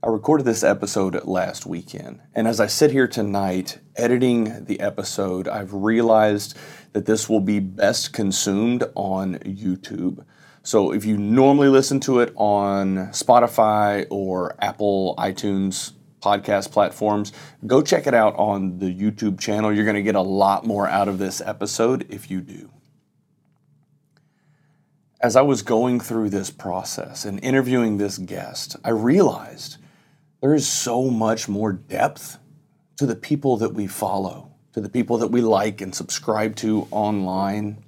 I 0.00 0.06
recorded 0.06 0.46
this 0.46 0.62
episode 0.62 1.24
last 1.24 1.66
weekend, 1.66 2.20
and 2.32 2.46
as 2.46 2.60
I 2.60 2.68
sit 2.68 2.92
here 2.92 3.08
tonight 3.08 3.80
editing 3.96 4.64
the 4.66 4.78
episode, 4.78 5.48
I've 5.48 5.74
realized 5.74 6.56
that 6.92 7.04
this 7.04 7.28
will 7.28 7.40
be 7.40 7.58
best 7.58 8.12
consumed 8.12 8.84
on 8.94 9.38
YouTube. 9.40 10.24
So 10.62 10.92
if 10.92 11.04
you 11.04 11.18
normally 11.18 11.66
listen 11.66 11.98
to 12.00 12.20
it 12.20 12.32
on 12.36 13.08
Spotify 13.08 14.06
or 14.08 14.54
Apple 14.60 15.16
iTunes 15.18 15.94
podcast 16.22 16.70
platforms, 16.70 17.32
go 17.66 17.82
check 17.82 18.06
it 18.06 18.14
out 18.14 18.36
on 18.36 18.78
the 18.78 18.94
YouTube 18.94 19.40
channel. 19.40 19.74
You're 19.74 19.84
going 19.84 19.96
to 19.96 20.02
get 20.02 20.14
a 20.14 20.20
lot 20.20 20.64
more 20.64 20.86
out 20.86 21.08
of 21.08 21.18
this 21.18 21.40
episode 21.40 22.06
if 22.08 22.30
you 22.30 22.40
do. 22.40 22.70
As 25.20 25.34
I 25.34 25.42
was 25.42 25.62
going 25.62 25.98
through 25.98 26.30
this 26.30 26.52
process 26.52 27.24
and 27.24 27.42
interviewing 27.42 27.98
this 27.98 28.16
guest, 28.16 28.76
I 28.84 28.90
realized 28.90 29.78
there 30.40 30.54
is 30.54 30.68
so 30.68 31.10
much 31.10 31.48
more 31.48 31.72
depth 31.72 32.38
to 32.96 33.06
the 33.06 33.16
people 33.16 33.56
that 33.58 33.74
we 33.74 33.86
follow, 33.86 34.52
to 34.72 34.80
the 34.80 34.88
people 34.88 35.18
that 35.18 35.28
we 35.28 35.40
like 35.40 35.80
and 35.80 35.94
subscribe 35.94 36.56
to 36.56 36.86
online. 36.90 37.84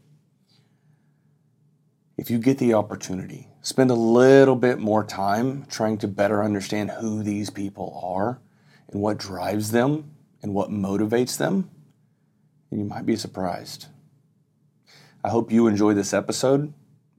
If 2.17 2.31
you 2.31 2.39
get 2.39 2.59
the 2.59 2.75
opportunity, 2.75 3.49
spend 3.63 3.91
a 3.91 3.95
little 3.95 4.57
bit 4.57 4.79
more 4.79 5.05
time 5.05 5.65
trying 5.67 5.99
to 5.99 6.09
better 6.09 6.43
understand 6.43 6.91
who 6.91 7.23
these 7.23 7.51
people 7.51 8.01
are 8.03 8.41
and 8.91 9.01
what 9.01 9.19
drives 9.19 9.71
them 9.71 10.11
and 10.43 10.55
what 10.55 10.71
motivates 10.71 11.37
them, 11.37 11.71
and 12.71 12.81
you 12.81 12.87
might 12.87 13.07
be 13.07 13.17
surprised. 13.17 13.87
I 15.23 15.29
hope 15.29 15.53
you 15.53 15.67
enjoy 15.67 15.95
this 15.95 16.15
episode 16.15 16.73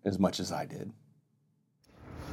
as 0.03 0.17
much 0.17 0.39
as 0.39 0.51
I 0.51 0.65
did. 0.65 0.91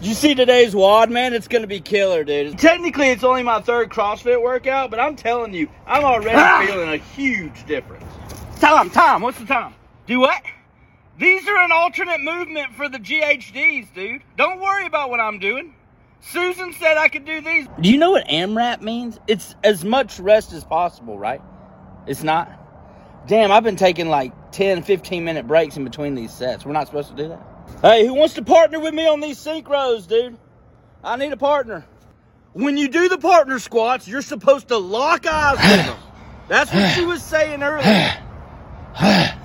Did 0.01 0.07
you 0.07 0.15
see 0.15 0.37
today's 0.37 0.77
WOD, 0.77 1.11
man? 1.11 1.34
It's 1.34 1.48
gonna 1.48 1.66
be 1.66 1.80
killer, 1.80 2.23
dude. 2.23 2.57
Technically, 2.57 3.09
it's 3.09 3.25
only 3.25 3.43
my 3.43 3.61
third 3.61 3.91
CrossFit 3.91 4.40
workout, 4.40 4.93
but 4.93 5.01
I'm 5.01 5.16
telling 5.16 5.52
you, 5.52 5.68
I'm 5.88 6.05
already 6.05 6.37
ah! 6.38 6.65
feeling 6.65 6.90
a 6.90 6.99
huge 6.99 7.66
difference. 7.66 8.05
Tom, 8.60 8.90
Tom, 8.90 9.23
what's 9.23 9.40
the 9.40 9.45
time? 9.45 9.74
Do 10.07 10.21
what? 10.21 10.40
These 11.18 11.49
are 11.49 11.57
an 11.57 11.73
alternate 11.73 12.21
movement 12.21 12.74
for 12.77 12.88
the 12.88 12.99
GHDs, 12.99 13.93
dude. 13.93 14.23
Don't 14.37 14.60
worry 14.60 14.87
about 14.87 15.10
what 15.10 15.18
I'm 15.18 15.40
doing. 15.40 15.74
Susan 16.21 16.73
said 16.74 16.96
I 16.96 17.09
could 17.09 17.24
do 17.24 17.40
these. 17.40 17.66
Do 17.80 17.90
you 17.90 17.99
know 17.99 18.12
what 18.12 18.24
AMRAP 18.29 18.80
means? 18.80 19.18
It's 19.27 19.57
as 19.65 19.85
much 19.85 20.21
rest 20.21 20.52
as 20.52 20.62
possible, 20.62 21.18
right? 21.18 21.43
It's 22.07 22.23
not? 22.23 22.49
Damn, 23.27 23.51
I've 23.51 23.65
been 23.65 23.74
taking 23.74 24.09
like 24.09 24.52
10, 24.52 24.85
15 24.85 25.24
minute 25.24 25.49
breaks 25.49 25.77
in 25.77 25.83
between 25.83 26.15
these 26.15 26.33
sets. 26.33 26.65
We're 26.65 26.73
not 26.73 26.87
supposed 26.87 27.09
to 27.09 27.16
do 27.16 27.29
that. 27.30 27.57
Hey, 27.83 28.07
who 28.07 28.15
wants 28.15 28.35
to 28.35 28.43
partner 28.43 28.80
with 28.80 28.95
me 28.95 29.07
on 29.07 29.21
these 29.21 29.38
synchros, 29.38 30.09
dude? 30.09 30.37
I 31.05 31.16
need 31.16 31.33
a 31.33 31.37
partner. 31.37 31.87
When 32.52 32.77
you 32.77 32.88
do 32.88 33.09
the 33.09 33.19
partner 33.19 33.59
squats, 33.59 34.09
you're 34.09 34.23
supposed 34.23 34.69
to 34.69 34.79
lock 34.79 35.27
eyes 35.27 35.59
with 35.59 35.87
them. 35.87 35.99
That's 36.49 36.73
what 36.73 36.91
she 36.95 37.05
was 37.05 37.23
saying 37.23 37.63
earlier. 37.63 38.16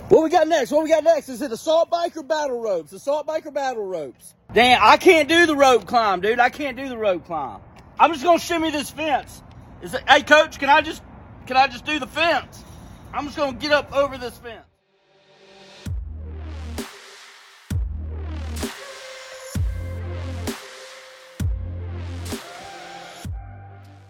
What 0.09 0.23
we 0.23 0.29
got 0.29 0.47
next? 0.47 0.71
What 0.71 0.83
we 0.83 0.89
got 0.89 1.03
next? 1.03 1.29
Is 1.29 1.41
it 1.41 1.51
assault 1.51 1.89
bike 1.89 2.15
or 2.17 2.23
battle 2.23 2.59
ropes? 2.59 2.91
Assault 2.93 3.25
bike 3.25 3.45
or 3.45 3.51
battle 3.51 3.85
ropes? 3.85 4.35
Damn, 4.53 4.79
I 4.83 4.97
can't 4.97 5.29
do 5.29 5.45
the 5.45 5.55
rope 5.55 5.85
climb, 5.85 6.21
dude. 6.21 6.39
I 6.39 6.49
can't 6.49 6.77
do 6.77 6.87
the 6.87 6.97
rope 6.97 7.25
climb. 7.25 7.61
I'm 7.99 8.11
just 8.11 8.23
gonna 8.23 8.39
shimmy 8.39 8.71
this 8.71 8.89
fence. 8.89 9.41
Is 9.81 9.93
it, 9.93 10.03
hey, 10.07 10.21
coach, 10.23 10.59
can 10.59 10.69
I 10.69 10.81
just 10.81 11.01
can 11.45 11.57
I 11.57 11.67
just 11.67 11.85
do 11.85 11.99
the 11.99 12.07
fence? 12.07 12.63
I'm 13.13 13.25
just 13.25 13.37
gonna 13.37 13.57
get 13.57 13.71
up 13.71 13.93
over 13.95 14.17
this 14.17 14.37
fence. 14.37 14.65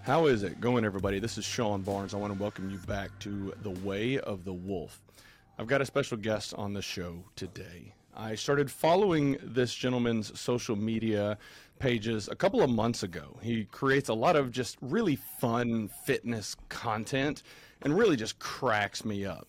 How 0.06 0.26
is 0.26 0.44
it 0.44 0.60
going, 0.60 0.84
everybody? 0.84 1.20
This 1.20 1.38
is 1.38 1.46
Sean 1.46 1.82
Barnes. 1.82 2.14
I 2.14 2.18
want 2.18 2.34
to 2.34 2.40
welcome 2.40 2.70
you 2.70 2.78
back 2.80 3.18
to 3.20 3.54
The 3.62 3.70
Way 3.70 4.20
of 4.20 4.44
the 4.44 4.52
Wolf. 4.52 5.02
I've 5.58 5.68
got 5.68 5.80
a 5.80 5.86
special 5.86 6.18
guest 6.18 6.54
on 6.56 6.74
the 6.74 6.82
show 6.82 7.24
today. 7.38 7.94
I 8.14 8.36
started 8.36 8.70
following 8.70 9.38
this 9.42 9.74
gentleman's 9.74 10.38
social 10.38 10.76
media 10.76 11.38
pages 11.80 12.28
a 12.28 12.36
couple 12.36 12.62
of 12.62 12.70
months 12.70 13.04
ago. 13.04 13.40
He 13.42 13.64
creates 13.64 14.10
a 14.10 14.14
lot 14.14 14.36
of 14.36 14.52
just 14.52 14.76
really 14.82 15.16
fun 15.16 15.88
fitness 15.88 16.58
content 16.68 17.42
and 17.82 17.98
really 17.98 18.18
just 18.18 18.40
cracks 18.40 19.06
me 19.06 19.26
up. 19.26 19.48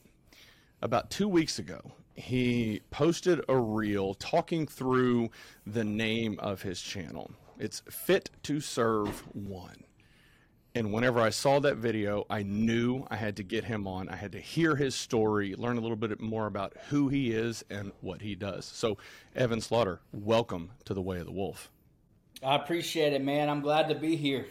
About 0.82 1.10
two 1.10 1.26
weeks 1.26 1.58
ago, 1.58 1.80
he 2.14 2.80
posted 2.92 3.40
a 3.48 3.56
reel 3.56 4.14
talking 4.14 4.68
through 4.68 5.30
the 5.66 5.82
name 5.82 6.38
of 6.38 6.62
his 6.62 6.80
channel. 6.80 7.32
It's 7.58 7.82
Fit 7.90 8.30
to 8.44 8.60
Serve 8.60 9.24
One. 9.34 9.82
And 10.76 10.92
whenever 10.92 11.20
I 11.20 11.30
saw 11.30 11.60
that 11.60 11.76
video, 11.76 12.24
I 12.28 12.42
knew 12.42 13.06
I 13.08 13.14
had 13.14 13.36
to 13.36 13.44
get 13.44 13.62
him 13.62 13.86
on. 13.86 14.08
I 14.08 14.16
had 14.16 14.32
to 14.32 14.40
hear 14.40 14.74
his 14.74 14.96
story, 14.96 15.54
learn 15.54 15.78
a 15.78 15.80
little 15.80 15.96
bit 15.96 16.20
more 16.20 16.46
about 16.46 16.72
who 16.88 17.08
he 17.08 17.30
is 17.30 17.64
and 17.70 17.92
what 18.00 18.22
he 18.22 18.34
does. 18.34 18.64
So, 18.64 18.98
Evan 19.36 19.60
Slaughter, 19.60 20.00
welcome 20.12 20.72
to 20.86 20.92
the 20.92 21.00
Way 21.00 21.20
of 21.20 21.26
the 21.26 21.32
Wolf. 21.32 21.70
I 22.42 22.56
appreciate 22.56 23.12
it, 23.12 23.22
man. 23.22 23.48
I'm 23.48 23.60
glad 23.60 23.88
to 23.88 23.94
be 23.94 24.16
here. 24.16 24.46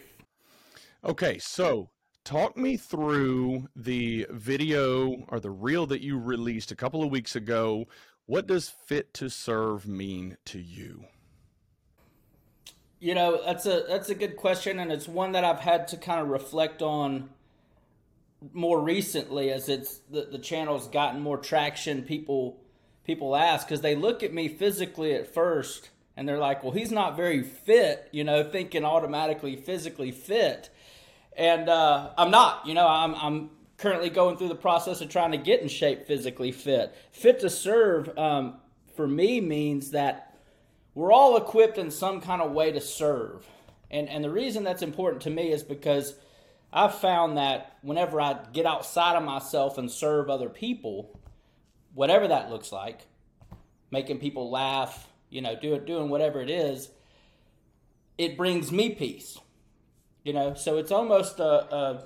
Okay, 1.04 1.38
so 1.38 1.90
talk 2.24 2.56
me 2.56 2.78
through 2.78 3.68
the 3.76 4.26
video 4.30 5.26
or 5.28 5.40
the 5.40 5.50
reel 5.50 5.84
that 5.88 6.00
you 6.00 6.18
released 6.18 6.72
a 6.72 6.76
couple 6.76 7.02
of 7.02 7.10
weeks 7.10 7.36
ago. 7.36 7.84
What 8.24 8.46
does 8.46 8.70
fit 8.70 9.12
to 9.14 9.28
serve 9.28 9.86
mean 9.86 10.38
to 10.46 10.58
you? 10.58 11.04
You 13.04 13.14
know, 13.14 13.38
that's 13.44 13.66
a 13.66 13.84
that's 13.86 14.08
a 14.08 14.14
good 14.14 14.34
question, 14.34 14.78
and 14.78 14.90
it's 14.90 15.06
one 15.06 15.32
that 15.32 15.44
I've 15.44 15.60
had 15.60 15.88
to 15.88 15.98
kind 15.98 16.22
of 16.22 16.28
reflect 16.28 16.80
on 16.80 17.28
more 18.54 18.80
recently 18.80 19.50
as 19.50 19.68
it's 19.68 19.98
the, 20.10 20.22
the 20.22 20.38
channel's 20.38 20.88
gotten 20.88 21.20
more 21.20 21.36
traction. 21.36 22.00
People 22.00 22.62
people 23.04 23.36
ask 23.36 23.68
because 23.68 23.82
they 23.82 23.94
look 23.94 24.22
at 24.22 24.32
me 24.32 24.48
physically 24.48 25.12
at 25.12 25.26
first, 25.26 25.90
and 26.16 26.26
they're 26.26 26.38
like, 26.38 26.64
"Well, 26.64 26.72
he's 26.72 26.90
not 26.90 27.14
very 27.14 27.42
fit," 27.42 28.08
you 28.10 28.24
know, 28.24 28.42
thinking 28.42 28.86
automatically 28.86 29.54
physically 29.56 30.10
fit, 30.10 30.70
and 31.36 31.68
uh, 31.68 32.08
I'm 32.16 32.30
not. 32.30 32.66
You 32.66 32.72
know, 32.72 32.88
I'm 32.88 33.14
I'm 33.16 33.50
currently 33.76 34.08
going 34.08 34.38
through 34.38 34.48
the 34.48 34.54
process 34.54 35.02
of 35.02 35.10
trying 35.10 35.32
to 35.32 35.36
get 35.36 35.60
in 35.60 35.68
shape 35.68 36.06
physically 36.06 36.52
fit. 36.52 36.94
Fit 37.12 37.40
to 37.40 37.50
serve 37.50 38.16
um, 38.16 38.54
for 38.96 39.06
me 39.06 39.42
means 39.42 39.90
that 39.90 40.33
we're 40.94 41.12
all 41.12 41.36
equipped 41.36 41.78
in 41.78 41.90
some 41.90 42.20
kind 42.20 42.40
of 42.40 42.52
way 42.52 42.72
to 42.72 42.80
serve. 42.80 43.46
And, 43.90 44.08
and 44.08 44.24
the 44.24 44.30
reason 44.30 44.64
that's 44.64 44.82
important 44.82 45.22
to 45.22 45.30
me 45.30 45.52
is 45.52 45.62
because 45.62 46.14
I've 46.72 46.94
found 46.94 47.36
that 47.36 47.76
whenever 47.82 48.20
I 48.20 48.38
get 48.52 48.66
outside 48.66 49.16
of 49.16 49.22
myself 49.22 49.78
and 49.78 49.90
serve 49.90 50.28
other 50.28 50.48
people, 50.48 51.18
whatever 51.94 52.28
that 52.28 52.50
looks 52.50 52.72
like, 52.72 53.06
making 53.90 54.18
people 54.18 54.50
laugh, 54.50 55.08
you 55.30 55.40
know, 55.40 55.56
do 55.60 55.78
doing 55.78 56.08
whatever 56.08 56.40
it 56.40 56.50
is, 56.50 56.90
it 58.18 58.36
brings 58.36 58.72
me 58.72 58.90
peace. 58.90 59.38
You 60.24 60.32
know, 60.32 60.54
so 60.54 60.78
it's 60.78 60.90
almost 60.90 61.38
a, 61.38 61.74
a 61.74 62.04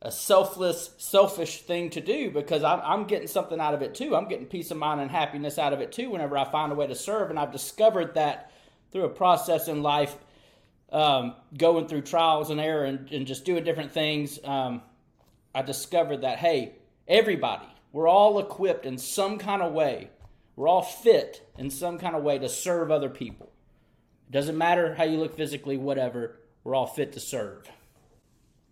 a 0.00 0.12
selfless, 0.12 0.90
selfish 0.98 1.62
thing 1.62 1.90
to 1.90 2.00
do 2.00 2.30
because 2.30 2.62
I'm, 2.62 2.80
I'm 2.84 3.04
getting 3.04 3.26
something 3.26 3.58
out 3.58 3.74
of 3.74 3.82
it 3.82 3.94
too. 3.94 4.14
I'm 4.14 4.28
getting 4.28 4.46
peace 4.46 4.70
of 4.70 4.76
mind 4.76 5.00
and 5.00 5.10
happiness 5.10 5.58
out 5.58 5.72
of 5.72 5.80
it 5.80 5.90
too 5.90 6.10
whenever 6.10 6.38
I 6.38 6.44
find 6.44 6.70
a 6.70 6.74
way 6.74 6.86
to 6.86 6.94
serve. 6.94 7.30
And 7.30 7.38
I've 7.38 7.52
discovered 7.52 8.14
that 8.14 8.52
through 8.92 9.04
a 9.04 9.10
process 9.10 9.66
in 9.66 9.82
life, 9.82 10.16
um, 10.92 11.34
going 11.56 11.88
through 11.88 12.02
trials 12.02 12.50
and 12.50 12.60
error 12.60 12.84
and, 12.84 13.10
and 13.10 13.26
just 13.26 13.44
doing 13.44 13.64
different 13.64 13.92
things. 13.92 14.38
Um, 14.44 14.82
I 15.54 15.62
discovered 15.62 16.22
that, 16.22 16.38
hey, 16.38 16.76
everybody, 17.08 17.66
we're 17.92 18.08
all 18.08 18.38
equipped 18.38 18.86
in 18.86 18.98
some 18.98 19.38
kind 19.38 19.62
of 19.62 19.72
way. 19.72 20.10
We're 20.54 20.68
all 20.68 20.82
fit 20.82 21.46
in 21.58 21.70
some 21.70 21.98
kind 21.98 22.14
of 22.14 22.22
way 22.22 22.38
to 22.38 22.48
serve 22.48 22.90
other 22.90 23.10
people. 23.10 23.50
It 24.28 24.32
doesn't 24.32 24.56
matter 24.56 24.94
how 24.94 25.04
you 25.04 25.18
look 25.18 25.36
physically, 25.36 25.76
whatever, 25.76 26.38
we're 26.62 26.74
all 26.74 26.86
fit 26.86 27.12
to 27.14 27.20
serve. 27.20 27.68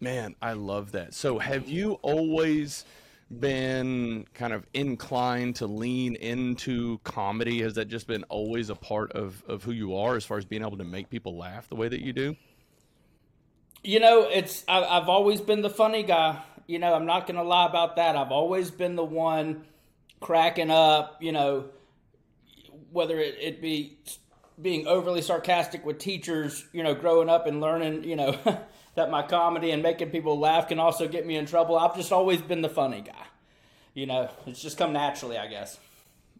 Man, 0.00 0.34
I 0.42 0.52
love 0.52 0.92
that. 0.92 1.14
So, 1.14 1.38
have 1.38 1.68
you 1.68 1.94
always 2.02 2.84
been 3.40 4.26
kind 4.34 4.52
of 4.52 4.66
inclined 4.74 5.56
to 5.56 5.66
lean 5.66 6.14
into 6.16 6.98
comedy? 6.98 7.62
Has 7.62 7.74
that 7.74 7.88
just 7.88 8.06
been 8.06 8.22
always 8.24 8.70
a 8.70 8.74
part 8.74 9.12
of, 9.12 9.42
of 9.48 9.64
who 9.64 9.72
you 9.72 9.96
are 9.96 10.16
as 10.16 10.24
far 10.24 10.38
as 10.38 10.44
being 10.44 10.62
able 10.62 10.76
to 10.76 10.84
make 10.84 11.08
people 11.08 11.36
laugh 11.36 11.68
the 11.68 11.76
way 11.76 11.88
that 11.88 12.00
you 12.00 12.12
do? 12.12 12.36
You 13.82 14.00
know, 14.00 14.28
it's 14.30 14.64
I, 14.68 14.82
I've 14.84 15.08
always 15.08 15.40
been 15.40 15.62
the 15.62 15.70
funny 15.70 16.02
guy. 16.02 16.42
You 16.66 16.78
know, 16.78 16.92
I'm 16.92 17.06
not 17.06 17.26
going 17.26 17.36
to 17.36 17.42
lie 17.42 17.66
about 17.66 17.96
that. 17.96 18.16
I've 18.16 18.32
always 18.32 18.70
been 18.70 18.96
the 18.96 19.04
one 19.04 19.64
cracking 20.20 20.70
up, 20.70 21.22
you 21.22 21.32
know, 21.32 21.66
whether 22.90 23.18
it, 23.18 23.36
it 23.40 23.62
be 23.62 23.98
being 24.60 24.86
overly 24.86 25.22
sarcastic 25.22 25.84
with 25.84 25.98
teachers, 25.98 26.66
you 26.72 26.82
know, 26.82 26.94
growing 26.94 27.28
up 27.28 27.46
and 27.46 27.60
learning, 27.60 28.04
you 28.04 28.16
know, 28.16 28.38
that 28.94 29.10
my 29.10 29.22
comedy 29.22 29.70
and 29.70 29.82
making 29.82 30.10
people 30.10 30.38
laugh 30.38 30.68
can 30.68 30.78
also 30.78 31.06
get 31.06 31.26
me 31.26 31.36
in 31.36 31.46
trouble. 31.46 31.78
I've 31.78 31.96
just 31.96 32.12
always 32.12 32.40
been 32.40 32.62
the 32.62 32.68
funny 32.68 33.02
guy. 33.02 33.26
You 33.94 34.06
know, 34.06 34.30
it's 34.46 34.60
just 34.60 34.78
come 34.78 34.92
naturally, 34.92 35.38
I 35.38 35.46
guess. 35.46 35.78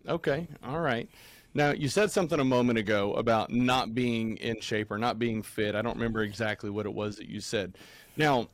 Okay, 0.08 0.46
all 0.64 0.80
right. 0.80 1.08
Now, 1.54 1.70
you 1.70 1.88
said 1.88 2.10
something 2.10 2.38
a 2.38 2.44
moment 2.44 2.78
ago 2.78 3.14
about 3.14 3.50
not 3.50 3.94
being 3.94 4.36
in 4.36 4.60
shape 4.60 4.90
or 4.90 4.98
not 4.98 5.18
being 5.18 5.42
fit. 5.42 5.74
I 5.74 5.80
don't 5.80 5.96
remember 5.96 6.22
exactly 6.22 6.68
what 6.68 6.84
it 6.84 6.92
was 6.92 7.16
that 7.16 7.28
you 7.28 7.40
said. 7.40 7.78
Now, 8.16 8.48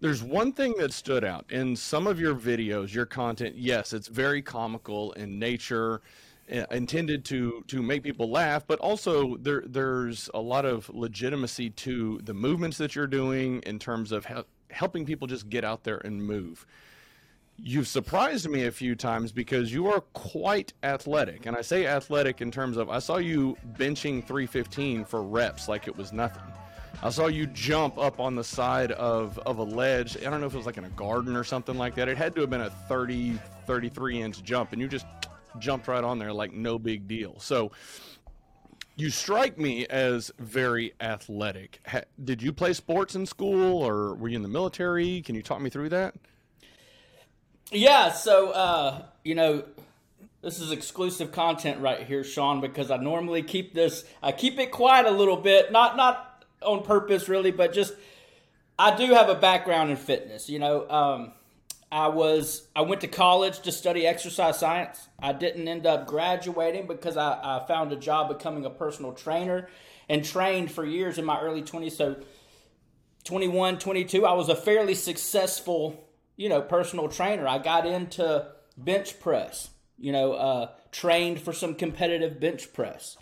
there's 0.00 0.22
one 0.22 0.52
thing 0.52 0.74
that 0.78 0.92
stood 0.92 1.24
out 1.24 1.46
in 1.50 1.74
some 1.74 2.06
of 2.06 2.20
your 2.20 2.36
videos, 2.36 2.94
your 2.94 3.06
content. 3.06 3.56
Yes, 3.56 3.92
it's 3.92 4.06
very 4.06 4.40
comical 4.40 5.12
in 5.12 5.40
nature, 5.40 6.00
Uh, 6.50 6.64
intended 6.70 7.26
to 7.26 7.62
to 7.66 7.82
make 7.82 8.02
people 8.02 8.30
laugh, 8.30 8.64
but 8.66 8.78
also 8.78 9.36
there 9.36 9.62
there's 9.66 10.30
a 10.32 10.40
lot 10.40 10.64
of 10.64 10.88
legitimacy 10.94 11.68
to 11.68 12.18
the 12.24 12.32
movements 12.32 12.78
that 12.78 12.94
you're 12.94 13.06
doing 13.06 13.60
in 13.66 13.78
terms 13.78 14.12
of 14.12 14.26
helping 14.70 15.04
people 15.04 15.26
just 15.26 15.50
get 15.50 15.62
out 15.62 15.84
there 15.84 15.98
and 15.98 16.22
move. 16.22 16.64
You've 17.58 17.86
surprised 17.86 18.48
me 18.48 18.64
a 18.64 18.70
few 18.70 18.94
times 18.94 19.30
because 19.30 19.74
you 19.74 19.88
are 19.88 20.00
quite 20.00 20.72
athletic. 20.82 21.44
And 21.44 21.54
I 21.54 21.60
say 21.60 21.86
athletic 21.86 22.40
in 22.40 22.50
terms 22.50 22.78
of 22.78 22.88
I 22.88 23.00
saw 23.00 23.18
you 23.18 23.54
benching 23.76 24.24
315 24.24 25.04
for 25.04 25.22
reps 25.22 25.68
like 25.68 25.86
it 25.86 25.96
was 25.98 26.14
nothing. 26.14 26.42
I 27.02 27.10
saw 27.10 27.26
you 27.26 27.46
jump 27.46 27.98
up 27.98 28.20
on 28.20 28.34
the 28.34 28.44
side 28.44 28.92
of, 28.92 29.38
of 29.40 29.58
a 29.58 29.62
ledge. 29.62 30.16
I 30.16 30.30
don't 30.30 30.40
know 30.40 30.46
if 30.46 30.54
it 30.54 30.56
was 30.56 30.66
like 30.66 30.78
in 30.78 30.84
a 30.84 30.90
garden 30.90 31.36
or 31.36 31.44
something 31.44 31.76
like 31.76 31.94
that. 31.96 32.08
It 32.08 32.16
had 32.16 32.34
to 32.36 32.40
have 32.40 32.50
been 32.50 32.62
a 32.62 32.70
30, 32.70 33.38
33 33.66 34.22
inch 34.22 34.42
jump, 34.42 34.72
and 34.72 34.80
you 34.80 34.88
just 34.88 35.04
jumped 35.60 35.88
right 35.88 36.04
on 36.04 36.18
there 36.18 36.32
like 36.32 36.52
no 36.52 36.78
big 36.78 37.08
deal. 37.08 37.38
So 37.40 37.72
you 38.96 39.10
strike 39.10 39.58
me 39.58 39.86
as 39.86 40.32
very 40.38 40.92
athletic. 41.00 41.80
Ha- 41.86 42.02
did 42.22 42.42
you 42.42 42.52
play 42.52 42.72
sports 42.72 43.14
in 43.14 43.26
school 43.26 43.82
or 43.82 44.14
were 44.14 44.28
you 44.28 44.36
in 44.36 44.42
the 44.42 44.48
military? 44.48 45.22
Can 45.22 45.34
you 45.34 45.42
talk 45.42 45.60
me 45.60 45.70
through 45.70 45.90
that? 45.90 46.14
Yeah, 47.70 48.10
so 48.12 48.50
uh, 48.50 49.02
you 49.24 49.34
know, 49.34 49.62
this 50.42 50.58
is 50.58 50.72
exclusive 50.72 51.32
content 51.32 51.80
right 51.80 52.06
here, 52.06 52.24
Sean, 52.24 52.60
because 52.60 52.90
I 52.90 52.96
normally 52.96 53.42
keep 53.42 53.74
this 53.74 54.04
I 54.22 54.32
keep 54.32 54.58
it 54.58 54.72
quiet 54.72 55.06
a 55.06 55.10
little 55.10 55.36
bit, 55.36 55.70
not 55.70 55.96
not 55.96 56.44
on 56.62 56.82
purpose 56.82 57.28
really, 57.28 57.50
but 57.50 57.72
just 57.72 57.94
I 58.78 58.96
do 58.96 59.12
have 59.12 59.28
a 59.28 59.34
background 59.34 59.90
in 59.90 59.96
fitness. 59.96 60.48
You 60.48 60.58
know, 60.58 60.88
um, 60.90 61.32
I 61.90 62.08
was 62.08 62.68
I 62.76 62.82
went 62.82 63.00
to 63.00 63.08
college 63.08 63.60
to 63.60 63.72
study 63.72 64.06
exercise 64.06 64.58
science. 64.58 65.08
I 65.18 65.32
didn't 65.32 65.68
end 65.68 65.86
up 65.86 66.06
graduating 66.06 66.86
because 66.86 67.16
I, 67.16 67.38
I 67.42 67.66
found 67.66 67.92
a 67.92 67.96
job 67.96 68.28
becoming 68.28 68.64
a 68.64 68.70
personal 68.70 69.12
trainer 69.12 69.68
and 70.08 70.24
trained 70.24 70.70
for 70.70 70.84
years 70.84 71.18
in 71.18 71.24
my 71.24 71.40
early 71.40 71.62
20s. 71.62 71.92
So 71.92 72.16
21, 73.24 73.78
22, 73.78 74.26
I 74.26 74.32
was 74.32 74.48
a 74.48 74.56
fairly 74.56 74.94
successful 74.94 76.08
you 76.38 76.48
know, 76.48 76.62
personal 76.62 77.08
trainer. 77.08 77.46
I 77.46 77.58
got 77.58 77.84
into 77.84 78.46
bench 78.78 79.20
press, 79.20 79.70
you 79.98 80.12
know, 80.12 80.32
uh, 80.32 80.70
trained 80.92 81.40
for 81.40 81.52
some 81.52 81.74
competitive 81.74 82.40
bench 82.40 82.72
press. 82.72 83.18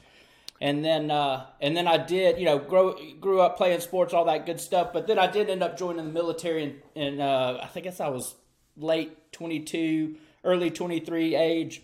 And 0.60 0.84
then, 0.84 1.10
uh, 1.10 1.46
and 1.60 1.76
then 1.76 1.88
I 1.88 1.96
did, 1.96 2.38
you 2.38 2.44
know, 2.44 2.58
grow, 2.58 2.94
grew 3.18 3.40
up 3.40 3.56
playing 3.56 3.80
sports, 3.80 4.14
all 4.14 4.26
that 4.26 4.46
good 4.46 4.60
stuff. 4.60 4.92
But 4.92 5.06
then 5.06 5.18
I 5.18 5.26
did 5.26 5.50
end 5.50 5.62
up 5.62 5.76
joining 5.76 6.06
the 6.06 6.12
military, 6.12 6.62
and, 6.62 6.74
in 6.94 7.20
uh, 7.20 7.58
I 7.62 7.66
think 7.66 7.84
guess 7.84 8.00
I 8.00 8.08
was 8.08 8.36
late 8.76 9.32
twenty 9.32 9.60
two, 9.60 10.16
early 10.44 10.70
twenty 10.70 11.00
three 11.00 11.34
age, 11.34 11.82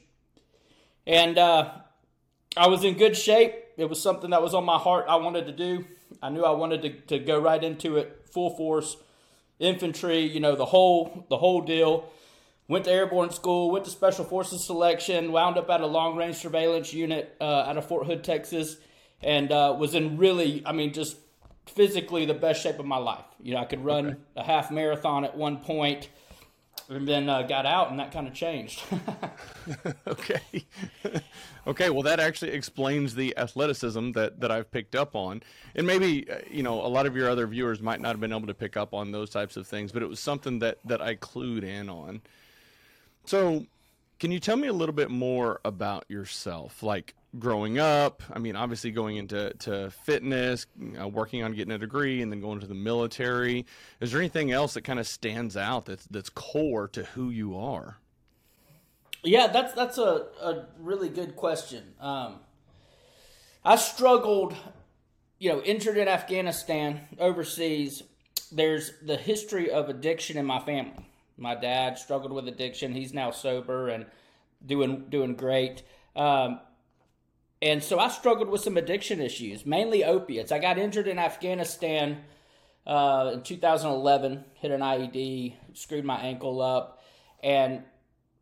and 1.06 1.38
uh, 1.38 1.70
I 2.56 2.68
was 2.68 2.84
in 2.84 2.96
good 2.96 3.16
shape. 3.16 3.54
It 3.76 3.88
was 3.88 4.00
something 4.02 4.30
that 4.30 4.42
was 4.42 4.54
on 4.54 4.64
my 4.64 4.78
heart. 4.78 5.06
I 5.08 5.16
wanted 5.16 5.46
to 5.46 5.52
do. 5.52 5.86
I 6.22 6.28
knew 6.28 6.44
I 6.44 6.50
wanted 6.50 6.82
to, 6.82 6.90
to 7.18 7.18
go 7.18 7.40
right 7.40 7.62
into 7.62 7.96
it 7.96 8.26
full 8.30 8.50
force 8.50 8.96
infantry, 9.58 10.20
you 10.20 10.40
know, 10.40 10.54
the 10.54 10.66
whole 10.66 11.24
the 11.28 11.38
whole 11.38 11.60
deal. 11.60 12.08
Went 12.68 12.84
to 12.84 12.92
airborne 12.92 13.30
school, 13.30 13.70
went 13.70 13.84
to 13.84 13.90
special 13.90 14.24
forces 14.24 14.64
selection, 14.64 15.32
wound 15.32 15.58
up 15.58 15.68
at 15.68 15.80
a 15.80 15.86
long 15.86 16.16
range 16.16 16.36
surveillance 16.36 16.94
unit 16.94 17.36
uh, 17.40 17.44
out 17.66 17.76
of 17.76 17.86
Fort 17.86 18.06
Hood, 18.06 18.22
Texas, 18.24 18.76
and 19.20 19.50
uh, 19.50 19.74
was 19.78 19.94
in 19.94 20.16
really, 20.16 20.62
I 20.64 20.72
mean, 20.72 20.92
just 20.92 21.16
physically 21.66 22.24
the 22.24 22.34
best 22.34 22.62
shape 22.62 22.78
of 22.78 22.86
my 22.86 22.98
life. 22.98 23.24
You 23.42 23.54
know, 23.54 23.60
I 23.60 23.64
could 23.64 23.84
run 23.84 24.06
okay. 24.06 24.16
a 24.36 24.42
half 24.44 24.70
marathon 24.70 25.24
at 25.24 25.36
one 25.36 25.58
point 25.58 26.08
and 26.94 27.06
then 27.06 27.28
uh, 27.28 27.42
got 27.42 27.66
out 27.66 27.90
and 27.90 27.98
that 27.98 28.12
kind 28.12 28.26
of 28.26 28.34
changed. 28.34 28.82
Okay. 30.06 30.40
Okay 31.64 31.90
well 31.90 32.02
that 32.02 32.18
actually 32.18 32.50
explains 32.50 33.14
the 33.14 33.36
athleticism 33.38 34.10
that 34.12 34.40
that 34.40 34.50
i've 34.50 34.70
picked 34.72 34.96
up 34.96 35.14
on. 35.14 35.42
And 35.76 35.86
maybe 35.86 36.28
uh, 36.28 36.38
you 36.50 36.64
know 36.64 36.84
a 36.84 36.88
lot 36.88 37.06
of 37.06 37.14
your 37.14 37.30
other 37.30 37.46
viewers 37.46 37.80
might 37.80 38.00
not 38.00 38.08
have 38.08 38.20
been 38.20 38.32
able 38.32 38.48
to 38.48 38.54
pick 38.54 38.76
up 38.76 38.92
on 38.92 39.12
those 39.12 39.30
types 39.30 39.56
of 39.56 39.66
things 39.68 39.92
but 39.92 40.02
it 40.02 40.08
was 40.08 40.18
something 40.18 40.58
that 40.58 40.78
that 40.84 41.00
i 41.00 41.14
clued 41.14 41.62
in 41.62 41.88
on. 41.88 42.20
So 43.24 43.66
can 44.18 44.32
you 44.32 44.40
tell 44.40 44.56
me 44.56 44.66
a 44.66 44.72
little 44.72 44.94
bit 44.94 45.10
more 45.10 45.60
about 45.64 46.04
yourself? 46.08 46.82
Like 46.82 47.14
growing 47.38 47.78
up 47.78 48.22
i 48.34 48.38
mean 48.38 48.54
obviously 48.54 48.90
going 48.90 49.16
into 49.16 49.50
to 49.54 49.90
fitness 49.90 50.66
uh, 51.00 51.08
working 51.08 51.42
on 51.42 51.52
getting 51.54 51.72
a 51.72 51.78
degree 51.78 52.22
and 52.22 52.30
then 52.30 52.40
going 52.40 52.60
to 52.60 52.66
the 52.66 52.74
military. 52.74 53.64
Is 54.00 54.12
there 54.12 54.20
anything 54.20 54.52
else 54.52 54.74
that 54.74 54.82
kind 54.82 54.98
of 54.98 55.06
stands 55.06 55.56
out 55.56 55.86
that's 55.86 56.06
that's 56.06 56.30
core 56.30 56.88
to 56.88 57.04
who 57.04 57.30
you 57.30 57.56
are? 57.56 57.98
Yeah 59.22 59.46
that's 59.46 59.72
that's 59.74 59.98
a, 59.98 60.26
a 60.40 60.66
really 60.78 61.08
good 61.08 61.36
question. 61.36 61.94
Um, 62.00 62.40
i 63.64 63.76
struggled 63.76 64.54
you 65.38 65.50
know 65.50 65.62
injured 65.62 65.96
in 65.96 66.08
afghanistan 66.08 67.00
overseas. 67.18 68.02
There's 68.50 68.92
the 69.02 69.16
history 69.16 69.70
of 69.70 69.88
addiction 69.88 70.36
in 70.36 70.44
my 70.44 70.58
family. 70.58 71.08
My 71.38 71.54
dad 71.54 71.98
struggled 71.98 72.32
with 72.32 72.46
addiction. 72.48 72.92
He's 72.92 73.14
now 73.14 73.30
sober 73.30 73.88
and 73.88 74.04
doing 74.64 75.06
doing 75.08 75.34
great. 75.34 75.82
Um, 76.14 76.60
and 77.62 77.82
so 77.82 78.00
I 78.00 78.08
struggled 78.08 78.48
with 78.48 78.60
some 78.60 78.76
addiction 78.76 79.20
issues, 79.20 79.64
mainly 79.64 80.04
opiates. 80.04 80.50
I 80.50 80.58
got 80.58 80.78
injured 80.78 81.06
in 81.06 81.18
Afghanistan 81.20 82.18
uh, 82.84 83.30
in 83.34 83.42
2011, 83.42 84.44
hit 84.54 84.72
an 84.72 84.80
IED, 84.80 85.54
screwed 85.74 86.04
my 86.04 86.18
ankle 86.18 86.60
up, 86.60 87.00
and 87.42 87.84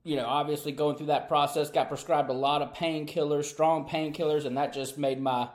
you 0.03 0.17
know, 0.17 0.25
obviously 0.27 0.73
going 0.73 0.97
through 0.97 1.09
that 1.09 1.29
process, 1.29 1.71
got 1.71 1.89
prescribed 1.89 2.31
a 2.31 2.35
lot 2.35 2.63
of 2.63 2.73
painkillers, 2.73 3.45
strong 3.45 3.87
painkillers, 3.87 4.47
and 4.47 4.57
that 4.57 4.73
just 4.73 4.97
made 4.97 5.21
my, 5.21 5.51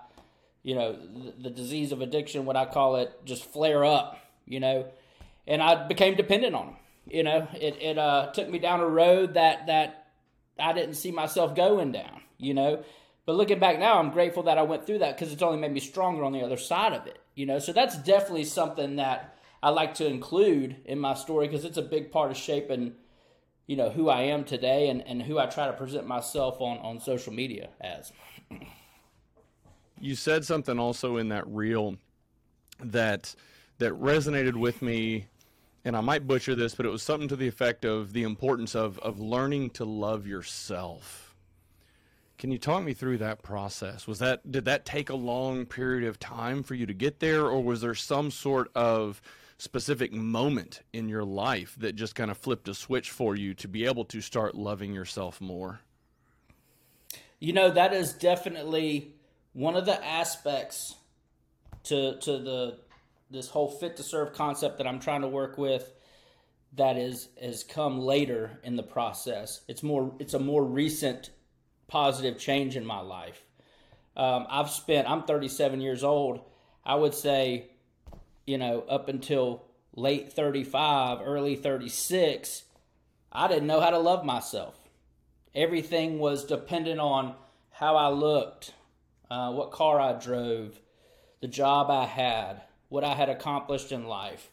you 0.62 0.76
know, 0.76 0.94
the, 0.94 1.34
the 1.42 1.50
disease 1.50 1.92
of 1.92 2.02
addiction, 2.02 2.46
what 2.46 2.56
I 2.56 2.66
call 2.66 2.98
it, 2.98 3.12
just 3.26 3.44
flare 3.46 3.84
up. 3.84 4.20
You 4.46 4.60
know, 4.60 4.86
and 5.48 5.64
I 5.64 5.88
became 5.88 6.14
dependent 6.14 6.54
on 6.54 6.68
them. 6.68 6.76
You 7.08 7.24
know, 7.24 7.48
it 7.60 7.82
it 7.82 7.98
uh, 7.98 8.32
took 8.34 8.48
me 8.48 8.60
down 8.60 8.82
a 8.82 8.88
road 8.88 9.34
that 9.34 9.66
that 9.66 10.10
I 10.60 10.74
didn't 10.74 10.94
see 10.94 11.12
myself 11.12 11.56
going 11.56 11.92
down. 11.92 12.22
You 12.38 12.54
know, 12.54 12.84
but 13.26 13.36
looking 13.36 13.60
back 13.60 13.80
now, 13.80 13.98
I'm 13.98 14.12
grateful 14.12 14.44
that 14.44 14.58
I 14.58 14.62
went 14.62 14.86
through 14.86 15.00
that 15.00 15.18
because 15.18 15.34
it's 15.34 15.42
only 15.42 15.58
made 15.58 15.72
me 15.72 15.80
stronger 15.80 16.24
on 16.24 16.32
the 16.32 16.44
other 16.44 16.58
side 16.58 16.94
of 16.94 17.08
it. 17.08 17.20
You 17.34 17.46
know, 17.46 17.60
so 17.60 17.74
that's 17.74 17.98
definitely 17.98 18.46
something 18.46 18.98
that 18.98 19.38
I 19.64 19.70
like 19.70 19.96
to 19.96 20.06
include 20.06 20.76
in 20.86 21.00
my 21.00 21.16
story 21.16 21.48
because 21.48 21.66
it's 21.66 21.78
a 21.78 21.82
big 21.82 22.12
part 22.12 22.30
of 22.30 22.38
shaping, 22.38 22.94
you 23.66 23.76
know, 23.76 23.90
who 23.90 24.10
I 24.10 24.22
am 24.22 24.44
today 24.44 24.90
and, 24.90 25.06
and 25.08 25.24
who 25.24 25.40
I 25.40 25.48
try 25.48 25.66
to 25.66 25.74
present 25.74 26.06
myself 26.06 26.62
on, 26.62 26.78
on 26.78 27.00
social 27.00 27.34
media 27.34 27.70
as. 27.82 28.14
You 30.00 30.16
said 30.16 30.46
something 30.46 30.78
also 30.78 31.18
in 31.18 31.30
that 31.30 31.48
reel 31.48 31.96
that 32.80 33.34
that 33.80 33.94
resonated 33.94 34.56
with 34.56 34.82
me 34.82 35.26
and 35.84 35.96
I 35.96 36.02
might 36.02 36.26
butcher 36.26 36.56
this, 36.56 36.74
but 36.74 36.86
it 36.86 36.90
was 36.90 37.04
something 37.04 37.28
to 37.28 37.36
the 37.36 37.48
effect 37.48 37.86
of 37.86 38.14
the 38.14 38.24
importance 38.24 38.76
of 38.76 39.00
of 39.00 39.20
learning 39.20 39.72
to 39.72 39.86
love 39.86 40.28
yourself 40.28 41.25
can 42.38 42.52
you 42.52 42.58
talk 42.58 42.84
me 42.84 42.94
through 42.94 43.18
that 43.20 43.42
process? 43.42 44.08
Was 44.08 44.20
that 44.20 44.52
did 44.52 44.66
that 44.66 44.86
take 44.86 45.10
a 45.10 45.16
long 45.16 45.66
period 45.66 46.08
of 46.08 46.20
time 46.20 46.64
for 46.64 46.76
you 46.76 46.86
to 46.86 46.94
get 46.94 47.20
there 47.20 47.46
or 47.46 47.64
was 47.64 47.82
there 47.82 47.96
some 47.96 48.32
sort 48.32 48.70
of 48.76 49.22
specific 49.58 50.12
moment 50.12 50.82
in 50.92 51.08
your 51.08 51.24
life 51.24 51.76
that 51.80 51.96
just 51.96 52.16
kind 52.16 52.30
of 52.30 52.38
flipped 52.38 52.68
a 52.68 52.74
switch 52.74 53.10
for 53.10 53.36
you 53.36 53.54
to 53.54 53.68
be 53.68 53.86
able 53.86 54.04
to 54.06 54.20
start 54.20 54.56
loving 54.56 54.94
yourself 54.94 55.40
more? 55.40 55.80
You 57.40 57.54
know, 57.54 57.70
that 57.72 57.94
is 57.94 58.14
definitely 58.14 59.14
one 59.54 59.76
of 59.76 59.86
the 59.86 60.06
aspects 60.06 60.96
to 61.84 62.18
to 62.20 62.38
the 62.38 62.78
this 63.32 63.48
whole 63.50 63.70
fit 63.70 63.98
to 63.98 64.04
serve 64.04 64.34
concept 64.34 64.78
that 64.78 64.88
I'm 64.88 65.00
trying 65.00 65.22
to 65.22 65.28
work 65.28 65.58
with 65.58 65.94
that 66.76 66.98
is 66.98 67.30
has 67.42 67.64
come 67.64 68.00
later 68.00 68.60
in 68.64 68.76
the 68.76 68.84
process. 68.84 69.62
It's 69.68 69.84
more 69.84 70.14
it's 70.20 70.34
a 70.34 70.40
more 70.40 70.64
recent 70.64 71.30
positive 71.88 72.40
change 72.40 72.76
in 72.76 72.86
my 72.86 73.00
life. 73.00 73.44
Um, 74.18 74.48
I've 74.50 74.70
spent, 74.70 75.10
I'm 75.10 75.24
37 75.24 75.82
years 75.82 76.04
old. 76.04 76.40
I 76.86 76.96
would 76.96 77.14
say, 77.14 77.68
you 78.46 78.58
know, 78.58 78.82
up 78.90 79.10
until 79.10 79.64
late 79.96 80.32
35, 80.32 81.20
early 81.24 81.56
36, 81.56 82.64
I 83.32 83.48
didn't 83.48 83.68
know 83.68 83.82
how 83.82 83.90
to 83.90 84.00
love 84.00 84.24
myself. 84.24 84.76
Everything 85.54 86.20
was 86.20 86.46
dependent 86.46 87.00
on 87.00 87.36
how 87.72 87.96
I 87.96 88.10
looked, 88.10 88.74
uh, 89.30 89.52
what 89.52 89.72
car 89.72 90.00
I 90.00 90.14
drove, 90.14 90.80
the 91.42 91.48
job 91.48 91.90
I 91.90 92.06
had, 92.06 92.62
what 92.90 93.04
I 93.04 93.14
had 93.14 93.30
accomplished 93.30 93.92
in 93.92 94.06
life, 94.06 94.50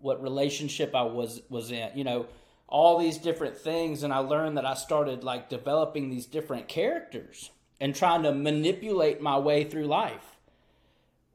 what 0.00 0.22
relationship 0.22 0.94
I 0.94 1.02
was 1.02 1.42
was 1.50 1.70
in. 1.70 1.90
You 1.94 2.04
know, 2.04 2.26
all 2.70 2.98
these 2.98 3.18
different 3.18 3.56
things 3.56 4.02
and 4.02 4.12
I 4.12 4.18
learned 4.18 4.56
that 4.56 4.64
I 4.64 4.74
started 4.74 5.24
like 5.24 5.48
developing 5.48 6.08
these 6.08 6.24
different 6.24 6.68
characters 6.68 7.50
and 7.80 7.94
trying 7.94 8.22
to 8.22 8.32
manipulate 8.32 9.20
my 9.20 9.38
way 9.38 9.64
through 9.64 9.86
life. 9.86 10.36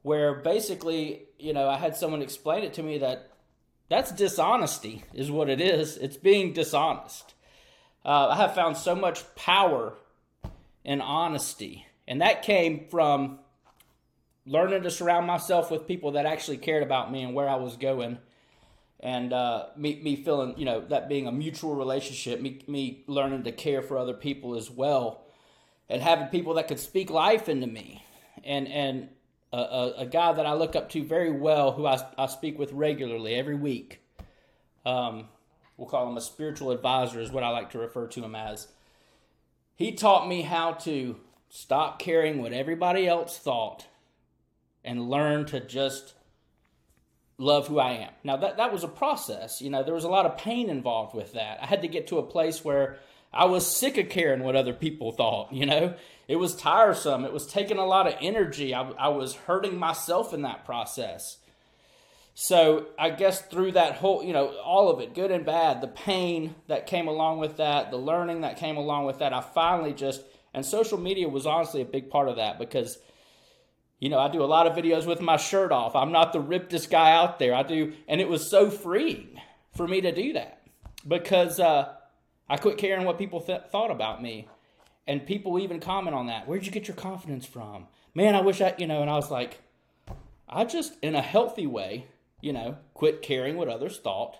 Where 0.02 0.34
basically, 0.34 1.24
you 1.38 1.52
know, 1.52 1.68
I 1.68 1.76
had 1.76 1.96
someone 1.96 2.22
explain 2.22 2.64
it 2.64 2.74
to 2.74 2.82
me 2.82 2.98
that 2.98 3.30
that's 3.88 4.12
dishonesty, 4.12 5.04
is 5.12 5.30
what 5.30 5.50
it 5.50 5.60
is. 5.60 5.96
It's 5.96 6.16
being 6.16 6.52
dishonest. 6.52 7.34
Uh, 8.04 8.28
I 8.28 8.36
have 8.36 8.54
found 8.54 8.76
so 8.76 8.94
much 8.94 9.34
power 9.34 9.94
in 10.84 11.00
honesty, 11.00 11.86
and 12.06 12.20
that 12.20 12.42
came 12.42 12.86
from 12.88 13.40
learning 14.46 14.84
to 14.84 14.90
surround 14.90 15.26
myself 15.26 15.72
with 15.72 15.88
people 15.88 16.12
that 16.12 16.24
actually 16.24 16.58
cared 16.58 16.84
about 16.84 17.10
me 17.10 17.22
and 17.22 17.34
where 17.34 17.48
I 17.48 17.56
was 17.56 17.76
going 17.76 18.18
and 19.00 19.32
uh, 19.32 19.66
me, 19.76 20.00
me 20.02 20.16
feeling, 20.16 20.54
you 20.56 20.64
know, 20.64 20.80
that 20.88 21.08
being 21.08 21.26
a 21.26 21.32
mutual 21.32 21.74
relationship, 21.74 22.40
me, 22.40 22.60
me 22.66 23.04
learning 23.06 23.44
to 23.44 23.52
care 23.52 23.82
for 23.82 23.98
other 23.98 24.14
people 24.14 24.56
as 24.56 24.70
well, 24.70 25.24
and 25.88 26.02
having 26.02 26.28
people 26.28 26.54
that 26.54 26.68
could 26.68 26.80
speak 26.80 27.10
life 27.10 27.48
into 27.48 27.66
me, 27.66 28.04
and 28.44 28.66
and 28.68 29.08
a, 29.52 29.58
a, 29.58 29.94
a 29.98 30.06
guy 30.06 30.32
that 30.32 30.46
I 30.46 30.54
look 30.54 30.74
up 30.74 30.90
to 30.90 31.04
very 31.04 31.30
well, 31.30 31.72
who 31.72 31.86
I, 31.86 32.04
I 32.18 32.26
speak 32.26 32.58
with 32.58 32.72
regularly 32.72 33.34
every 33.34 33.54
week. 33.54 34.00
Um, 34.84 35.28
we'll 35.76 35.88
call 35.88 36.08
him 36.08 36.16
a 36.16 36.20
spiritual 36.20 36.70
advisor, 36.70 37.20
is 37.20 37.30
what 37.30 37.44
I 37.44 37.50
like 37.50 37.70
to 37.70 37.78
refer 37.78 38.06
to 38.08 38.24
him 38.24 38.34
as. 38.34 38.68
He 39.74 39.92
taught 39.92 40.28
me 40.28 40.42
how 40.42 40.72
to 40.72 41.16
stop 41.48 41.98
caring 41.98 42.40
what 42.40 42.52
everybody 42.52 43.06
else 43.06 43.38
thought 43.38 43.86
and 44.84 45.10
learn 45.10 45.44
to 45.46 45.60
just 45.60 46.14
love 47.38 47.68
who 47.68 47.78
I 47.78 47.92
am. 47.92 48.10
Now 48.24 48.36
that 48.38 48.56
that 48.56 48.72
was 48.72 48.84
a 48.84 48.88
process. 48.88 49.60
You 49.60 49.70
know, 49.70 49.82
there 49.82 49.94
was 49.94 50.04
a 50.04 50.08
lot 50.08 50.26
of 50.26 50.38
pain 50.38 50.70
involved 50.70 51.14
with 51.14 51.34
that. 51.34 51.58
I 51.62 51.66
had 51.66 51.82
to 51.82 51.88
get 51.88 52.08
to 52.08 52.18
a 52.18 52.22
place 52.22 52.64
where 52.64 52.98
I 53.32 53.44
was 53.44 53.66
sick 53.66 53.98
of 53.98 54.08
caring 54.08 54.42
what 54.42 54.56
other 54.56 54.72
people 54.72 55.12
thought, 55.12 55.52
you 55.52 55.66
know? 55.66 55.94
It 56.28 56.36
was 56.36 56.56
tiresome. 56.56 57.24
It 57.24 57.32
was 57.32 57.46
taking 57.46 57.76
a 57.76 57.84
lot 57.84 58.06
of 58.06 58.14
energy. 58.20 58.74
I, 58.74 58.88
I 58.92 59.08
was 59.08 59.34
hurting 59.34 59.78
myself 59.78 60.32
in 60.32 60.42
that 60.42 60.64
process. 60.64 61.36
So 62.34 62.86
I 62.98 63.10
guess 63.10 63.42
through 63.42 63.72
that 63.72 63.96
whole, 63.96 64.22
you 64.24 64.32
know, 64.32 64.48
all 64.64 64.90
of 64.90 65.00
it, 65.00 65.14
good 65.14 65.30
and 65.30 65.44
bad, 65.44 65.80
the 65.80 65.88
pain 65.88 66.54
that 66.66 66.86
came 66.86 67.08
along 67.08 67.38
with 67.38 67.58
that, 67.58 67.90
the 67.90 67.96
learning 67.96 68.40
that 68.40 68.56
came 68.56 68.76
along 68.76 69.06
with 69.06 69.18
that, 69.18 69.32
I 69.32 69.40
finally 69.40 69.92
just, 69.92 70.22
and 70.52 70.64
social 70.64 70.98
media 70.98 71.28
was 71.28 71.46
honestly 71.46 71.82
a 71.82 71.86
big 71.86 72.10
part 72.10 72.28
of 72.28 72.36
that 72.36 72.58
because– 72.58 72.98
you 73.98 74.08
know, 74.08 74.18
I 74.18 74.28
do 74.28 74.42
a 74.42 74.46
lot 74.46 74.66
of 74.66 74.76
videos 74.76 75.06
with 75.06 75.20
my 75.20 75.36
shirt 75.36 75.72
off. 75.72 75.96
I'm 75.96 76.12
not 76.12 76.32
the 76.32 76.42
rippedest 76.42 76.90
guy 76.90 77.12
out 77.12 77.38
there. 77.38 77.54
I 77.54 77.62
do, 77.62 77.94
and 78.08 78.20
it 78.20 78.28
was 78.28 78.50
so 78.50 78.70
freeing 78.70 79.40
for 79.74 79.88
me 79.88 80.00
to 80.02 80.12
do 80.12 80.34
that 80.34 80.62
because 81.06 81.58
uh, 81.58 81.94
I 82.48 82.56
quit 82.56 82.78
caring 82.78 83.06
what 83.06 83.18
people 83.18 83.40
th- 83.40 83.62
thought 83.70 83.90
about 83.90 84.22
me. 84.22 84.48
And 85.08 85.24
people 85.24 85.58
even 85.60 85.78
comment 85.78 86.16
on 86.16 86.26
that. 86.26 86.48
Where'd 86.48 86.66
you 86.66 86.72
get 86.72 86.88
your 86.88 86.96
confidence 86.96 87.46
from? 87.46 87.86
Man, 88.12 88.34
I 88.34 88.40
wish 88.40 88.60
I, 88.60 88.74
you 88.76 88.88
know, 88.88 89.02
and 89.02 89.10
I 89.10 89.14
was 89.14 89.30
like, 89.30 89.60
I 90.48 90.64
just, 90.64 90.94
in 91.00 91.14
a 91.14 91.22
healthy 91.22 91.66
way, 91.66 92.06
you 92.40 92.52
know, 92.52 92.78
quit 92.92 93.22
caring 93.22 93.56
what 93.56 93.68
others 93.68 93.98
thought 93.98 94.36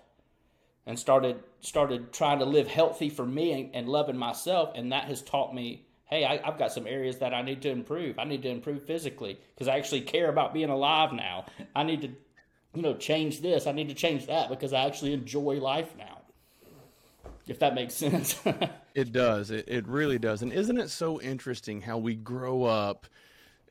and 0.85 0.99
started 0.99 1.43
started 1.61 2.13
trying 2.13 2.39
to 2.39 2.45
live 2.45 2.67
healthy 2.67 3.09
for 3.09 3.25
me 3.25 3.51
and, 3.51 3.75
and 3.75 3.89
loving 3.89 4.17
myself. 4.17 4.71
And 4.75 4.91
that 4.91 5.05
has 5.05 5.21
taught 5.21 5.55
me 5.55 5.86
hey, 6.07 6.25
I, 6.25 6.37
have 6.45 6.57
got 6.57 6.71
some 6.71 6.87
areas 6.87 7.17
that 7.19 7.33
I 7.33 7.41
need 7.41 7.61
to 7.63 7.69
improve. 7.69 8.17
I 8.17 8.23
need 8.23 8.41
to 8.43 8.49
improve 8.49 8.83
physically 8.83 9.39
because 9.53 9.67
I 9.67 9.77
actually 9.77 10.01
care 10.01 10.29
about 10.29 10.53
being 10.53 10.69
alive 10.69 11.13
now. 11.13 11.45
I 11.75 11.83
need 11.83 12.01
to, 12.01 12.09
you 12.73 12.81
know, 12.81 12.95
change 12.95 13.41
this. 13.41 13.67
I 13.67 13.73
need 13.73 13.89
to 13.89 13.95
change 13.95 14.27
that 14.27 14.49
because 14.49 14.73
I 14.73 14.85
actually 14.85 15.13
enjoy 15.13 15.59
life 15.59 15.93
now. 15.97 16.19
If 17.45 17.59
that 17.59 17.75
makes 17.75 17.93
sense. 17.95 18.39
it 18.95 19.11
does. 19.11 19.51
It, 19.51 19.65
it 19.67 19.87
really 19.87 20.17
does. 20.17 20.41
And 20.41 20.53
isn't 20.53 20.77
it 20.77 20.89
so 20.89 21.21
interesting 21.21 21.81
how 21.81 21.97
we 21.97 22.15
grow 22.15 22.63
up 22.63 23.07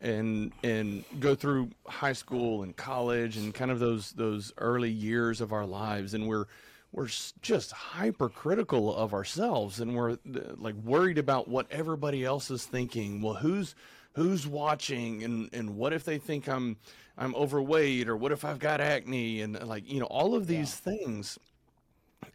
and 0.02 0.52
and 0.62 1.04
go 1.20 1.34
through 1.34 1.70
high 1.86 2.12
school 2.12 2.62
and 2.62 2.76
college 2.76 3.38
and 3.38 3.54
kind 3.54 3.70
of 3.70 3.78
those 3.78 4.12
those 4.12 4.52
early 4.58 4.90
years 4.90 5.40
of 5.40 5.54
our 5.54 5.64
lives 5.64 6.12
and 6.12 6.28
we're 6.28 6.44
we're 6.92 7.08
just 7.42 7.72
hypercritical 7.72 8.94
of 8.94 9.12
ourselves 9.12 9.80
and 9.80 9.94
we're 9.94 10.12
uh, 10.12 10.16
like 10.56 10.74
worried 10.76 11.18
about 11.18 11.48
what 11.48 11.66
everybody 11.70 12.24
else 12.24 12.50
is 12.50 12.64
thinking. 12.64 13.20
Well 13.20 13.34
who's 13.34 13.74
who's 14.14 14.46
watching? 14.46 15.22
And 15.22 15.50
and 15.52 15.76
what 15.76 15.92
if 15.92 16.04
they 16.04 16.18
think 16.18 16.48
i'm 16.48 16.76
i'm 17.18 17.34
overweight 17.34 18.08
or 18.08 18.16
what 18.16 18.32
if 18.32 18.44
i've 18.44 18.58
got 18.58 18.80
acne? 18.80 19.42
And 19.42 19.56
uh, 19.56 19.66
like 19.66 19.90
you 19.90 20.00
know 20.00 20.06
all 20.06 20.34
of 20.34 20.46
these 20.46 20.80
yeah. 20.86 20.92
things. 20.92 21.38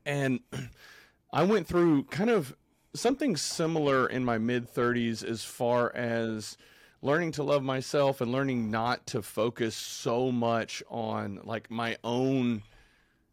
And 0.05 0.39
i 1.33 1.43
went 1.43 1.67
through 1.67 2.03
kind 2.05 2.29
of 2.29 2.55
something 2.93 3.37
similar 3.37 4.07
in 4.07 4.25
my 4.25 4.37
mid 4.37 4.71
30s 4.73 5.23
as 5.23 5.43
far 5.43 5.95
as 5.95 6.57
learning 7.01 7.31
to 7.31 7.43
love 7.43 7.63
myself 7.63 8.21
and 8.21 8.31
learning 8.31 8.69
not 8.69 9.05
to 9.07 9.21
focus 9.21 9.75
so 9.75 10.31
much 10.31 10.83
on 10.89 11.39
like 11.43 11.71
my 11.71 11.97
own 12.03 12.61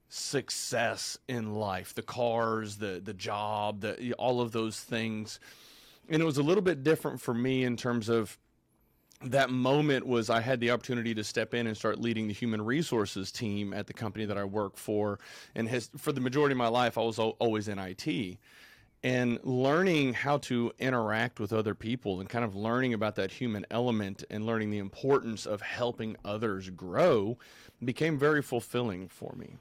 success 0.08 1.18
in 1.28 1.54
life 1.54 1.94
the 1.94 2.02
cars 2.02 2.76
the 2.76 3.00
the 3.04 3.12
job 3.12 3.80
the 3.80 4.12
all 4.14 4.40
of 4.40 4.52
those 4.52 4.80
things 4.80 5.38
and 6.08 6.22
it 6.22 6.24
was 6.24 6.38
a 6.38 6.42
little 6.42 6.62
bit 6.62 6.82
different 6.82 7.20
for 7.20 7.34
me 7.34 7.64
in 7.64 7.76
terms 7.76 8.08
of 8.08 8.38
that 9.22 9.50
moment 9.50 10.06
was 10.06 10.30
I 10.30 10.40
had 10.40 10.60
the 10.60 10.70
opportunity 10.70 11.14
to 11.14 11.24
step 11.24 11.52
in 11.52 11.66
and 11.66 11.76
start 11.76 12.00
leading 12.00 12.28
the 12.28 12.34
human 12.34 12.62
resources 12.62 13.32
team 13.32 13.72
at 13.72 13.86
the 13.86 13.92
company 13.92 14.24
that 14.24 14.38
I 14.38 14.44
work 14.44 14.76
for. 14.76 15.18
And 15.54 15.68
has, 15.68 15.90
for 15.96 16.12
the 16.12 16.20
majority 16.20 16.52
of 16.52 16.58
my 16.58 16.68
life, 16.68 16.96
I 16.96 17.02
was 17.02 17.18
always 17.18 17.68
in 17.68 17.78
IT. 17.78 18.38
And 19.02 19.38
learning 19.44 20.14
how 20.14 20.38
to 20.38 20.72
interact 20.78 21.40
with 21.40 21.52
other 21.52 21.74
people 21.74 22.20
and 22.20 22.28
kind 22.28 22.44
of 22.44 22.54
learning 22.54 22.94
about 22.94 23.14
that 23.16 23.30
human 23.30 23.64
element 23.70 24.24
and 24.30 24.44
learning 24.44 24.70
the 24.70 24.78
importance 24.78 25.46
of 25.46 25.62
helping 25.62 26.16
others 26.24 26.70
grow 26.70 27.38
became 27.84 28.18
very 28.18 28.42
fulfilling 28.42 29.08
for 29.08 29.34
me 29.36 29.56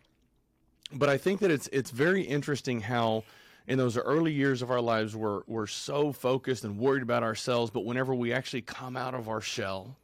but 0.94 1.10
I 1.10 1.18
think 1.18 1.40
that 1.42 1.52
it's 1.52 1.68
it's 1.72 1.92
very 1.92 2.22
interesting 2.22 2.82
how 2.82 3.24
in 3.68 3.78
those 3.78 3.98
early 3.98 4.32
years 4.32 4.62
of 4.62 4.72
our 4.72 4.82
lives 4.82 5.16
we're 5.16 5.42
we're 5.48 5.68
so 5.68 6.12
focused 6.12 6.64
and 6.64 6.78
worried 6.78 7.04
about 7.04 7.24
ourselves, 7.24 7.72
but 7.72 7.86
whenever 7.86 8.16
we 8.16 8.34
actually 8.34 8.62
come 8.62 8.96
out 8.96 9.14
of 9.14 9.28
our 9.28 9.42
shell 9.42 9.98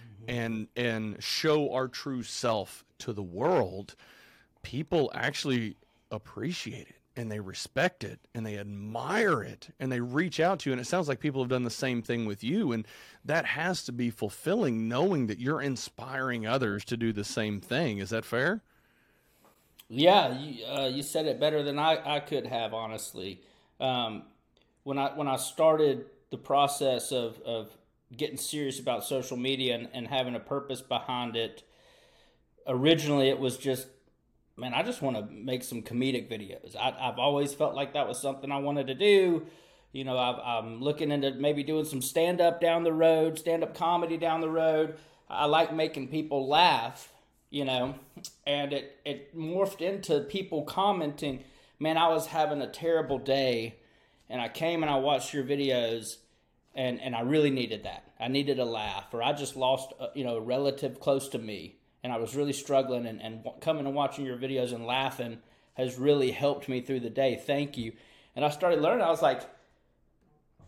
mm-hmm. 0.00 0.30
and 0.30 0.68
and 0.76 1.22
show 1.22 1.72
our 1.72 1.88
true 1.88 2.22
self 2.22 2.84
to 2.98 3.12
the 3.12 3.22
world, 3.22 3.96
people 4.62 5.10
actually 5.14 5.76
appreciate 6.10 6.88
it 6.88 6.94
and 7.16 7.32
they 7.32 7.40
respect 7.40 8.04
it 8.04 8.20
and 8.32 8.46
they 8.46 8.56
admire 8.56 9.42
it 9.42 9.68
and 9.80 9.90
they 9.90 10.00
reach 10.00 10.38
out 10.38 10.60
to 10.60 10.70
you. 10.70 10.72
And 10.72 10.80
it 10.80 10.84
sounds 10.84 11.08
like 11.08 11.18
people 11.18 11.42
have 11.42 11.50
done 11.50 11.64
the 11.64 11.70
same 11.70 12.00
thing 12.00 12.26
with 12.26 12.44
you. 12.44 12.70
And 12.70 12.86
that 13.24 13.44
has 13.44 13.82
to 13.84 13.92
be 13.92 14.08
fulfilling 14.08 14.88
knowing 14.88 15.26
that 15.26 15.40
you're 15.40 15.60
inspiring 15.60 16.46
others 16.46 16.84
to 16.84 16.96
do 16.96 17.12
the 17.12 17.24
same 17.24 17.60
thing. 17.60 17.98
Is 17.98 18.10
that 18.10 18.24
fair 18.24 18.62
yeah, 19.88 20.38
you, 20.38 20.64
uh, 20.66 20.86
you 20.86 21.02
said 21.02 21.26
it 21.26 21.40
better 21.40 21.62
than 21.62 21.78
I, 21.78 22.16
I 22.16 22.20
could 22.20 22.46
have, 22.46 22.74
honestly. 22.74 23.40
Um, 23.80 24.24
when 24.82 24.98
I 24.98 25.14
when 25.14 25.28
I 25.28 25.36
started 25.36 26.06
the 26.30 26.36
process 26.38 27.10
of, 27.10 27.40
of 27.42 27.70
getting 28.16 28.36
serious 28.36 28.78
about 28.78 29.04
social 29.04 29.36
media 29.36 29.74
and, 29.74 29.88
and 29.92 30.08
having 30.08 30.34
a 30.34 30.40
purpose 30.40 30.80
behind 30.80 31.36
it, 31.36 31.62
originally 32.66 33.28
it 33.28 33.38
was 33.38 33.56
just, 33.56 33.86
man, 34.56 34.74
I 34.74 34.82
just 34.82 35.00
want 35.00 35.16
to 35.16 35.22
make 35.32 35.62
some 35.62 35.82
comedic 35.82 36.30
videos. 36.30 36.76
I, 36.76 36.94
I've 37.00 37.18
always 37.18 37.54
felt 37.54 37.74
like 37.74 37.94
that 37.94 38.06
was 38.06 38.20
something 38.20 38.52
I 38.52 38.58
wanted 38.58 38.88
to 38.88 38.94
do. 38.94 39.46
You 39.92 40.04
know, 40.04 40.18
i 40.18 40.58
am 40.58 40.82
looking 40.82 41.10
into 41.10 41.32
maybe 41.32 41.62
doing 41.62 41.86
some 41.86 42.02
stand 42.02 42.42
up 42.42 42.60
down 42.60 42.84
the 42.84 42.92
road, 42.92 43.38
stand 43.38 43.62
up 43.62 43.74
comedy 43.74 44.18
down 44.18 44.42
the 44.42 44.50
road. 44.50 44.98
I 45.30 45.46
like 45.46 45.74
making 45.74 46.08
people 46.08 46.46
laugh 46.46 47.10
you 47.50 47.64
know, 47.64 47.94
and 48.46 48.72
it 48.72 48.96
it 49.04 49.36
morphed 49.36 49.80
into 49.80 50.20
people 50.20 50.62
commenting, 50.62 51.44
"Man, 51.78 51.96
I 51.96 52.08
was 52.08 52.26
having 52.26 52.60
a 52.60 52.70
terrible 52.70 53.18
day, 53.18 53.76
and 54.28 54.40
I 54.40 54.48
came 54.48 54.82
and 54.82 54.90
I 54.90 54.96
watched 54.96 55.32
your 55.32 55.44
videos, 55.44 56.16
and 56.74 57.00
and 57.00 57.14
I 57.14 57.20
really 57.20 57.50
needed 57.50 57.84
that. 57.84 58.04
I 58.20 58.28
needed 58.28 58.58
a 58.58 58.64
laugh, 58.64 59.12
or 59.12 59.22
I 59.22 59.32
just 59.32 59.56
lost 59.56 59.92
a, 59.98 60.08
you 60.14 60.24
know 60.24 60.36
a 60.36 60.40
relative 60.40 61.00
close 61.00 61.28
to 61.30 61.38
me, 61.38 61.76
and 62.02 62.12
I 62.12 62.18
was 62.18 62.36
really 62.36 62.52
struggling, 62.52 63.06
and 63.06 63.22
and 63.22 63.46
coming 63.60 63.86
and 63.86 63.94
watching 63.94 64.26
your 64.26 64.36
videos 64.36 64.72
and 64.72 64.86
laughing 64.86 65.38
has 65.74 65.96
really 65.96 66.32
helped 66.32 66.68
me 66.68 66.80
through 66.80 67.00
the 67.00 67.10
day. 67.10 67.36
Thank 67.36 67.78
you." 67.78 67.92
And 68.36 68.44
I 68.44 68.50
started 68.50 68.80
learning. 68.80 69.04
I 69.04 69.10
was 69.10 69.22
like, 69.22 69.42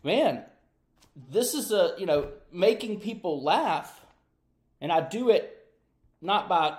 "Man, 0.03 0.45
this 1.15 1.53
is 1.53 1.73
a 1.73 1.95
you 1.99 2.07
know 2.07 2.31
making 2.51 3.01
people 3.01 3.43
laugh." 3.43 4.07
And 4.83 4.91
I 4.91 5.07
do 5.07 5.29
it 5.29 5.60
not 6.21 6.49
by 6.49 6.77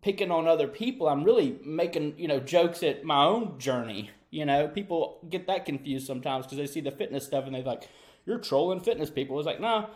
picking 0.00 0.30
on 0.30 0.46
other 0.46 0.68
people. 0.68 1.08
I'm 1.08 1.24
really 1.24 1.58
making, 1.64 2.14
you 2.18 2.28
know, 2.28 2.40
jokes 2.40 2.82
at 2.82 3.04
my 3.04 3.24
own 3.24 3.58
journey. 3.58 4.10
You 4.30 4.44
know, 4.44 4.68
people 4.68 5.18
get 5.28 5.46
that 5.46 5.64
confused 5.64 6.06
sometimes 6.06 6.46
because 6.46 6.58
they 6.58 6.66
see 6.66 6.80
the 6.80 6.90
fitness 6.90 7.24
stuff 7.24 7.46
and 7.46 7.54
they're 7.54 7.62
like, 7.62 7.88
you're 8.26 8.38
trolling 8.38 8.80
fitness 8.80 9.10
people. 9.10 9.38
It's 9.38 9.46
like, 9.46 9.60
no, 9.60 9.88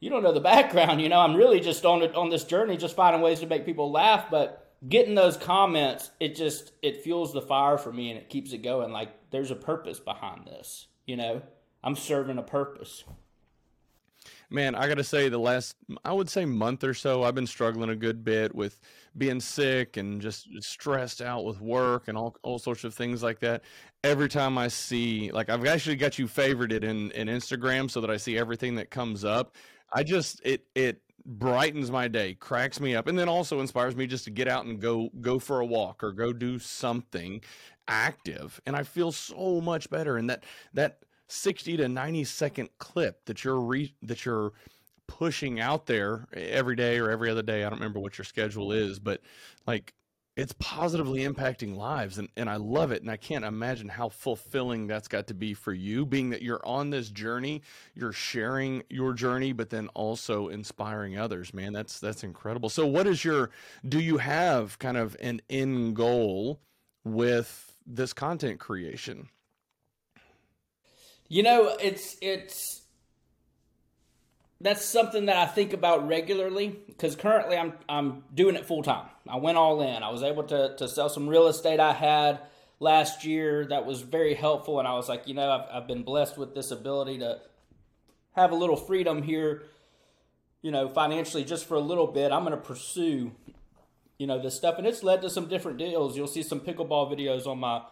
you 0.00 0.10
don't 0.10 0.22
know 0.22 0.32
the 0.32 0.40
background. 0.54 1.00
You 1.00 1.08
know, 1.08 1.20
I'm 1.20 1.34
really 1.34 1.60
just 1.60 1.84
on 1.84 2.02
it, 2.02 2.14
on 2.14 2.30
this 2.30 2.44
journey, 2.44 2.76
just 2.76 2.96
finding 2.96 3.22
ways 3.22 3.40
to 3.40 3.46
make 3.46 3.66
people 3.66 3.90
laugh. 3.90 4.30
But 4.30 4.72
getting 4.88 5.14
those 5.14 5.36
comments, 5.36 6.10
it 6.20 6.36
just, 6.36 6.72
it 6.82 7.02
fuels 7.02 7.32
the 7.32 7.42
fire 7.42 7.78
for 7.78 7.92
me 7.92 8.10
and 8.10 8.18
it 8.18 8.30
keeps 8.30 8.52
it 8.52 8.58
going. 8.58 8.92
Like 8.92 9.30
there's 9.30 9.50
a 9.50 9.56
purpose 9.56 9.98
behind 9.98 10.46
this, 10.46 10.86
you 11.06 11.16
know, 11.16 11.42
I'm 11.82 11.96
serving 11.96 12.38
a 12.38 12.42
purpose. 12.42 13.04
Man, 14.50 14.74
I 14.74 14.88
got 14.88 14.96
to 14.96 15.04
say, 15.04 15.28
the 15.28 15.38
last, 15.38 15.76
I 16.04 16.12
would 16.12 16.28
say, 16.28 16.44
month 16.44 16.84
or 16.84 16.94
so, 16.94 17.22
I've 17.22 17.34
been 17.34 17.46
struggling 17.46 17.90
a 17.90 17.96
good 17.96 18.24
bit 18.24 18.54
with 18.54 18.80
being 19.16 19.40
sick 19.40 19.96
and 19.96 20.20
just 20.20 20.48
stressed 20.60 21.22
out 21.22 21.44
with 21.44 21.60
work 21.60 22.08
and 22.08 22.16
all, 22.16 22.36
all 22.42 22.58
sorts 22.58 22.84
of 22.84 22.94
things 22.94 23.22
like 23.22 23.40
that. 23.40 23.62
Every 24.02 24.28
time 24.28 24.58
I 24.58 24.68
see, 24.68 25.30
like, 25.32 25.48
I've 25.48 25.66
actually 25.66 25.96
got 25.96 26.18
you 26.18 26.26
favorited 26.26 26.84
in, 26.84 27.10
in 27.12 27.28
Instagram 27.28 27.90
so 27.90 28.00
that 28.00 28.10
I 28.10 28.16
see 28.16 28.38
everything 28.38 28.74
that 28.76 28.90
comes 28.90 29.24
up. 29.24 29.54
I 29.92 30.02
just, 30.02 30.40
it, 30.44 30.66
it, 30.74 31.00
brightens 31.26 31.90
my 31.90 32.06
day 32.06 32.34
cracks 32.34 32.78
me 32.80 32.94
up 32.94 33.06
and 33.06 33.18
then 33.18 33.30
also 33.30 33.60
inspires 33.60 33.96
me 33.96 34.06
just 34.06 34.24
to 34.24 34.30
get 34.30 34.46
out 34.46 34.66
and 34.66 34.78
go 34.78 35.08
go 35.22 35.38
for 35.38 35.60
a 35.60 35.64
walk 35.64 36.04
or 36.04 36.12
go 36.12 36.34
do 36.34 36.58
something 36.58 37.40
active 37.88 38.60
and 38.66 38.76
i 38.76 38.82
feel 38.82 39.10
so 39.10 39.58
much 39.62 39.88
better 39.88 40.18
and 40.18 40.28
that 40.28 40.44
that 40.74 40.98
60 41.34 41.76
to 41.78 41.88
90 41.88 42.24
second 42.24 42.68
clip 42.78 43.24
that 43.26 43.44
you're 43.44 43.60
re, 43.60 43.94
that 44.02 44.24
you're 44.24 44.52
pushing 45.06 45.60
out 45.60 45.86
there 45.86 46.26
every 46.32 46.76
day 46.76 46.98
or 46.98 47.10
every 47.10 47.30
other 47.30 47.42
day. 47.42 47.64
I 47.64 47.70
don't 47.70 47.78
remember 47.78 48.00
what 48.00 48.16
your 48.18 48.24
schedule 48.24 48.72
is, 48.72 48.98
but 48.98 49.20
like 49.66 49.94
it's 50.36 50.54
positively 50.58 51.20
impacting 51.20 51.76
lives 51.76 52.18
and, 52.18 52.28
and 52.36 52.50
I 52.50 52.56
love 52.56 52.90
it. 52.90 53.02
And 53.02 53.10
I 53.10 53.16
can't 53.16 53.44
imagine 53.44 53.88
how 53.88 54.08
fulfilling 54.08 54.86
that's 54.86 55.06
got 55.06 55.28
to 55.28 55.34
be 55.34 55.54
for 55.54 55.72
you, 55.72 56.04
being 56.04 56.30
that 56.30 56.42
you're 56.42 56.64
on 56.66 56.90
this 56.90 57.10
journey, 57.10 57.62
you're 57.94 58.12
sharing 58.12 58.82
your 58.90 59.12
journey, 59.12 59.52
but 59.52 59.70
then 59.70 59.88
also 59.94 60.48
inspiring 60.48 61.18
others, 61.18 61.54
man. 61.54 61.72
That's 61.72 62.00
that's 62.00 62.24
incredible. 62.24 62.68
So 62.68 62.86
what 62.86 63.06
is 63.06 63.24
your 63.24 63.50
do 63.88 64.00
you 64.00 64.18
have 64.18 64.78
kind 64.78 64.96
of 64.96 65.16
an 65.20 65.40
end 65.50 65.94
goal 65.94 66.60
with 67.04 67.76
this 67.86 68.12
content 68.12 68.58
creation? 68.58 69.28
You 71.28 71.42
know, 71.42 71.76
it's 71.80 72.16
it's 72.20 72.82
that's 74.60 74.84
something 74.84 75.26
that 75.26 75.36
I 75.36 75.46
think 75.46 75.72
about 75.72 76.06
regularly 76.08 76.78
because 76.86 77.16
currently 77.16 77.56
I'm 77.56 77.74
I'm 77.88 78.24
doing 78.34 78.56
it 78.56 78.66
full 78.66 78.82
time. 78.82 79.06
I 79.28 79.36
went 79.36 79.58
all 79.58 79.80
in. 79.80 80.02
I 80.02 80.10
was 80.10 80.22
able 80.22 80.44
to 80.44 80.74
to 80.76 80.88
sell 80.88 81.08
some 81.08 81.28
real 81.28 81.48
estate 81.48 81.80
I 81.80 81.92
had 81.92 82.40
last 82.80 83.24
year 83.24 83.66
that 83.66 83.86
was 83.86 84.02
very 84.02 84.34
helpful, 84.34 84.78
and 84.78 84.86
I 84.86 84.94
was 84.94 85.08
like, 85.08 85.26
you 85.26 85.34
know, 85.34 85.50
I've 85.50 85.82
I've 85.82 85.88
been 85.88 86.02
blessed 86.02 86.36
with 86.36 86.54
this 86.54 86.70
ability 86.70 87.18
to 87.18 87.40
have 88.32 88.52
a 88.52 88.56
little 88.56 88.76
freedom 88.76 89.22
here, 89.22 89.64
you 90.60 90.70
know, 90.70 90.88
financially 90.88 91.44
just 91.44 91.66
for 91.66 91.74
a 91.74 91.80
little 91.80 92.06
bit. 92.06 92.32
I'm 92.32 92.44
going 92.44 92.56
to 92.56 92.62
pursue, 92.62 93.32
you 94.18 94.26
know, 94.26 94.40
this 94.40 94.56
stuff, 94.56 94.76
and 94.78 94.86
it's 94.86 95.02
led 95.02 95.22
to 95.22 95.30
some 95.30 95.48
different 95.48 95.78
deals. 95.78 96.16
You'll 96.16 96.26
see 96.26 96.42
some 96.42 96.60
pickleball 96.60 97.10
videos 97.10 97.46
on 97.46 97.58
my 97.58 97.82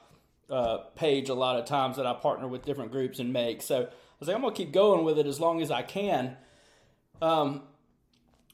uh, 0.50 0.78
page 0.94 1.28
a 1.28 1.34
lot 1.34 1.58
of 1.58 1.64
times 1.64 1.96
that 1.96 2.06
I 2.06 2.14
partner 2.14 2.46
with 2.48 2.64
different 2.64 2.92
groups 2.92 3.18
and 3.18 3.32
make. 3.32 3.62
So 3.62 3.82
I 3.82 3.88
was 4.18 4.28
like, 4.28 4.36
I'm 4.36 4.42
gonna 4.42 4.54
keep 4.54 4.72
going 4.72 5.04
with 5.04 5.18
it 5.18 5.26
as 5.26 5.40
long 5.40 5.62
as 5.62 5.70
I 5.70 5.82
can. 5.82 6.36
Um, 7.20 7.62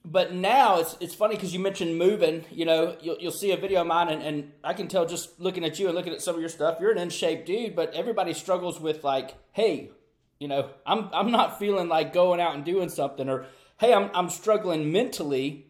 but 0.05 0.33
now 0.33 0.79
it's 0.79 0.97
it's 1.01 1.15
funny 1.15 1.35
because 1.35 1.53
you 1.53 1.61
mentioned 1.61 1.99
moving. 1.99 2.45
You 2.51 2.65
know, 2.65 2.97
you'll, 3.01 3.19
you'll 3.19 3.33
see 3.33 3.53
a 3.53 3.57
video 3.57 3.83
of 3.83 3.87
mine, 3.87 4.09
and, 4.09 4.23
and 4.23 4.53
I 4.65 4.73
can 4.73 4.89
tell 4.89 5.07
just 5.07 5.39
looking 5.41 5.65
at 5.65 5.79
you 5.79 5.87
and 5.87 5.95
looking 5.95 6.13
at 6.13 6.23
some 6.23 6.35
of 6.35 6.41
your 6.41 6.49
stuff, 6.49 6.79
you're 6.81 6.93
an 6.93 6.99
in 6.99 7.11
shape 7.11 7.45
dude. 7.45 7.77
But 7.77 7.95
everybody 7.95 8.33
struggles 8.33 8.81
with 8.81 9.05
like, 9.05 9.35
hey, 9.53 9.91
you 10.39 10.49
know, 10.49 10.71
I'm 10.87 11.09
I'm 11.13 11.31
not 11.31 11.59
feeling 11.59 11.89
like 11.89 12.13
going 12.13 12.41
out 12.41 12.55
and 12.55 12.65
doing 12.65 12.89
something, 12.89 13.29
or 13.29 13.47
hey, 13.79 13.93
I'm 13.93 14.11
I'm 14.15 14.31
struggling 14.31 14.93
mentally 14.93 15.68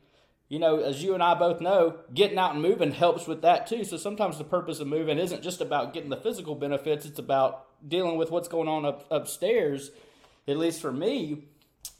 you 0.48 0.58
know, 0.58 0.80
as 0.80 1.02
you 1.02 1.14
and 1.14 1.22
I 1.22 1.34
both 1.34 1.60
know, 1.60 1.98
getting 2.14 2.38
out 2.38 2.54
and 2.54 2.62
moving 2.62 2.92
helps 2.92 3.26
with 3.26 3.42
that 3.42 3.66
too. 3.66 3.84
So 3.84 3.96
sometimes 3.96 4.38
the 4.38 4.44
purpose 4.44 4.80
of 4.80 4.86
moving 4.86 5.18
isn't 5.18 5.42
just 5.42 5.60
about 5.60 5.92
getting 5.92 6.10
the 6.10 6.16
physical 6.16 6.54
benefits, 6.54 7.04
it's 7.04 7.18
about 7.18 7.66
dealing 7.86 8.16
with 8.16 8.30
what's 8.30 8.48
going 8.48 8.68
on 8.68 8.84
up, 8.84 9.06
upstairs, 9.10 9.90
at 10.46 10.56
least 10.56 10.80
for 10.80 10.92
me. 10.92 11.44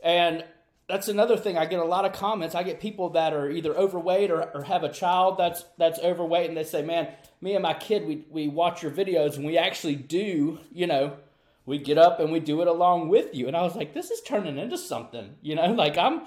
And 0.03 0.45
that's 0.89 1.09
another 1.09 1.37
thing. 1.37 1.59
I 1.59 1.67
get 1.67 1.81
a 1.81 1.85
lot 1.85 2.07
of 2.07 2.15
comments. 2.15 2.55
I 2.55 2.63
get 2.63 2.81
people 2.81 3.11
that 3.11 3.35
are 3.35 3.51
either 3.51 3.77
overweight 3.77 4.31
or, 4.31 4.43
or 4.57 4.63
have 4.63 4.85
a 4.85 4.89
child 4.89 5.37
that's 5.37 5.65
that's 5.77 5.99
overweight, 6.01 6.49
and 6.49 6.57
they 6.57 6.65
say, 6.65 6.83
"Man, 6.83 7.09
me 7.43 7.55
and 7.55 7.63
my 7.63 7.75
kid, 7.75 8.07
we 8.07 8.25
we 8.31 8.49
watch 8.49 8.83
your 8.83 8.91
videos, 8.91 9.37
and 9.37 9.45
we 9.45 9.59
actually 9.59 9.97
do, 9.97 10.59
you 10.73 10.87
know, 10.87 11.19
we 11.67 11.79
get 11.79 11.99
up 11.99 12.21
and 12.21 12.33
we 12.33 12.41
do 12.41 12.63
it 12.63 12.69
along 12.69 13.11
with 13.11 13.35
you." 13.35 13.47
And 13.49 13.57
I 13.57 13.63
was 13.63 13.77
like, 13.77 13.93
"This 13.93 14.11
is 14.11 14.23
turning 14.23 14.57
into 14.57 14.79
something," 14.79 15.35
you 15.43 15.55
know, 15.55 15.73
like 15.75 15.99
I'm 15.99 16.23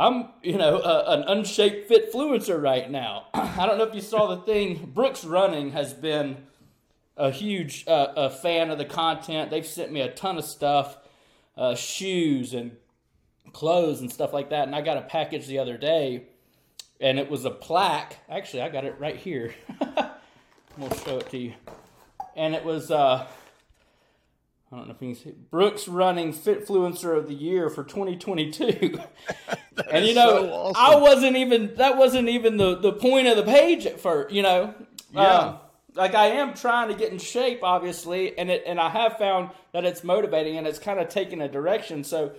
I'm, 0.00 0.28
you 0.42 0.56
know, 0.56 0.78
uh, 0.78 1.04
an 1.08 1.38
unshaped 1.38 1.86
fit 1.86 2.10
fluencer 2.10 2.60
right 2.60 2.90
now. 2.90 3.26
I 3.34 3.66
don't 3.66 3.76
know 3.76 3.84
if 3.84 3.94
you 3.94 4.00
saw 4.00 4.34
the 4.34 4.40
thing. 4.42 4.92
Brooks 4.94 5.26
Running 5.26 5.72
has 5.72 5.92
been 5.92 6.38
a 7.18 7.30
huge 7.30 7.84
uh, 7.86 8.06
a 8.16 8.30
fan 8.30 8.70
of 8.70 8.78
the 8.78 8.86
content. 8.86 9.50
They've 9.50 9.66
sent 9.66 9.92
me 9.92 10.00
a 10.00 10.10
ton 10.10 10.38
of 10.38 10.44
stuff, 10.46 10.96
uh, 11.54 11.74
shoes 11.74 12.54
and 12.54 12.78
clothes 13.52 14.00
and 14.00 14.10
stuff 14.10 14.32
like 14.32 14.48
that. 14.48 14.66
And 14.66 14.74
I 14.74 14.80
got 14.80 14.96
a 14.96 15.02
package 15.02 15.46
the 15.46 15.58
other 15.58 15.76
day, 15.76 16.28
and 16.98 17.18
it 17.18 17.28
was 17.28 17.44
a 17.44 17.50
plaque. 17.50 18.16
Actually, 18.26 18.62
I 18.62 18.70
got 18.70 18.86
it 18.86 18.98
right 18.98 19.16
here. 19.16 19.54
I'm 19.80 20.08
gonna 20.80 20.96
show 21.04 21.18
it 21.18 21.28
to 21.28 21.36
you. 21.36 21.52
And 22.36 22.54
it 22.54 22.64
was 22.64 22.90
uh, 22.90 23.26
I 24.72 24.76
don't 24.76 24.88
know 24.88 24.94
if 24.94 25.02
you 25.02 25.14
can 25.14 25.22
see 25.22 25.34
Brooks 25.50 25.88
running 25.88 26.32
Fitfluencer 26.32 27.14
of 27.18 27.28
the 27.28 27.34
Year 27.34 27.68
for 27.68 27.84
2022. 27.84 28.98
and 29.90 30.06
you 30.06 30.14
know, 30.14 30.42
so 30.42 30.52
awesome. 30.52 30.74
I 30.76 30.96
wasn't 30.96 31.36
even 31.36 31.74
that 31.76 31.96
wasn't 31.96 32.28
even 32.28 32.56
the 32.56 32.76
the 32.76 32.92
point 32.92 33.28
of 33.28 33.36
the 33.36 33.44
page 33.44 33.86
at 33.86 34.00
first. 34.00 34.34
You 34.34 34.42
know, 34.42 34.74
yeah. 35.12 35.38
Um, 35.38 35.58
like 35.94 36.14
I 36.14 36.26
am 36.26 36.54
trying 36.54 36.88
to 36.88 36.94
get 36.94 37.10
in 37.12 37.18
shape, 37.18 37.60
obviously, 37.62 38.38
and 38.38 38.50
it 38.50 38.62
and 38.66 38.78
I 38.78 38.90
have 38.90 39.18
found 39.18 39.50
that 39.72 39.84
it's 39.84 40.04
motivating 40.04 40.56
and 40.56 40.66
it's 40.66 40.78
kind 40.78 41.00
of 41.00 41.08
taking 41.08 41.40
a 41.40 41.48
direction. 41.48 42.04
So, 42.04 42.32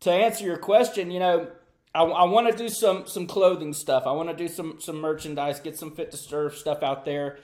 to 0.00 0.10
answer 0.10 0.44
your 0.44 0.58
question, 0.58 1.10
you 1.10 1.20
know, 1.20 1.48
I, 1.94 2.02
I 2.02 2.24
want 2.24 2.50
to 2.50 2.56
do 2.56 2.68
some 2.68 3.06
some 3.06 3.26
clothing 3.26 3.72
stuff. 3.72 4.04
I 4.06 4.12
want 4.12 4.28
to 4.30 4.36
do 4.36 4.48
some 4.48 4.78
some 4.80 5.00
merchandise, 5.00 5.60
get 5.60 5.78
some 5.78 5.92
fit 5.92 6.10
to 6.10 6.16
serve 6.16 6.54
stuff 6.54 6.82
out 6.82 7.04
there 7.04 7.38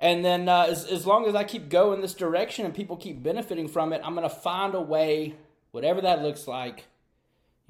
and 0.00 0.24
then 0.24 0.48
uh, 0.48 0.66
as, 0.68 0.86
as 0.86 1.06
long 1.06 1.26
as 1.26 1.34
I 1.34 1.44
keep 1.44 1.68
going 1.68 2.00
this 2.00 2.14
direction 2.14 2.64
and 2.64 2.74
people 2.74 2.96
keep 2.96 3.22
benefiting 3.22 3.68
from 3.68 3.92
it, 3.92 4.00
I'm 4.02 4.14
going 4.14 4.28
to 4.28 4.34
find 4.34 4.74
a 4.74 4.80
way, 4.80 5.34
whatever 5.72 6.00
that 6.00 6.22
looks 6.22 6.48
like, 6.48 6.86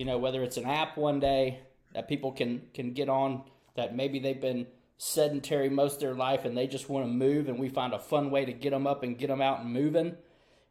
you 0.01 0.07
know, 0.07 0.17
whether 0.17 0.43
it's 0.43 0.57
an 0.57 0.65
app 0.65 0.97
one 0.97 1.21
day 1.21 1.61
that 1.93 2.09
people 2.09 2.33
can, 2.33 2.63
can 2.73 2.95
get 2.95 3.11
on 3.11 3.43
that 3.77 3.95
maybe 3.95 4.19
they've 4.19 4.41
been 4.41 4.67
sedentary 4.97 5.69
most 5.69 5.97
of 5.97 6.01
their 6.01 6.15
life 6.15 6.47
and 6.47 6.57
they 6.57 6.67
just 6.67 6.89
want 6.89 7.05
to 7.05 7.13
move 7.13 7.51
and 7.51 7.59
we 7.59 7.69
find 7.69 7.93
a 7.93 7.99
fun 7.99 8.31
way 8.31 8.47
to 8.47 8.53
get 8.55 8.71
them 8.71 8.87
up 8.87 9.03
and 9.03 9.19
get 9.19 9.27
them 9.27 9.43
out 9.43 9.61
and 9.61 9.71
moving. 9.71 10.17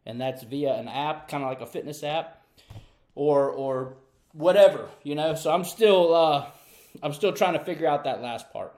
And 0.04 0.20
that's 0.20 0.42
via 0.42 0.74
an 0.74 0.88
app, 0.88 1.28
kind 1.28 1.44
of 1.44 1.48
like 1.48 1.60
a 1.60 1.66
fitness 1.66 2.02
app 2.02 2.42
or, 3.14 3.48
or 3.48 3.98
whatever, 4.32 4.88
you 5.04 5.14
know? 5.14 5.36
So 5.36 5.52
I'm 5.52 5.62
still, 5.62 6.12
uh, 6.12 6.46
I'm 7.00 7.12
still 7.12 7.32
trying 7.32 7.52
to 7.52 7.64
figure 7.64 7.86
out 7.86 8.02
that 8.02 8.20
last 8.20 8.52
part 8.52 8.74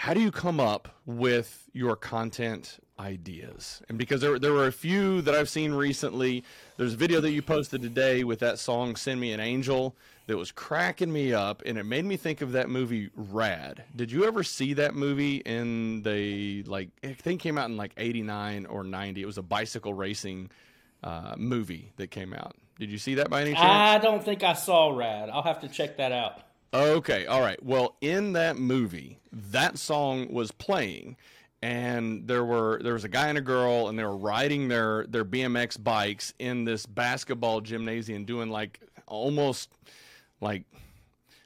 how 0.00 0.14
do 0.14 0.20
you 0.20 0.30
come 0.30 0.58
up 0.58 0.88
with 1.04 1.59
your 1.72 1.96
content 1.96 2.78
ideas? 2.98 3.82
And 3.88 3.98
because 3.98 4.20
there, 4.20 4.38
there 4.38 4.52
were 4.52 4.66
a 4.66 4.72
few 4.72 5.22
that 5.22 5.34
I've 5.34 5.48
seen 5.48 5.72
recently, 5.72 6.44
there's 6.76 6.94
a 6.94 6.96
video 6.96 7.20
that 7.20 7.30
you 7.30 7.42
posted 7.42 7.82
today 7.82 8.24
with 8.24 8.38
that 8.40 8.58
song 8.58 8.96
"Send 8.96 9.20
Me 9.20 9.32
an 9.32 9.40
Angel" 9.40 9.96
that 10.26 10.36
was 10.36 10.52
cracking 10.52 11.12
me 11.12 11.32
up, 11.32 11.62
and 11.66 11.76
it 11.78 11.84
made 11.84 12.04
me 12.04 12.16
think 12.16 12.40
of 12.40 12.52
that 12.52 12.68
movie 12.68 13.10
Rad. 13.14 13.84
Did 13.96 14.12
you 14.12 14.24
ever 14.24 14.42
see 14.44 14.74
that 14.74 14.94
movie 14.94 15.36
in 15.38 16.02
the 16.02 16.62
like? 16.64 16.90
I 17.02 17.14
think 17.14 17.40
came 17.40 17.58
out 17.58 17.68
in 17.68 17.76
like 17.76 17.92
'89 17.96 18.66
or 18.66 18.84
'90. 18.84 19.22
It 19.22 19.26
was 19.26 19.38
a 19.38 19.42
bicycle 19.42 19.94
racing 19.94 20.50
uh, 21.02 21.34
movie 21.36 21.92
that 21.96 22.10
came 22.10 22.32
out. 22.32 22.54
Did 22.78 22.90
you 22.90 22.98
see 22.98 23.16
that 23.16 23.28
by 23.28 23.42
any 23.42 23.52
chance? 23.52 23.64
I 23.64 23.98
don't 23.98 24.24
think 24.24 24.42
I 24.42 24.54
saw 24.54 24.96
Rad. 24.96 25.28
I'll 25.30 25.42
have 25.42 25.60
to 25.60 25.68
check 25.68 25.96
that 25.98 26.12
out. 26.12 26.42
Okay, 26.72 27.26
all 27.26 27.40
right. 27.40 27.62
Well, 27.62 27.96
in 28.00 28.32
that 28.34 28.56
movie, 28.56 29.18
that 29.32 29.76
song 29.76 30.32
was 30.32 30.52
playing 30.52 31.16
and 31.62 32.26
there 32.26 32.44
were 32.44 32.80
there 32.82 32.94
was 32.94 33.04
a 33.04 33.08
guy 33.08 33.28
and 33.28 33.38
a 33.38 33.42
girl 33.42 33.88
and 33.88 33.98
they 33.98 34.04
were 34.04 34.16
riding 34.16 34.68
their 34.68 35.06
their 35.08 35.24
BMX 35.24 35.82
bikes 35.82 36.32
in 36.38 36.64
this 36.64 36.86
basketball 36.86 37.60
gymnasium 37.60 38.24
doing 38.24 38.50
like 38.50 38.80
almost 39.06 39.70
like 40.40 40.64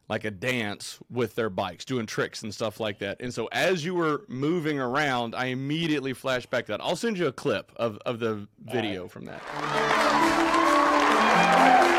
like 0.08 0.24
a 0.24 0.30
dance 0.30 0.98
with 1.10 1.34
their 1.34 1.48
bikes, 1.48 1.84
doing 1.84 2.06
tricks 2.06 2.42
and 2.42 2.54
stuff 2.54 2.78
like 2.78 2.98
that. 2.98 3.16
And 3.20 3.32
so 3.32 3.48
as 3.52 3.84
you 3.84 3.94
were 3.94 4.24
moving 4.28 4.78
around, 4.78 5.34
I 5.34 5.46
immediately 5.46 6.12
flashed 6.12 6.50
back 6.50 6.66
to 6.66 6.72
that. 6.72 6.80
I'll 6.82 6.96
send 6.96 7.16
you 7.18 7.26
a 7.26 7.32
clip 7.32 7.72
of, 7.76 7.98
of 8.04 8.18
the 8.18 8.46
video 8.60 9.02
right. 9.02 9.10
from 9.10 9.24
that. 9.24 9.42
that 11.46 11.93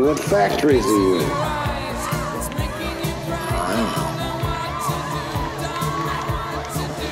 What 0.00 0.18
factories 0.18 0.86
are 0.86 0.88
you 0.88 1.20
in? 1.20 1.28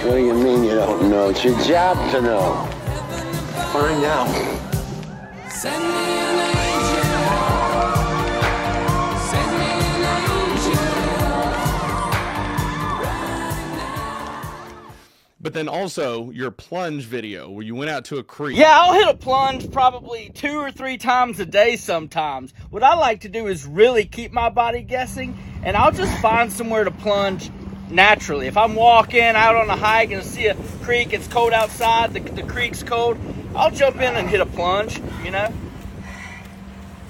What 0.07 0.15
do 0.15 0.25
you 0.25 0.33
mean 0.33 0.65
you 0.65 0.71
don't 0.71 1.11
know? 1.11 1.29
It's 1.29 1.45
your 1.45 1.61
job 1.65 1.99
to 2.13 2.23
know. 2.23 2.65
Find 3.73 4.05
out. 4.05 4.29
But 15.49 15.55
then 15.55 15.69
also 15.69 16.31
your 16.33 16.51
plunge 16.51 17.05
video 17.05 17.49
where 17.49 17.65
you 17.65 17.75
went 17.75 17.91
out 17.91 18.05
to 18.05 18.19
a 18.19 18.23
creek. 18.23 18.59
Yeah, 18.59 18.69
I'll 18.71 18.93
hit 18.93 19.09
a 19.09 19.15
plunge 19.15 19.73
probably 19.73 20.31
two 20.35 20.59
or 20.59 20.71
three 20.71 20.99
times 20.99 21.41
a 21.41 21.47
day 21.47 21.77
sometimes. 21.77 22.53
What 22.69 22.83
I 22.83 22.97
like 22.97 23.23
to 23.23 23.31
do 23.31 23.47
is 23.47 23.65
really 23.65 24.05
keep 24.05 24.31
my 24.31 24.51
body 24.51 24.83
guessing, 24.83 25.39
and 25.63 25.75
I'll 25.75 25.91
just 25.91 26.13
find 26.21 26.53
somewhere 26.53 26.85
to 26.85 26.91
plunge 26.91 27.51
naturally. 27.89 28.47
If 28.47 28.59
I'm 28.59 28.75
walking 28.75 29.23
out 29.23 29.57
on 29.57 29.71
a 29.71 29.77
hike 29.77 30.11
and 30.11 30.23
see 30.23 30.49
a 30.49 30.55
creek, 30.83 31.15
it's 31.15 31.29
cold 31.29 31.55
outside, 31.55 32.13
the, 32.13 32.21
the 32.21 32.43
creek's 32.43 32.83
cold, 32.83 33.17
I'll 33.57 33.71
jump 33.71 33.97
in 33.97 34.17
and 34.17 34.29
hit 34.29 34.43
a 34.43 34.47
plunge, 34.47 35.01
you 35.25 35.31
know? 35.31 35.51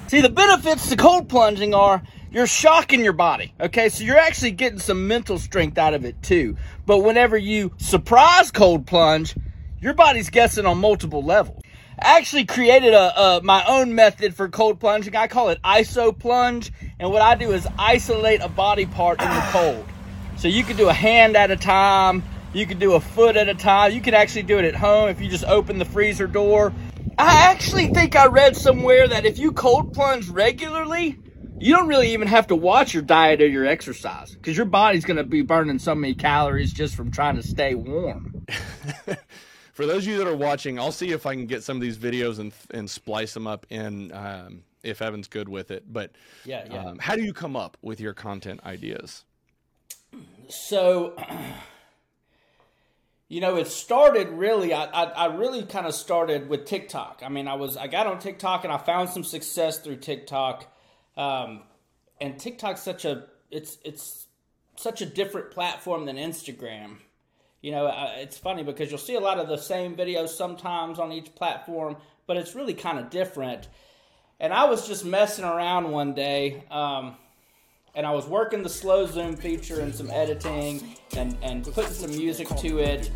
See, 0.06 0.20
the 0.20 0.28
benefits 0.28 0.90
to 0.90 0.96
cold 0.96 1.28
plunging 1.28 1.74
are 1.74 2.04
you're 2.30 2.46
shocking 2.46 3.02
your 3.02 3.12
body. 3.12 3.52
Okay, 3.60 3.88
so 3.88 4.04
you're 4.04 4.18
actually 4.18 4.52
getting 4.52 4.78
some 4.78 5.06
mental 5.08 5.38
strength 5.38 5.78
out 5.78 5.94
of 5.94 6.04
it 6.04 6.22
too. 6.22 6.56
But 6.86 6.98
whenever 6.98 7.36
you 7.36 7.72
surprise 7.78 8.50
cold 8.50 8.86
plunge, 8.86 9.34
your 9.80 9.94
body's 9.94 10.30
guessing 10.30 10.66
on 10.66 10.78
multiple 10.78 11.22
levels. 11.22 11.62
I 12.00 12.18
actually 12.18 12.44
created 12.44 12.94
a, 12.94 13.20
a 13.20 13.42
my 13.42 13.64
own 13.66 13.94
method 13.94 14.34
for 14.34 14.48
cold 14.48 14.78
plunging. 14.78 15.16
I 15.16 15.26
call 15.26 15.48
it 15.48 15.60
iso 15.62 16.16
plunge, 16.16 16.72
and 17.00 17.10
what 17.10 17.22
I 17.22 17.34
do 17.34 17.52
is 17.52 17.66
isolate 17.78 18.40
a 18.40 18.48
body 18.48 18.86
part 18.86 19.20
in 19.20 19.28
the 19.28 19.46
cold. 19.50 19.86
So 20.36 20.46
you 20.46 20.62
can 20.62 20.76
do 20.76 20.88
a 20.88 20.92
hand 20.92 21.36
at 21.36 21.50
a 21.50 21.56
time, 21.56 22.22
you 22.52 22.66
can 22.66 22.78
do 22.78 22.94
a 22.94 23.00
foot 23.00 23.36
at 23.36 23.48
a 23.48 23.54
time. 23.54 23.92
You 23.92 24.00
can 24.00 24.14
actually 24.14 24.44
do 24.44 24.58
it 24.58 24.64
at 24.64 24.74
home 24.74 25.08
if 25.08 25.20
you 25.20 25.28
just 25.28 25.44
open 25.44 25.78
the 25.78 25.84
freezer 25.84 26.26
door. 26.26 26.72
I 27.18 27.50
actually 27.50 27.88
think 27.88 28.16
I 28.16 28.26
read 28.26 28.56
somewhere 28.56 29.06
that 29.08 29.26
if 29.26 29.38
you 29.38 29.52
cold 29.52 29.92
plunge 29.92 30.28
regularly, 30.28 31.18
you 31.60 31.74
don't 31.74 31.88
really 31.88 32.12
even 32.12 32.28
have 32.28 32.46
to 32.48 32.56
watch 32.56 32.94
your 32.94 33.02
diet 33.02 33.40
or 33.40 33.46
your 33.46 33.66
exercise 33.66 34.34
because 34.34 34.56
your 34.56 34.66
body's 34.66 35.04
going 35.04 35.16
to 35.16 35.24
be 35.24 35.42
burning 35.42 35.78
so 35.78 35.94
many 35.94 36.14
calories 36.14 36.72
just 36.72 36.94
from 36.94 37.10
trying 37.10 37.36
to 37.36 37.42
stay 37.42 37.74
warm. 37.74 38.46
For 39.72 39.86
those 39.86 40.04
of 40.04 40.08
you 40.12 40.18
that 40.18 40.26
are 40.26 40.34
watching, 40.36 40.78
I'll 40.78 40.90
see 40.92 41.12
if 41.12 41.24
I 41.24 41.34
can 41.34 41.46
get 41.46 41.62
some 41.62 41.76
of 41.76 41.80
these 41.80 41.96
videos 41.98 42.38
and 42.40 42.52
and 42.70 42.90
splice 42.90 43.32
them 43.34 43.46
up 43.46 43.64
in 43.70 44.10
um, 44.12 44.62
if 44.82 45.00
Evan's 45.00 45.28
good 45.28 45.48
with 45.48 45.70
it. 45.70 45.84
But 45.92 46.12
Yeah, 46.44 46.64
yeah. 46.68 46.84
um, 46.84 46.98
how 46.98 47.14
do 47.14 47.22
you 47.22 47.32
come 47.32 47.54
up 47.56 47.76
with 47.80 48.00
your 48.00 48.12
content 48.12 48.60
ideas? 48.64 49.24
So, 50.48 51.16
you 53.28 53.40
know, 53.40 53.56
it 53.56 53.68
started 53.68 54.28
really. 54.30 54.72
I 54.72 54.84
I, 54.86 55.04
I 55.04 55.26
really 55.36 55.62
kind 55.64 55.86
of 55.86 55.94
started 55.94 56.48
with 56.48 56.64
TikTok. 56.64 57.22
I 57.24 57.28
mean, 57.28 57.46
I 57.46 57.54
was 57.54 57.76
I 57.76 57.86
got 57.86 58.06
on 58.06 58.18
TikTok 58.18 58.64
and 58.64 58.72
I 58.72 58.78
found 58.78 59.10
some 59.10 59.22
success 59.24 59.78
through 59.78 59.96
TikTok, 59.96 60.66
um, 61.18 61.62
and 62.20 62.38
TikTok's 62.38 62.80
such 62.80 63.04
a 63.04 63.24
it's 63.50 63.76
it's 63.84 64.28
such 64.76 65.02
a 65.02 65.06
different 65.06 65.50
platform 65.50 66.06
than 66.06 66.16
Instagram. 66.16 66.98
You 67.60 67.72
know, 67.72 67.86
uh, 67.86 68.12
it's 68.16 68.38
funny 68.38 68.62
because 68.62 68.90
you'll 68.90 68.98
see 68.98 69.16
a 69.16 69.20
lot 69.20 69.38
of 69.38 69.48
the 69.48 69.56
same 69.56 69.96
videos 69.96 70.28
sometimes 70.28 71.00
on 71.00 71.10
each 71.10 71.34
platform, 71.34 71.96
but 72.26 72.36
it's 72.36 72.54
really 72.54 72.74
kind 72.74 73.00
of 73.00 73.10
different. 73.10 73.68
And 74.38 74.52
I 74.52 74.66
was 74.66 74.86
just 74.86 75.04
messing 75.04 75.44
around 75.44 75.90
one 75.90 76.14
day. 76.14 76.62
Um, 76.70 77.16
and 77.94 78.06
I 78.06 78.12
was 78.12 78.26
working 78.26 78.62
the 78.62 78.68
slow 78.68 79.06
zoom 79.06 79.36
feature 79.36 79.80
and 79.80 79.94
some 79.94 80.10
editing 80.10 80.96
and, 81.16 81.36
and 81.42 81.64
putting 81.64 81.92
some 81.92 82.10
music 82.10 82.48
to 82.48 82.78
it. 82.78 83.10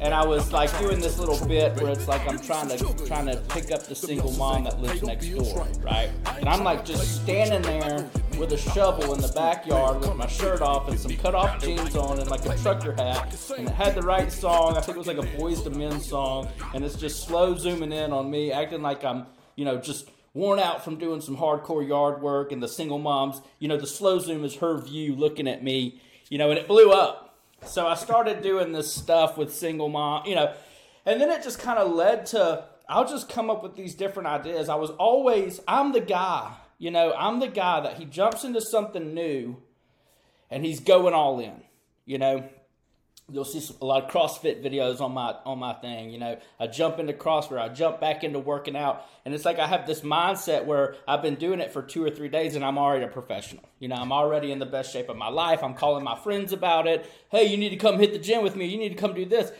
And 0.00 0.14
I 0.14 0.24
was 0.24 0.52
like 0.52 0.76
doing 0.78 1.00
this 1.00 1.18
little 1.18 1.44
bit 1.46 1.80
where 1.80 1.90
it's 1.90 2.06
like 2.06 2.26
I'm 2.28 2.38
trying 2.38 2.68
to 2.68 3.06
trying 3.06 3.26
to 3.26 3.36
pick 3.48 3.72
up 3.72 3.84
the 3.84 3.94
single 3.94 4.32
mom 4.32 4.64
that 4.64 4.80
lives 4.80 5.02
next 5.02 5.28
door, 5.28 5.66
right? 5.80 6.10
And 6.26 6.48
I'm 6.48 6.62
like 6.62 6.84
just 6.84 7.22
standing 7.22 7.62
there 7.62 8.08
with 8.38 8.52
a 8.52 8.58
shovel 8.58 9.14
in 9.14 9.20
the 9.20 9.32
backyard 9.34 10.00
with 10.00 10.16
my 10.16 10.26
shirt 10.26 10.60
off 10.60 10.88
and 10.88 10.98
some 10.98 11.16
cut 11.16 11.34
off 11.34 11.62
jeans 11.62 11.96
on 11.96 12.18
and 12.18 12.30
like 12.30 12.44
a 12.46 12.56
trucker 12.58 12.92
hat. 12.92 13.34
And 13.56 13.68
it 13.68 13.74
had 13.74 13.94
the 13.94 14.02
right 14.02 14.30
song. 14.30 14.76
I 14.76 14.80
think 14.80 14.96
it 14.96 14.98
was 14.98 15.06
like 15.06 15.18
a 15.18 15.36
Boyz 15.38 15.66
II 15.66 15.76
Men 15.78 16.00
song. 16.00 16.48
And 16.74 16.84
it's 16.84 16.96
just 16.96 17.26
slow 17.26 17.56
zooming 17.56 17.92
in 17.92 18.12
on 18.12 18.30
me, 18.30 18.52
acting 18.52 18.82
like 18.82 19.04
I'm, 19.04 19.26
you 19.56 19.64
know, 19.64 19.78
just 19.78 20.10
worn 20.34 20.58
out 20.58 20.84
from 20.84 20.96
doing 20.96 21.20
some 21.20 21.36
hardcore 21.36 21.86
yard 21.86 22.20
work 22.20 22.52
and 22.52 22.62
the 22.62 22.68
single 22.68 22.98
moms 22.98 23.40
you 23.58 23.68
know 23.68 23.76
the 23.76 23.86
slow 23.86 24.18
zoom 24.18 24.44
is 24.44 24.56
her 24.56 24.76
view 24.76 25.14
looking 25.14 25.48
at 25.48 25.62
me 25.62 26.00
you 26.28 26.36
know 26.36 26.50
and 26.50 26.58
it 26.58 26.68
blew 26.68 26.90
up. 26.90 27.38
So 27.64 27.86
i 27.86 27.94
started 27.94 28.42
doing 28.42 28.72
this 28.72 28.92
stuff 28.92 29.38
with 29.38 29.54
single 29.54 29.88
mom 29.88 30.26
you 30.26 30.34
know 30.34 30.52
and 31.06 31.20
then 31.20 31.30
it 31.30 31.42
just 31.42 31.58
kind 31.58 31.78
of 31.78 31.92
led 31.92 32.26
to 32.26 32.64
i'll 32.88 33.08
just 33.08 33.28
come 33.28 33.48
up 33.48 33.62
with 33.62 33.76
these 33.76 33.94
different 33.94 34.28
ideas. 34.28 34.68
I 34.68 34.74
was 34.74 34.90
always 34.90 35.60
i'm 35.66 35.92
the 35.92 36.00
guy 36.00 36.54
you 36.78 36.90
know 36.90 37.14
i'm 37.16 37.40
the 37.40 37.48
guy 37.48 37.80
that 37.80 37.96
he 37.96 38.04
jumps 38.04 38.44
into 38.44 38.60
something 38.60 39.14
new 39.14 39.62
and 40.50 40.64
he's 40.64 40.80
going 40.80 41.14
all 41.14 41.40
in 41.40 41.62
you 42.04 42.18
know 42.18 42.48
you'll 43.30 43.44
see 43.44 43.74
a 43.80 43.84
lot 43.84 44.04
of 44.04 44.10
CrossFit 44.10 44.62
videos 44.62 45.00
on 45.00 45.12
my 45.12 45.34
on 45.44 45.58
my 45.58 45.72
thing. 45.74 46.10
You 46.10 46.18
know, 46.18 46.38
I 46.60 46.66
jump 46.66 46.98
into 46.98 47.12
CrossFit, 47.12 47.58
I 47.58 47.68
jump 47.68 48.00
back 48.00 48.22
into 48.22 48.38
working 48.38 48.76
out, 48.76 49.06
and 49.24 49.34
it's 49.34 49.44
like 49.44 49.58
I 49.58 49.66
have 49.66 49.86
this 49.86 50.02
mindset 50.02 50.64
where 50.66 50.96
I've 51.08 51.22
been 51.22 51.36
doing 51.36 51.60
it 51.60 51.72
for 51.72 51.82
two 51.82 52.04
or 52.04 52.10
three 52.10 52.28
days, 52.28 52.54
and 52.54 52.64
I'm 52.64 52.78
already 52.78 53.04
a 53.04 53.08
professional. 53.08 53.64
You 53.78 53.88
know, 53.88 53.96
I'm 53.96 54.12
already 54.12 54.52
in 54.52 54.58
the 54.58 54.66
best 54.66 54.92
shape 54.92 55.08
of 55.08 55.16
my 55.16 55.28
life. 55.28 55.62
I'm 55.62 55.74
calling 55.74 56.04
my 56.04 56.18
friends 56.18 56.52
about 56.52 56.86
it. 56.86 57.10
Hey, 57.30 57.44
you 57.44 57.56
need 57.56 57.70
to 57.70 57.76
come 57.76 57.98
hit 57.98 58.12
the 58.12 58.18
gym 58.18 58.42
with 58.42 58.56
me. 58.56 58.66
You 58.66 58.78
need 58.78 58.90
to 58.90 58.94
come 58.94 59.14
do 59.14 59.24
this. 59.24 59.50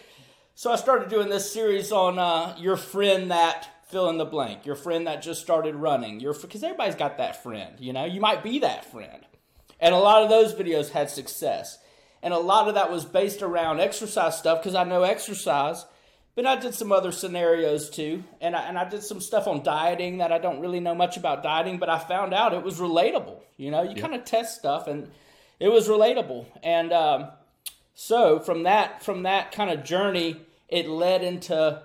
So 0.54 0.70
I 0.70 0.76
started 0.76 1.08
doing 1.08 1.30
this 1.30 1.50
series 1.50 1.90
on 1.90 2.18
uh, 2.18 2.54
your 2.58 2.76
friend 2.76 3.30
that 3.30 3.68
fill 3.88 4.08
in 4.08 4.18
the 4.18 4.24
blank, 4.24 4.66
your 4.66 4.76
friend 4.76 5.06
that 5.06 5.22
just 5.22 5.42
started 5.42 5.74
running, 5.74 6.20
your 6.20 6.34
because 6.34 6.62
everybody's 6.62 6.94
got 6.94 7.18
that 7.18 7.42
friend. 7.42 7.74
You 7.80 7.92
know, 7.92 8.04
you 8.04 8.20
might 8.20 8.42
be 8.42 8.60
that 8.60 8.90
friend, 8.90 9.24
and 9.80 9.94
a 9.94 9.98
lot 9.98 10.22
of 10.22 10.28
those 10.28 10.54
videos 10.54 10.90
had 10.90 11.10
success 11.10 11.78
and 12.24 12.34
a 12.34 12.38
lot 12.38 12.68
of 12.68 12.74
that 12.74 12.90
was 12.90 13.04
based 13.04 13.42
around 13.42 13.80
exercise 13.80 14.38
stuff 14.38 14.60
because 14.60 14.74
I 14.74 14.82
know 14.84 15.02
exercise. 15.02 15.84
But 16.34 16.46
I 16.46 16.56
did 16.56 16.74
some 16.74 16.90
other 16.90 17.12
scenarios 17.12 17.90
too, 17.90 18.24
and 18.40 18.56
I, 18.56 18.62
and 18.62 18.76
I 18.76 18.88
did 18.88 19.04
some 19.04 19.20
stuff 19.20 19.46
on 19.46 19.62
dieting 19.62 20.18
that 20.18 20.32
I 20.32 20.38
don't 20.38 20.58
really 20.58 20.80
know 20.80 20.94
much 20.94 21.16
about 21.16 21.44
dieting, 21.44 21.78
but 21.78 21.88
I 21.88 22.00
found 22.00 22.34
out 22.34 22.52
it 22.54 22.64
was 22.64 22.80
relatable. 22.80 23.38
You 23.56 23.70
know, 23.70 23.82
you 23.82 23.94
kind 23.94 24.16
of 24.16 24.24
test 24.24 24.58
stuff, 24.58 24.88
and 24.88 25.12
it 25.60 25.68
was 25.68 25.86
relatable. 25.86 26.46
And 26.64 26.92
um, 26.92 27.28
so 27.94 28.40
from 28.40 28.64
that 28.64 29.04
from 29.04 29.22
that 29.24 29.52
kind 29.52 29.70
of 29.70 29.84
journey, 29.84 30.40
it 30.68 30.88
led 30.88 31.22
into 31.22 31.82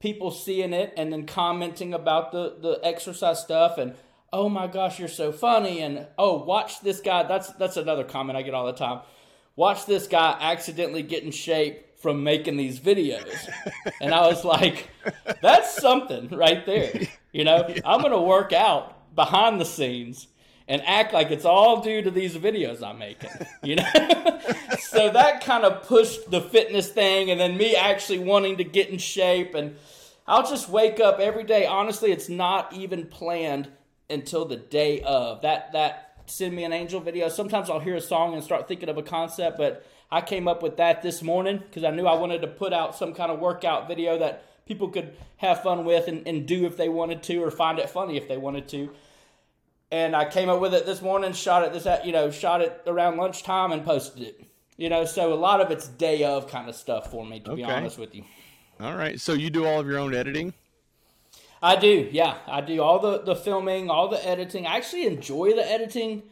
people 0.00 0.30
seeing 0.30 0.72
it 0.72 0.92
and 0.96 1.12
then 1.12 1.26
commenting 1.26 1.94
about 1.94 2.32
the 2.32 2.56
the 2.60 2.80
exercise 2.82 3.40
stuff 3.40 3.78
and 3.78 3.94
oh 4.32 4.48
my 4.48 4.66
gosh 4.66 4.98
you're 4.98 5.08
so 5.08 5.30
funny 5.30 5.80
and 5.80 6.06
oh 6.16 6.42
watch 6.44 6.80
this 6.80 7.00
guy 7.00 7.22
that's 7.22 7.52
that's 7.54 7.76
another 7.76 8.02
comment 8.04 8.36
I 8.36 8.42
get 8.42 8.54
all 8.54 8.64
the 8.64 8.72
time 8.72 9.00
watch 9.60 9.84
this 9.84 10.06
guy 10.06 10.34
accidentally 10.40 11.02
get 11.02 11.22
in 11.22 11.30
shape 11.30 11.84
from 11.98 12.24
making 12.24 12.56
these 12.56 12.80
videos. 12.80 13.46
And 14.00 14.14
I 14.14 14.26
was 14.26 14.42
like, 14.42 14.88
that's 15.42 15.76
something 15.76 16.30
right 16.30 16.64
there. 16.64 17.08
You 17.30 17.44
know, 17.44 17.68
I'm 17.84 18.00
going 18.00 18.12
to 18.12 18.20
work 18.22 18.54
out 18.54 19.14
behind 19.14 19.60
the 19.60 19.66
scenes 19.66 20.28
and 20.66 20.80
act 20.86 21.12
like 21.12 21.30
it's 21.30 21.44
all 21.44 21.82
due 21.82 22.00
to 22.00 22.10
these 22.10 22.34
videos 22.38 22.82
I'm 22.82 22.98
making, 22.98 23.28
you 23.62 23.76
know? 23.76 23.84
so 24.78 25.10
that 25.10 25.44
kind 25.44 25.64
of 25.64 25.86
pushed 25.86 26.30
the 26.30 26.40
fitness 26.40 26.88
thing 26.88 27.30
and 27.30 27.38
then 27.38 27.58
me 27.58 27.76
actually 27.76 28.20
wanting 28.20 28.56
to 28.56 28.64
get 28.64 28.88
in 28.88 28.96
shape 28.96 29.54
and 29.54 29.76
I'll 30.26 30.48
just 30.48 30.70
wake 30.70 31.00
up 31.00 31.18
every 31.18 31.44
day. 31.44 31.66
Honestly, 31.66 32.12
it's 32.12 32.30
not 32.30 32.72
even 32.72 33.08
planned 33.08 33.68
until 34.08 34.46
the 34.46 34.56
day 34.56 35.02
of. 35.02 35.42
That 35.42 35.72
that 35.72 36.09
send 36.30 36.54
me 36.54 36.64
an 36.64 36.72
angel 36.72 37.00
video. 37.00 37.28
Sometimes 37.28 37.68
I'll 37.68 37.80
hear 37.80 37.96
a 37.96 38.00
song 38.00 38.34
and 38.34 38.42
start 38.42 38.68
thinking 38.68 38.88
of 38.88 38.96
a 38.96 39.02
concept, 39.02 39.58
but 39.58 39.84
I 40.10 40.20
came 40.20 40.48
up 40.48 40.62
with 40.62 40.76
that 40.78 41.02
this 41.02 41.22
morning 41.22 41.58
because 41.58 41.84
I 41.84 41.90
knew 41.90 42.06
I 42.06 42.18
wanted 42.18 42.40
to 42.42 42.46
put 42.46 42.72
out 42.72 42.96
some 42.96 43.14
kind 43.14 43.30
of 43.30 43.40
workout 43.40 43.88
video 43.88 44.18
that 44.18 44.44
people 44.66 44.88
could 44.88 45.16
have 45.38 45.62
fun 45.62 45.84
with 45.84 46.08
and, 46.08 46.26
and 46.26 46.46
do 46.46 46.66
if 46.66 46.76
they 46.76 46.88
wanted 46.88 47.22
to 47.24 47.42
or 47.42 47.50
find 47.50 47.78
it 47.78 47.90
funny 47.90 48.16
if 48.16 48.28
they 48.28 48.36
wanted 48.36 48.68
to. 48.68 48.90
And 49.92 50.14
I 50.14 50.28
came 50.28 50.48
up 50.48 50.60
with 50.60 50.72
it 50.74 50.86
this 50.86 51.02
morning, 51.02 51.32
shot 51.32 51.64
it 51.64 51.72
this 51.72 51.86
you 52.04 52.12
know, 52.12 52.30
shot 52.30 52.60
it 52.60 52.80
around 52.86 53.16
lunchtime 53.16 53.72
and 53.72 53.84
posted 53.84 54.22
it. 54.22 54.44
You 54.76 54.88
know, 54.88 55.04
so 55.04 55.32
a 55.32 55.34
lot 55.34 55.60
of 55.60 55.70
it's 55.70 55.88
day 55.88 56.24
of 56.24 56.48
kind 56.48 56.68
of 56.68 56.74
stuff 56.74 57.10
for 57.10 57.26
me, 57.26 57.40
to 57.40 57.54
be 57.54 57.64
honest 57.64 57.98
with 57.98 58.14
you. 58.14 58.24
All 58.80 58.96
right. 58.96 59.20
So 59.20 59.34
you 59.34 59.50
do 59.50 59.66
all 59.66 59.80
of 59.80 59.86
your 59.86 59.98
own 59.98 60.14
editing? 60.14 60.54
I 61.62 61.76
do, 61.76 62.08
yeah. 62.10 62.38
I 62.46 62.60
do 62.60 62.80
all 62.82 62.98
the, 62.98 63.22
the 63.22 63.36
filming, 63.36 63.90
all 63.90 64.08
the 64.08 64.26
editing. 64.26 64.66
I 64.66 64.76
actually 64.76 65.06
enjoy 65.06 65.54
the 65.54 65.70
editing 65.70 66.22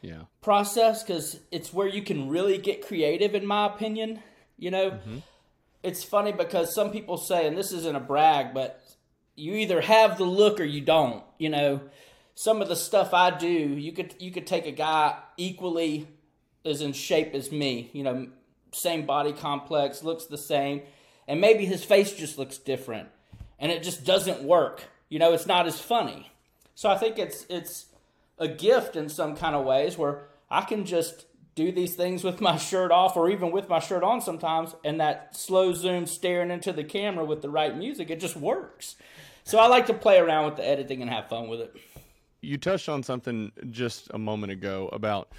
Yeah. 0.00 0.22
process 0.40 1.02
because 1.02 1.40
it's 1.50 1.72
where 1.72 1.88
you 1.88 2.02
can 2.02 2.28
really 2.28 2.58
get 2.58 2.86
creative, 2.86 3.34
in 3.34 3.46
my 3.46 3.66
opinion. 3.66 4.20
You 4.58 4.70
know, 4.70 4.90
mm-hmm. 4.92 5.18
it's 5.82 6.04
funny 6.04 6.32
because 6.32 6.74
some 6.74 6.90
people 6.90 7.16
say, 7.16 7.46
and 7.46 7.58
this 7.58 7.72
isn't 7.72 7.96
a 7.96 8.00
brag, 8.00 8.54
but 8.54 8.80
you 9.34 9.54
either 9.54 9.80
have 9.80 10.18
the 10.18 10.24
look 10.24 10.60
or 10.60 10.64
you 10.64 10.80
don't. 10.80 11.24
You 11.38 11.50
know, 11.50 11.80
some 12.34 12.62
of 12.62 12.68
the 12.68 12.76
stuff 12.76 13.12
I 13.12 13.36
do, 13.36 13.48
you 13.48 13.92
could 13.92 14.14
you 14.18 14.30
could 14.30 14.46
take 14.46 14.66
a 14.66 14.72
guy 14.72 15.16
equally 15.36 16.06
as 16.64 16.80
in 16.80 16.92
shape 16.92 17.34
as 17.34 17.50
me. 17.52 17.90
You 17.92 18.02
know, 18.04 18.28
same 18.72 19.04
body 19.04 19.32
complex, 19.32 20.02
looks 20.02 20.26
the 20.26 20.38
same, 20.38 20.82
and 21.26 21.40
maybe 21.40 21.64
his 21.66 21.84
face 21.84 22.12
just 22.12 22.38
looks 22.38 22.56
different, 22.58 23.08
and 23.58 23.72
it 23.72 23.82
just 23.82 24.04
doesn't 24.04 24.42
work. 24.42 24.84
You 25.08 25.18
know, 25.18 25.32
it's 25.32 25.46
not 25.46 25.66
as 25.66 25.80
funny. 25.80 26.30
So 26.74 26.88
I 26.88 26.98
think 26.98 27.18
it's 27.18 27.46
it's 27.48 27.86
a 28.38 28.48
gift 28.48 28.96
in 28.96 29.08
some 29.08 29.36
kind 29.36 29.54
of 29.56 29.64
ways 29.64 29.96
where 29.96 30.28
I 30.50 30.62
can 30.62 30.84
just 30.84 31.26
do 31.54 31.72
these 31.72 31.94
things 31.96 32.22
with 32.22 32.40
my 32.40 32.56
shirt 32.56 32.90
off 32.92 33.16
or 33.16 33.30
even 33.30 33.50
with 33.50 33.68
my 33.68 33.78
shirt 33.80 34.02
on 34.02 34.20
sometimes 34.20 34.74
and 34.84 35.00
that 35.00 35.34
slow 35.34 35.72
zoom 35.72 36.06
staring 36.06 36.50
into 36.50 36.72
the 36.72 36.84
camera 36.84 37.24
with 37.24 37.40
the 37.40 37.48
right 37.48 37.76
music 37.76 38.10
it 38.10 38.20
just 38.20 38.36
works 38.36 38.94
so 39.42 39.58
i 39.58 39.66
like 39.66 39.86
to 39.86 39.94
play 39.94 40.18
around 40.18 40.44
with 40.44 40.56
the 40.56 40.68
editing 40.68 41.00
and 41.00 41.10
have 41.10 41.26
fun 41.30 41.48
with 41.48 41.60
it 41.60 41.74
You 42.42 42.58
touched 42.58 42.90
on 42.90 43.02
something 43.02 43.50
just 43.70 44.08
a 44.12 44.18
moment 44.18 44.52
ago 44.52 44.90
about 44.92 45.30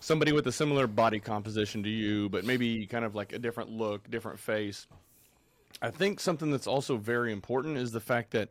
somebody 0.00 0.32
with 0.32 0.46
a 0.46 0.52
similar 0.52 0.86
body 0.86 1.18
composition 1.18 1.82
to 1.82 1.88
you, 1.88 2.28
but 2.28 2.44
maybe 2.44 2.86
kind 2.86 3.04
of 3.04 3.14
like 3.14 3.32
a 3.32 3.38
different 3.38 3.70
look, 3.70 4.08
different 4.10 4.38
face. 4.38 4.86
I 5.82 5.90
think 5.90 6.20
something 6.20 6.50
that's 6.50 6.66
also 6.66 6.96
very 6.96 7.32
important 7.32 7.76
is 7.76 7.92
the 7.92 8.00
fact 8.00 8.30
that 8.32 8.50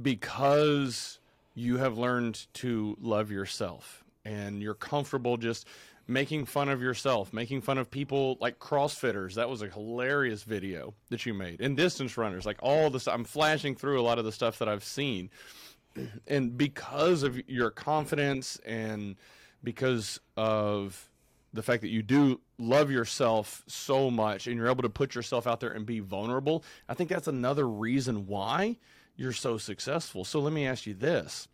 because 0.00 1.18
you 1.54 1.76
have 1.76 1.98
learned 1.98 2.46
to 2.54 2.96
love 3.00 3.30
yourself 3.30 4.04
and 4.24 4.62
you're 4.62 4.74
comfortable 4.74 5.36
just 5.36 5.66
making 6.08 6.44
fun 6.44 6.68
of 6.68 6.82
yourself, 6.82 7.32
making 7.32 7.60
fun 7.60 7.78
of 7.78 7.90
people 7.90 8.36
like 8.40 8.58
CrossFitters. 8.58 9.34
That 9.34 9.48
was 9.48 9.62
a 9.62 9.68
hilarious 9.68 10.42
video 10.42 10.94
that 11.10 11.26
you 11.26 11.34
made. 11.34 11.60
And 11.60 11.76
distance 11.76 12.16
runners, 12.16 12.46
like 12.46 12.58
all 12.60 12.90
this 12.90 13.06
I'm 13.06 13.24
flashing 13.24 13.74
through 13.74 14.00
a 14.00 14.02
lot 14.02 14.18
of 14.18 14.24
the 14.24 14.32
stuff 14.32 14.58
that 14.58 14.68
I've 14.68 14.84
seen. 14.84 15.30
And 16.26 16.56
because 16.56 17.22
of 17.22 17.40
your 17.48 17.70
confidence 17.70 18.58
and 18.64 19.16
because 19.62 20.20
of 20.36 21.08
the 21.52 21.62
fact 21.62 21.82
that 21.82 21.90
you 21.90 22.02
do 22.02 22.40
love 22.58 22.90
yourself 22.90 23.62
so 23.66 24.10
much 24.10 24.46
and 24.46 24.56
you're 24.56 24.68
able 24.68 24.82
to 24.82 24.88
put 24.88 25.14
yourself 25.14 25.46
out 25.46 25.60
there 25.60 25.70
and 25.72 25.84
be 25.84 26.00
vulnerable, 26.00 26.64
I 26.88 26.94
think 26.94 27.10
that's 27.10 27.28
another 27.28 27.68
reason 27.68 28.26
why 28.26 28.78
you're 29.16 29.32
so 29.32 29.58
successful. 29.58 30.24
So 30.24 30.40
let 30.40 30.52
me 30.52 30.66
ask 30.66 30.86
you 30.86 30.94
this. 30.94 31.48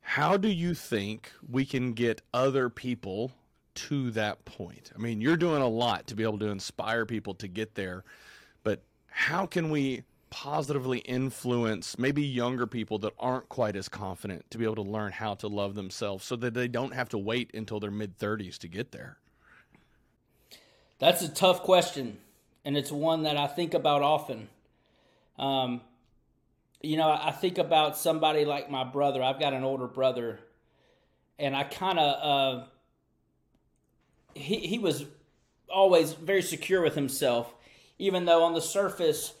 How 0.00 0.38
do 0.38 0.48
you 0.48 0.72
think 0.72 1.30
we 1.46 1.66
can 1.66 1.92
get 1.92 2.22
other 2.32 2.70
people 2.70 3.32
to 3.74 4.10
that 4.12 4.46
point? 4.46 4.90
I 4.94 4.98
mean, 4.98 5.20
you're 5.20 5.36
doing 5.36 5.60
a 5.60 5.68
lot 5.68 6.06
to 6.06 6.14
be 6.14 6.22
able 6.22 6.38
to 6.38 6.48
inspire 6.48 7.04
people 7.04 7.34
to 7.34 7.48
get 7.48 7.74
there, 7.74 8.04
but 8.62 8.82
how 9.08 9.44
can 9.44 9.68
we 9.70 10.04
positively 10.30 10.98
influence 11.00 11.98
maybe 11.98 12.22
younger 12.22 12.66
people 12.66 12.98
that 12.98 13.12
aren't 13.18 13.48
quite 13.48 13.76
as 13.76 13.88
confident 13.88 14.50
to 14.50 14.58
be 14.58 14.64
able 14.64 14.76
to 14.76 14.82
learn 14.82 15.12
how 15.12 15.34
to 15.34 15.48
love 15.48 15.74
themselves 15.74 16.24
so 16.24 16.36
that 16.36 16.54
they 16.54 16.68
don't 16.68 16.94
have 16.94 17.08
to 17.08 17.18
wait 17.18 17.50
until 17.54 17.80
their 17.80 17.90
mid 17.90 18.18
30s 18.18 18.58
to 18.58 18.68
get 18.68 18.92
there? 18.92 19.18
That's 20.98 21.22
a 21.22 21.28
tough 21.28 21.62
question, 21.62 22.18
and 22.64 22.76
it's 22.76 22.90
one 22.90 23.22
that 23.22 23.36
I 23.36 23.46
think 23.46 23.74
about 23.74 24.02
often. 24.02 24.48
Um, 25.38 25.80
you 26.82 26.96
know, 26.96 27.10
I 27.10 27.30
think 27.30 27.58
about 27.58 27.96
somebody 27.96 28.44
like 28.44 28.70
my 28.70 28.84
brother. 28.84 29.22
I've 29.22 29.38
got 29.38 29.52
an 29.52 29.62
older 29.62 29.86
brother, 29.86 30.40
and 31.38 31.54
I 31.54 31.64
kind 31.64 31.98
of 31.98 32.60
uh, 32.60 32.66
he 34.34 34.58
he 34.58 34.78
was 34.78 35.04
always 35.68 36.12
very 36.14 36.42
secure 36.42 36.82
with 36.82 36.94
himself, 36.94 37.54
even 37.98 38.24
though 38.24 38.44
on 38.44 38.54
the 38.54 38.60
surface, 38.60 39.34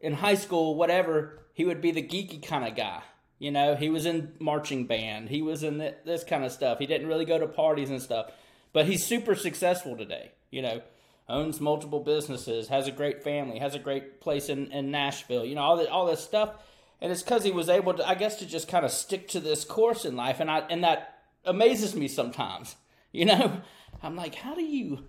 in 0.00 0.14
high 0.14 0.34
school, 0.34 0.74
whatever, 0.74 1.38
he 1.52 1.64
would 1.64 1.80
be 1.80 1.90
the 1.90 2.02
geeky 2.02 2.42
kind 2.42 2.66
of 2.66 2.76
guy. 2.76 3.02
You 3.38 3.50
know, 3.50 3.74
he 3.74 3.88
was 3.88 4.04
in 4.04 4.34
marching 4.38 4.86
band, 4.86 5.30
he 5.30 5.40
was 5.40 5.62
in 5.62 5.78
th- 5.78 5.94
this 6.04 6.24
kind 6.24 6.44
of 6.44 6.52
stuff. 6.52 6.78
He 6.78 6.86
didn't 6.86 7.08
really 7.08 7.24
go 7.24 7.38
to 7.38 7.46
parties 7.46 7.90
and 7.90 8.00
stuff, 8.00 8.30
but 8.72 8.86
he's 8.86 9.06
super 9.06 9.34
successful 9.34 9.96
today. 9.96 10.32
You 10.50 10.62
know, 10.62 10.82
owns 11.28 11.60
multiple 11.60 12.00
businesses, 12.00 12.68
has 12.68 12.86
a 12.86 12.92
great 12.92 13.22
family, 13.22 13.58
has 13.58 13.74
a 13.74 13.78
great 13.78 14.20
place 14.20 14.48
in, 14.48 14.70
in 14.72 14.90
Nashville. 14.90 15.44
You 15.44 15.54
know, 15.54 15.62
all 15.62 15.76
that 15.78 15.88
all 15.88 16.06
this 16.06 16.22
stuff, 16.22 16.54
and 17.00 17.10
it's 17.10 17.22
because 17.22 17.44
he 17.44 17.50
was 17.50 17.70
able 17.70 17.94
to, 17.94 18.06
I 18.06 18.14
guess, 18.14 18.36
to 18.36 18.46
just 18.46 18.68
kind 18.68 18.84
of 18.84 18.90
stick 18.90 19.28
to 19.28 19.40
this 19.40 19.64
course 19.64 20.04
in 20.04 20.16
life, 20.16 20.40
and 20.40 20.50
I 20.50 20.58
and 20.68 20.84
that 20.84 21.20
amazes 21.44 21.94
me 21.94 22.08
sometimes. 22.08 22.76
You 23.12 23.24
know, 23.24 23.62
I'm 24.04 24.14
like, 24.14 24.36
how 24.36 24.54
do 24.54 24.62
you, 24.62 25.06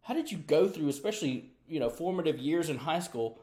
how 0.00 0.14
did 0.14 0.32
you 0.32 0.38
go 0.38 0.68
through, 0.68 0.88
especially 0.88 1.50
you 1.68 1.78
know, 1.78 1.90
formative 1.90 2.38
years 2.38 2.70
in 2.70 2.78
high 2.78 3.00
school? 3.00 3.42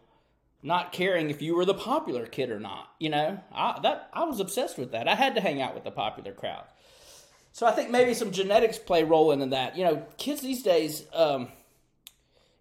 Not 0.63 0.93
caring 0.93 1.29
if 1.29 1.41
you 1.41 1.55
were 1.55 1.65
the 1.65 1.73
popular 1.73 2.25
kid 2.25 2.49
or 2.49 2.59
not. 2.59 2.89
You 2.99 3.09
know, 3.09 3.39
I, 3.53 3.79
that 3.83 4.09
I 4.13 4.23
was 4.23 4.39
obsessed 4.39 4.77
with 4.77 4.93
that. 4.93 5.07
I 5.07 5.15
had 5.15 5.35
to 5.35 5.41
hang 5.41 5.61
out 5.61 5.75
with 5.75 5.83
the 5.83 5.91
popular 5.91 6.31
crowd. 6.31 6.63
So 7.51 7.67
I 7.67 7.71
think 7.71 7.91
maybe 7.91 8.15
some 8.15 8.31
genetics 8.31 8.79
play 8.79 9.03
a 9.03 9.05
role 9.05 9.31
into 9.31 9.47
that. 9.47 9.77
You 9.77 9.83
know, 9.83 10.05
kids 10.17 10.41
these 10.41 10.63
days, 10.63 11.05
um, 11.13 11.49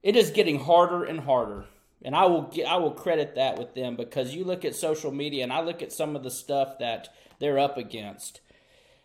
it 0.03 0.17
is 0.17 0.31
getting 0.31 0.59
harder 0.59 1.05
and 1.05 1.21
harder, 1.21 1.65
and 2.03 2.15
I 2.15 2.27
will 2.27 2.43
get, 2.43 2.67
I 2.67 2.77
will 2.77 2.91
credit 2.91 3.37
that 3.37 3.59
with 3.59 3.75
them 3.75 3.97
because 3.97 4.35
you 4.35 4.45
look 4.45 4.65
at 4.65 4.75
social 4.75 5.12
media 5.12 5.45
and 5.45 5.53
I 5.53 5.62
look 5.62 5.81
at 5.81 5.93
some 5.93 6.15
of 6.15 6.25
the 6.25 6.31
stuff 6.31 6.79
that 6.81 7.09
they're 7.38 7.59
up 7.59 7.79
against, 7.79 8.41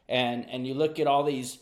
and 0.10 0.50
and 0.50 0.68
you 0.68 0.74
look 0.74 1.00
at 1.00 1.08
all 1.08 1.24
these 1.24 1.60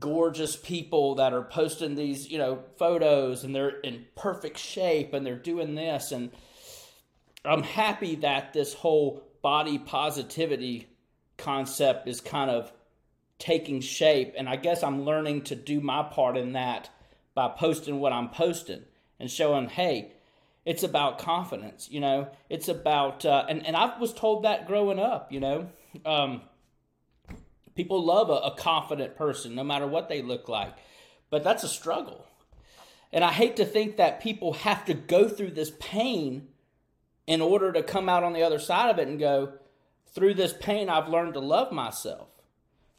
gorgeous 0.00 0.56
people 0.56 1.14
that 1.14 1.32
are 1.32 1.42
posting 1.42 1.94
these 1.94 2.30
you 2.30 2.38
know 2.38 2.62
photos 2.78 3.44
and 3.44 3.54
they're 3.54 3.80
in 3.80 4.04
perfect 4.16 4.58
shape 4.58 5.14
and 5.14 5.24
they're 5.24 5.36
doing 5.36 5.74
this 5.74 6.12
and 6.12 6.30
I'm 7.48 7.62
happy 7.62 8.16
that 8.16 8.52
this 8.52 8.74
whole 8.74 9.22
body 9.42 9.78
positivity 9.78 10.88
concept 11.36 12.08
is 12.08 12.20
kind 12.20 12.50
of 12.50 12.72
taking 13.38 13.80
shape 13.80 14.34
and 14.36 14.48
I 14.48 14.56
guess 14.56 14.82
I'm 14.82 15.04
learning 15.04 15.42
to 15.42 15.54
do 15.54 15.80
my 15.80 16.02
part 16.02 16.36
in 16.36 16.52
that 16.52 16.90
by 17.34 17.48
posting 17.48 18.00
what 18.00 18.12
I'm 18.12 18.30
posting 18.30 18.82
and 19.20 19.30
showing 19.30 19.68
hey 19.68 20.12
it's 20.64 20.82
about 20.82 21.18
confidence 21.18 21.88
you 21.90 22.00
know? 22.00 22.28
It's 22.50 22.68
about 22.68 23.24
uh, 23.24 23.46
and, 23.48 23.64
and 23.64 23.76
I 23.76 23.96
was 23.98 24.12
told 24.12 24.44
that 24.44 24.66
growing 24.66 24.98
up 24.98 25.30
you 25.30 25.38
know? 25.38 25.70
Um, 26.04 26.42
people 27.76 28.04
love 28.04 28.28
a, 28.28 28.48
a 28.48 28.56
confident 28.56 29.16
person 29.16 29.54
no 29.54 29.62
matter 29.62 29.86
what 29.86 30.08
they 30.08 30.20
look 30.20 30.48
like 30.48 30.74
but 31.30 31.44
that's 31.44 31.62
a 31.62 31.68
struggle. 31.68 32.26
And 33.12 33.24
I 33.24 33.32
hate 33.32 33.56
to 33.56 33.64
think 33.64 33.96
that 33.96 34.20
people 34.20 34.52
have 34.54 34.84
to 34.86 34.94
go 34.94 35.28
through 35.28 35.52
this 35.52 35.72
pain 35.78 36.48
in 37.28 37.42
order 37.42 37.70
to 37.70 37.82
come 37.82 38.08
out 38.08 38.24
on 38.24 38.32
the 38.32 38.42
other 38.42 38.58
side 38.58 38.88
of 38.88 38.98
it 38.98 39.06
and 39.06 39.20
go, 39.20 39.52
through 40.14 40.32
this 40.32 40.54
pain, 40.54 40.88
I've 40.88 41.10
learned 41.10 41.34
to 41.34 41.40
love 41.40 41.70
myself. 41.70 42.28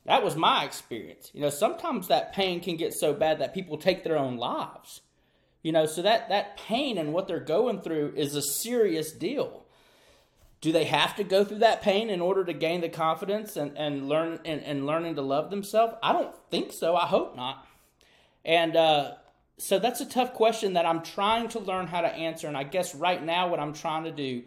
That 0.06 0.24
was 0.24 0.36
my 0.36 0.64
experience. 0.64 1.32
You 1.34 1.42
know, 1.42 1.50
sometimes 1.50 2.08
that 2.08 2.32
pain 2.32 2.62
can 2.62 2.78
get 2.78 2.94
so 2.94 3.12
bad 3.12 3.40
that 3.40 3.56
people 3.56 3.78
take 3.78 4.04
their 4.04 4.20
own 4.20 4.38
lives. 4.38 5.02
You 5.64 5.72
know, 5.72 5.88
so 5.88 6.04
that, 6.04 6.30
that 6.30 6.58
pain 6.58 7.00
and 7.00 7.12
what 7.12 7.28
they're 7.28 7.40
going 7.40 7.82
through 7.82 8.14
is 8.16 8.36
a 8.36 8.42
serious 8.42 9.12
deal. 9.12 9.66
Do 10.62 10.72
they 10.72 10.86
have 10.86 11.16
to 11.16 11.24
go 11.24 11.44
through 11.44 11.60
that 11.60 11.82
pain 11.82 12.12
in 12.12 12.22
order 12.22 12.46
to 12.46 12.54
gain 12.54 12.82
the 12.82 12.90
confidence 12.90 13.58
and, 13.58 13.76
and 13.78 14.08
learn 14.08 14.40
and, 14.46 14.62
and 14.62 14.86
learning 14.86 15.16
to 15.16 15.24
love 15.24 15.50
themselves? 15.50 15.96
I 16.04 16.14
don't 16.14 16.36
think 16.52 16.72
so. 16.72 16.96
I 16.96 17.08
hope 17.08 17.36
not. 17.36 17.66
And 18.46 18.76
uh, 18.76 19.14
so 19.60 19.78
that's 19.78 20.00
a 20.00 20.06
tough 20.06 20.34
question 20.34 20.74
that 20.74 20.86
I'm 20.86 21.04
trying 21.04 21.50
to 21.50 21.60
learn 21.60 21.88
how 21.88 22.02
to 22.02 22.08
answer. 22.08 22.48
And 22.48 22.56
I 22.56 22.64
guess 22.64 22.96
right 22.96 23.24
now, 23.24 23.50
what 23.50 23.60
I'm 23.60 23.74
trying 23.74 24.06
to 24.06 24.12
do 24.12 24.44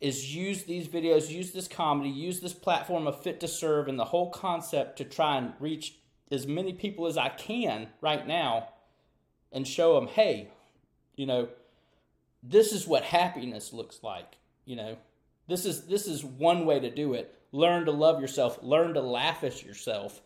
is 0.00 0.34
use 0.34 0.64
these 0.64 0.86
videos, 0.86 1.30
use 1.30 1.50
this 1.52 1.66
comedy, 1.66 2.10
use 2.10 2.40
this 2.40 2.52
platform 2.52 3.06
of 3.06 3.22
Fit 3.22 3.40
to 3.40 3.48
Serve 3.48 3.88
and 3.88 3.98
the 3.98 4.04
whole 4.04 4.30
concept 4.30 4.98
to 4.98 5.04
try 5.04 5.38
and 5.38 5.54
reach 5.58 5.96
as 6.30 6.46
many 6.46 6.72
people 6.72 7.06
as 7.06 7.16
I 7.16 7.30
can 7.30 7.88
right 8.00 8.26
now 8.26 8.68
and 9.50 9.66
show 9.66 9.94
them, 9.94 10.08
hey, 10.08 10.50
you 11.16 11.26
know, 11.26 11.48
this 12.42 12.72
is 12.72 12.86
what 12.86 13.04
happiness 13.04 13.72
looks 13.72 14.00
like. 14.02 14.36
You 14.66 14.76
know, 14.76 14.98
this 15.48 15.64
is 15.64 15.86
this 15.86 16.06
is 16.06 16.24
one 16.24 16.66
way 16.66 16.78
to 16.78 16.90
do 16.90 17.14
it. 17.14 17.34
Learn 17.50 17.86
to 17.86 17.92
love 17.92 18.20
yourself. 18.20 18.58
Learn 18.62 18.94
to 18.94 19.00
laugh 19.00 19.42
at 19.42 19.64
yourself. 19.64 20.20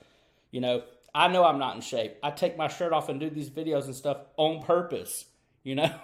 You 0.51 0.61
know, 0.61 0.83
I 1.15 1.29
know 1.29 1.45
I'm 1.45 1.59
not 1.59 1.77
in 1.77 1.83
shape. 1.83 2.17
I 2.23 2.31
take 2.31 2.57
my 2.57 2.69
shirt 2.69 2.93
off 2.93 3.09
and 3.09 3.21
do 3.21 3.29
these 3.29 3.51
videos 3.51 3.85
and 3.85 3.95
stuff 3.95 4.19
on 4.37 4.63
purpose, 4.63 5.27
you 5.63 5.75
know? 5.75 5.95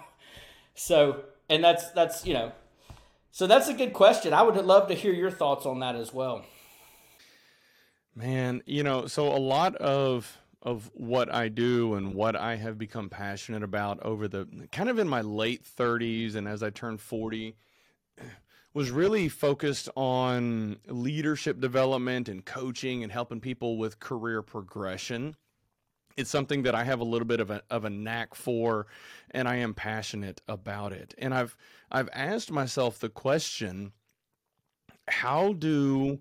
So, 0.75 1.25
and 1.49 1.61
that's, 1.61 1.91
that's, 1.91 2.25
you 2.25 2.33
know, 2.33 2.53
so 3.31 3.47
that's 3.47 3.67
a 3.67 3.73
good 3.73 3.91
question. 3.91 4.33
I 4.33 4.43
would 4.43 4.55
love 4.55 4.87
to 4.87 4.93
hear 4.93 5.11
your 5.11 5.29
thoughts 5.29 5.65
on 5.65 5.81
that 5.81 5.95
as 5.95 6.13
well. 6.13 6.45
Man, 8.15 8.61
you 8.65 8.83
know, 8.83 9.05
so 9.07 9.27
a 9.27 9.37
lot 9.37 9.75
of 9.75 10.37
of 10.61 10.89
what 10.93 11.33
I 11.33 11.47
do 11.47 11.95
and 11.95 12.13
what 12.13 12.35
I 12.35 12.55
have 12.57 12.77
become 12.77 13.09
passionate 13.09 13.63
about 13.63 14.01
over 14.03 14.27
the 14.27 14.47
kind 14.71 14.89
of 14.89 14.99
in 14.99 15.07
my 15.07 15.21
late 15.21 15.63
30s 15.63 16.35
and 16.35 16.47
as 16.47 16.61
I 16.61 16.69
turned 16.69 16.99
40 16.99 17.55
was 18.73 18.91
really 18.91 19.29
focused 19.29 19.89
on 19.95 20.77
leadership 20.87 21.59
development 21.59 22.29
and 22.29 22.45
coaching 22.45 23.03
and 23.03 23.11
helping 23.11 23.39
people 23.41 23.77
with 23.77 23.99
career 23.99 24.41
progression. 24.41 25.35
it's 26.17 26.29
something 26.29 26.63
that 26.63 26.75
I 26.75 26.83
have 26.83 26.99
a 26.99 27.05
little 27.05 27.27
bit 27.27 27.39
of 27.39 27.49
a 27.49 27.61
of 27.69 27.85
a 27.85 27.89
knack 27.89 28.35
for, 28.35 28.87
and 29.31 29.47
I 29.47 29.55
am 29.57 29.73
passionate 29.73 30.41
about 30.47 30.91
it. 30.93 31.13
And 31.17 31.33
I've 31.33 31.55
I've 31.91 32.09
asked 32.13 32.51
myself 32.51 32.99
the 32.99 33.09
question: 33.09 33.93
How 35.07 35.53
do 35.53 36.19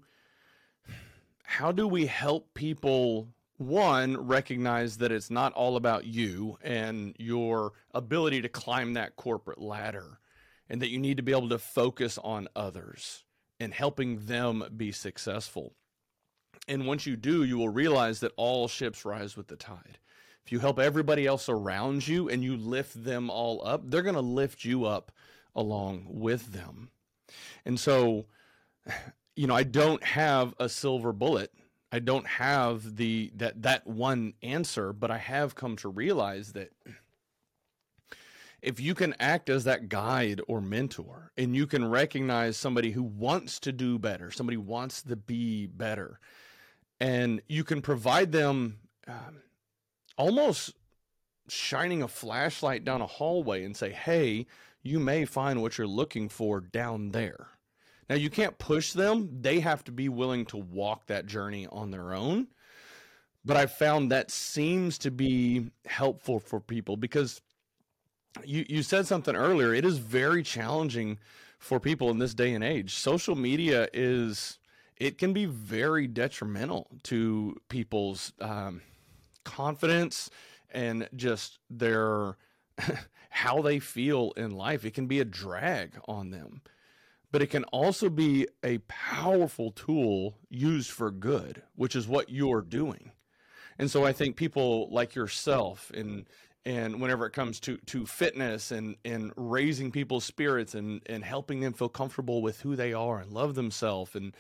how 1.43 1.73
do 1.73 1.89
we 1.89 2.07
help 2.07 2.55
people 2.55 3.29
one 3.57 4.17
recognize 4.17 4.99
that 4.99 5.11
it's 5.11 5.31
not 5.31 5.53
all 5.55 5.77
about 5.77 6.05
you 6.05 6.59
and 6.63 7.17
your 7.19 7.73
ability 7.93 8.41
to 8.43 8.49
climb 8.49 8.93
that 8.95 9.17
corporate 9.17 9.61
ladder 9.61 10.21
and 10.69 10.83
that 10.83 10.91
you 10.91 10.99
need 10.99 11.17
to 11.17 11.23
be 11.23 11.33
able 11.33 11.49
to 11.49 11.59
focus 11.59 12.19
on 12.19 12.49
others 12.55 13.25
and 13.61 13.73
helping 13.73 14.27
them 14.27 14.65
be 14.77 14.93
successful. 14.93 15.75
And 16.67 16.87
once 16.87 17.07
you 17.07 17.17
do 17.17 17.45
you 17.45 17.59
will 17.59 17.69
realize 17.69 18.21
that 18.21 18.33
all 18.37 18.69
ships 18.69 19.05
rise 19.05 19.37
with 19.37 19.49
the 19.49 19.57
tide. 19.57 19.99
If 20.45 20.53
you 20.53 20.61
help 20.61 20.79
everybody 20.79 21.27
else 21.27 21.49
around 21.49 22.07
you 22.07 22.29
and 22.29 22.43
you 22.43 22.57
lift 22.57 23.05
them 23.05 23.31
all 23.31 23.67
up 23.67 23.83
they're 23.85 24.03
going 24.03 24.15
to 24.15 24.21
lift 24.21 24.65
you 24.65 24.85
up 24.85 25.13
along 25.55 26.07
with 26.09 26.53
them. 26.53 26.91
And 27.65 27.79
so 27.79 28.27
you 29.37 29.47
know 29.47 29.55
i 29.55 29.63
don't 29.63 30.03
have 30.03 30.55
a 30.59 30.69
silver 30.69 31.13
bullet. 31.13 31.53
I 31.91 32.01
don't 32.01 32.27
have 32.27 32.97
the 32.97 33.33
that 33.37 33.63
that 33.63 33.87
one 33.87 34.35
answer, 34.43 34.93
but 34.93 35.11
I 35.11 35.19
have 35.19 35.55
come 35.55 35.77
to 35.77 35.89
realize 35.89 36.53
that 36.53 36.71
if 38.61 38.81
you 38.81 38.95
can 38.95 39.15
act 39.21 39.49
as 39.49 39.65
that 39.65 39.89
guide 39.89 40.41
or 40.49 40.61
mentor 40.61 41.33
and 41.37 41.55
you 41.55 41.67
can 41.67 41.89
recognize 41.89 42.57
somebody 42.57 42.91
who 42.91 43.03
wants 43.03 43.61
to 43.61 43.73
do 43.73 43.99
better, 43.99 44.31
somebody 44.31 44.57
wants 44.57 45.03
to 45.03 45.17
be 45.17 45.67
better, 45.67 46.19
and 47.01 47.41
you 47.49 47.63
can 47.63 47.81
provide 47.81 48.33
them 48.33 48.79
um, 49.07 49.43
almost 50.17 50.75
shining 51.49 52.03
a 52.03 52.09
flashlight 52.09 52.85
down 52.85 53.01
a 53.01 53.07
hallway 53.07 53.65
and 53.65 53.77
say, 53.77 53.91
hey, 53.91 54.47
you 54.83 54.99
may 54.99 55.25
find 55.25 55.63
what 55.63 55.79
you're 55.79 55.87
looking 55.87 56.29
for 56.29 56.61
down 56.61 57.11
there. 57.11 57.49
Now, 58.09 58.17
you 58.17 58.31
can't 58.31 58.59
push 58.59 58.93
them, 58.93 59.29
they 59.41 59.61
have 59.61 59.85
to 59.85 59.93
be 59.93 60.09
willing 60.09 60.47
to 60.47 60.57
walk 60.57 61.07
that 61.07 61.27
journey 61.27 61.67
on 61.71 61.91
their 61.91 62.15
own. 62.15 62.49
But 63.45 63.57
I 63.57 63.67
found 63.67 64.11
that 64.11 64.31
seems 64.31 64.99
to 64.99 65.11
be 65.11 65.71
helpful 65.87 66.41
for 66.41 66.61
people 66.61 66.97
because 66.97 67.41
you, 68.45 68.65
you 68.69 68.83
said 68.83 69.07
something 69.07 69.35
earlier. 69.37 69.75
It 69.75 69.85
is 69.85 69.99
very 69.99 70.43
challenging 70.43 71.19
for 71.59 71.81
people 71.81 72.11
in 72.11 72.19
this 72.19 72.35
day 72.35 72.55
and 72.55 72.63
age. 72.63 72.95
Social 72.95 73.35
media 73.35 73.89
is, 73.93 74.59
it 74.97 75.19
can 75.19 75.33
be 75.33 75.47
very 75.47 76.07
detrimental 76.07 76.89
to 77.05 77.57
people's 77.69 78.33
um, 78.41 78.83
confidence 79.45 80.31
and 80.71 81.09
just 81.17 81.59
their, 81.71 82.37
how 83.31 83.63
they 83.63 83.79
feel 83.79 84.33
in 84.37 84.51
life. 84.51 84.85
It 84.85 84.95
can 84.95 85.07
be 85.07 85.21
a 85.21 85.25
drag 85.25 85.99
on 86.07 86.31
them 86.31 86.63
but 87.31 87.43
it 87.43 87.49
can 87.49 87.65
also 87.65 88.09
be 88.09 88.47
a 88.63 88.79
powerful 88.89 89.71
tool 89.71 90.39
used 90.49 90.91
for 90.91 91.11
good, 91.11 91.63
which 91.75 91.95
is 91.95 92.09
what 92.09 92.31
you're 92.31 92.63
doing. 92.63 93.13
And 93.79 93.91
so 93.91 94.05
I 94.05 94.13
think 94.13 94.37
people 94.37 94.89
like 94.91 95.15
yourself 95.15 95.91
and 95.95 96.27
and 96.69 97.01
whenever 97.01 97.25
it 97.25 97.33
comes 97.33 97.59
to 97.61 97.79
to 97.87 98.05
fitness 98.05 98.71
and 98.71 98.97
and 99.03 99.33
raising 99.37 99.91
people's 99.91 100.25
spirits 100.25 100.75
and 100.75 101.01
and 101.07 101.25
helping 101.25 101.61
them 101.61 101.73
feel 101.73 101.89
comfortable 101.89 102.43
with 102.43 102.61
who 102.61 102.77
they 102.77 102.93
are 102.93 103.19
and 103.19 103.33
love 103.33 103.55
themselves. 103.55 104.15
And 104.15 104.37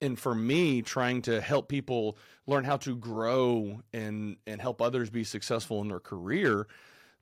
and 0.00 0.18
for 0.18 0.34
me 0.34 0.80
trying 0.80 1.20
to 1.22 1.38
help 1.42 1.68
people 1.68 2.16
learn 2.46 2.64
how 2.64 2.78
to 2.78 2.96
grow 2.96 3.82
and 3.92 4.38
and 4.46 4.58
help 4.60 4.80
others 4.80 5.10
be 5.10 5.22
successful 5.22 5.82
in 5.82 5.88
their 5.88 6.00
career 6.00 6.66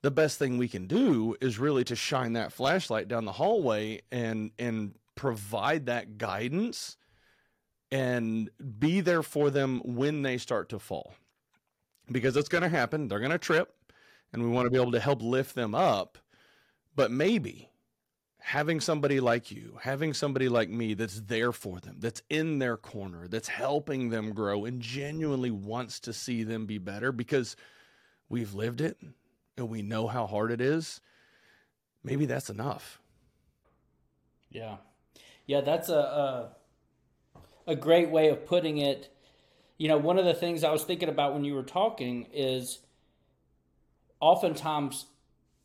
the 0.03 0.11
best 0.13 0.39
thing 0.39 0.57
we 0.57 0.69
can 0.69 0.87
do 0.87 1.35
is 1.41 1.59
really 1.59 1.83
to 1.83 1.97
shine 1.97 2.35
that 2.35 2.53
flashlight 2.53 3.09
down 3.09 3.25
the 3.25 3.33
hallway 3.33 4.01
and 4.13 4.53
and 4.57 4.95
provide 5.17 5.87
that 5.87 6.17
guidance 6.19 6.97
and 7.91 8.49
be 8.79 9.01
there 9.01 9.25
for 9.25 9.51
them 9.51 9.81
when 9.85 10.23
they 10.23 10.39
start 10.39 10.69
to 10.69 10.79
fall. 10.79 11.15
Because 12.13 12.37
it's 12.37 12.49
going 12.49 12.63
to 12.63 12.69
happen. 12.69 13.09
They're 13.09 13.19
going 13.19 13.33
to 13.33 13.39
trip 13.39 13.75
and 14.33 14.43
we 14.43 14.49
want 14.49 14.67
to 14.67 14.71
be 14.71 14.81
able 14.81 14.93
to 14.93 15.01
help 15.01 15.23
lift 15.23 15.55
them 15.55 15.75
up 15.75 16.19
but 16.95 17.11
maybe 17.11 17.71
having 18.39 18.81
somebody 18.81 19.21
like 19.21 19.51
you 19.51 19.79
having 19.83 20.15
somebody 20.15 20.49
like 20.49 20.69
me 20.71 20.95
that's 20.95 21.21
there 21.23 21.53
for 21.53 21.81
them 21.81 21.97
that's 21.99 22.23
in 22.31 22.59
their 22.59 22.77
corner 22.77 23.29
that's 23.29 23.49
helping 23.49 24.09
them 24.09 24.33
grow 24.33 24.65
and 24.65 24.81
genuinely 24.81 25.51
wants 25.51 26.01
to 26.01 26.13
see 26.13 26.43
them 26.43 26.67
be 26.67 26.79
better 26.79 27.13
because 27.13 27.57
we've 28.29 28.55
lived 28.55 28.81
it 28.81 28.97
and 29.59 29.69
we 29.69 29.83
know 29.83 30.07
how 30.07 30.27
hard 30.27 30.51
it 30.51 30.61
is, 30.61 31.01
maybe 32.03 32.27
that's 32.27 32.51
enough. 32.51 33.01
Yeah, 34.51 34.77
yeah, 35.47 35.61
that's 35.61 35.89
a, 35.89 35.99
a 37.67 37.73
a 37.73 37.77
great 37.77 38.11
way 38.11 38.29
of 38.29 38.47
putting 38.47 38.79
it. 38.79 39.15
You 39.77 39.89
know, 39.89 39.99
one 39.99 40.19
of 40.19 40.25
the 40.25 40.35
things 40.35 40.65
I 40.65 40.71
was 40.71 40.85
thinking 40.85 41.09
about 41.09 41.35
when 41.35 41.45
you 41.45 41.55
were 41.55 41.63
talking 41.63 42.27
is 42.33 42.79
oftentimes 44.21 45.07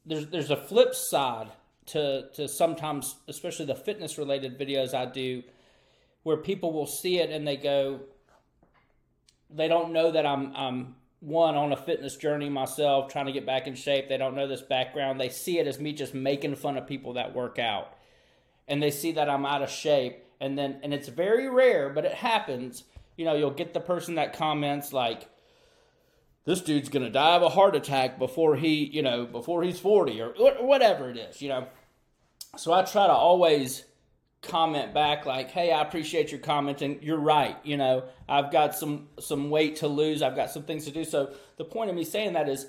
there's 0.06 0.28
there's 0.28 0.52
a 0.52 0.58
flip 0.58 0.94
side 0.94 1.52
to 1.88 2.30
to 2.34 2.48
sometimes, 2.48 3.16
especially 3.28 3.66
the 3.66 3.76
fitness 3.76 4.18
related 4.18 4.60
videos 4.60 4.94
I 4.94 5.06
do, 5.06 5.44
where 6.24 6.38
people 6.38 6.74
will 6.74 6.88
see 6.88 7.20
it 7.20 7.30
and 7.30 7.48
they 7.48 7.58
go, 7.58 8.02
they 9.50 9.68
don't 9.68 9.94
know 9.94 10.12
that 10.12 10.26
I'm 10.26 10.56
I'm 10.56 10.96
one 11.24 11.56
on 11.56 11.72
a 11.72 11.78
fitness 11.78 12.18
journey 12.18 12.50
myself, 12.50 13.10
trying 13.10 13.28
to 13.28 13.32
get 13.32 13.46
back 13.46 13.66
in 13.66 13.76
shape. 13.76 14.10
They 14.10 14.18
don't 14.18 14.36
know 14.36 14.48
this 14.48 14.62
background. 14.62 15.20
They 15.20 15.30
see 15.30 15.58
it 15.58 15.68
as 15.68 15.80
me 15.80 15.94
just 15.94 16.14
making 16.14 16.56
fun 16.56 16.78
of 16.78 16.86
people 16.86 17.14
that 17.14 17.34
work 17.34 17.58
out. 17.58 17.96
And 18.68 18.84
they 18.84 18.92
see 18.92 19.14
that 19.14 19.30
I'm 19.30 19.46
out 19.46 19.62
of 19.62 19.70
shape. 19.70 20.26
And 20.42 20.58
then, 20.58 20.82
and 20.84 20.94
it's 20.94 21.08
very 21.08 21.50
rare, 21.50 21.90
but 21.90 22.04
it 22.04 22.14
happens. 22.14 22.84
You 23.16 23.24
know, 23.24 23.36
you'll 23.36 23.52
get 23.52 23.74
the 23.74 23.80
person 23.80 24.16
that 24.16 24.34
comments 24.34 24.92
like, 24.92 25.30
this 26.46 26.62
dude's 26.62 26.90
going 26.90 27.06
to 27.06 27.10
die 27.10 27.36
of 27.36 27.42
a 27.42 27.50
heart 27.50 27.76
attack 27.76 28.20
before 28.20 28.56
he, 28.56 28.86
you 28.86 29.02
know, 29.02 29.26
before 29.26 29.64
he's 29.64 29.80
40 29.80 30.22
or 30.22 30.34
whatever 30.62 31.10
it 31.10 31.18
is, 31.18 31.42
you 31.42 31.50
know. 31.50 31.68
So 32.58 32.74
I 32.74 32.84
try 32.84 33.08
to 33.08 33.14
always 33.14 33.86
comment 34.42 34.94
back 34.94 35.26
like, 35.26 35.52
"Hey, 35.52 35.72
I 35.72 35.82
appreciate 35.82 36.32
your 36.32 36.42
commenting. 36.42 37.00
You're 37.02 37.18
right. 37.18 37.58
You 37.64 37.78
know, 37.78 38.04
I've 38.28 38.52
got 38.52 38.76
some 38.76 39.08
some 39.20 39.50
weight 39.50 39.78
to 39.78 39.88
lose. 39.88 40.22
I've 40.22 40.36
got 40.36 40.52
some 40.52 40.64
things 40.64 40.86
to 40.86 40.92
do." 40.92 41.04
So 41.04 41.34
the 41.58 41.66
point 41.66 41.90
of 41.90 41.96
me 41.96 42.04
saying 42.04 42.34
that 42.34 42.50
is, 42.50 42.68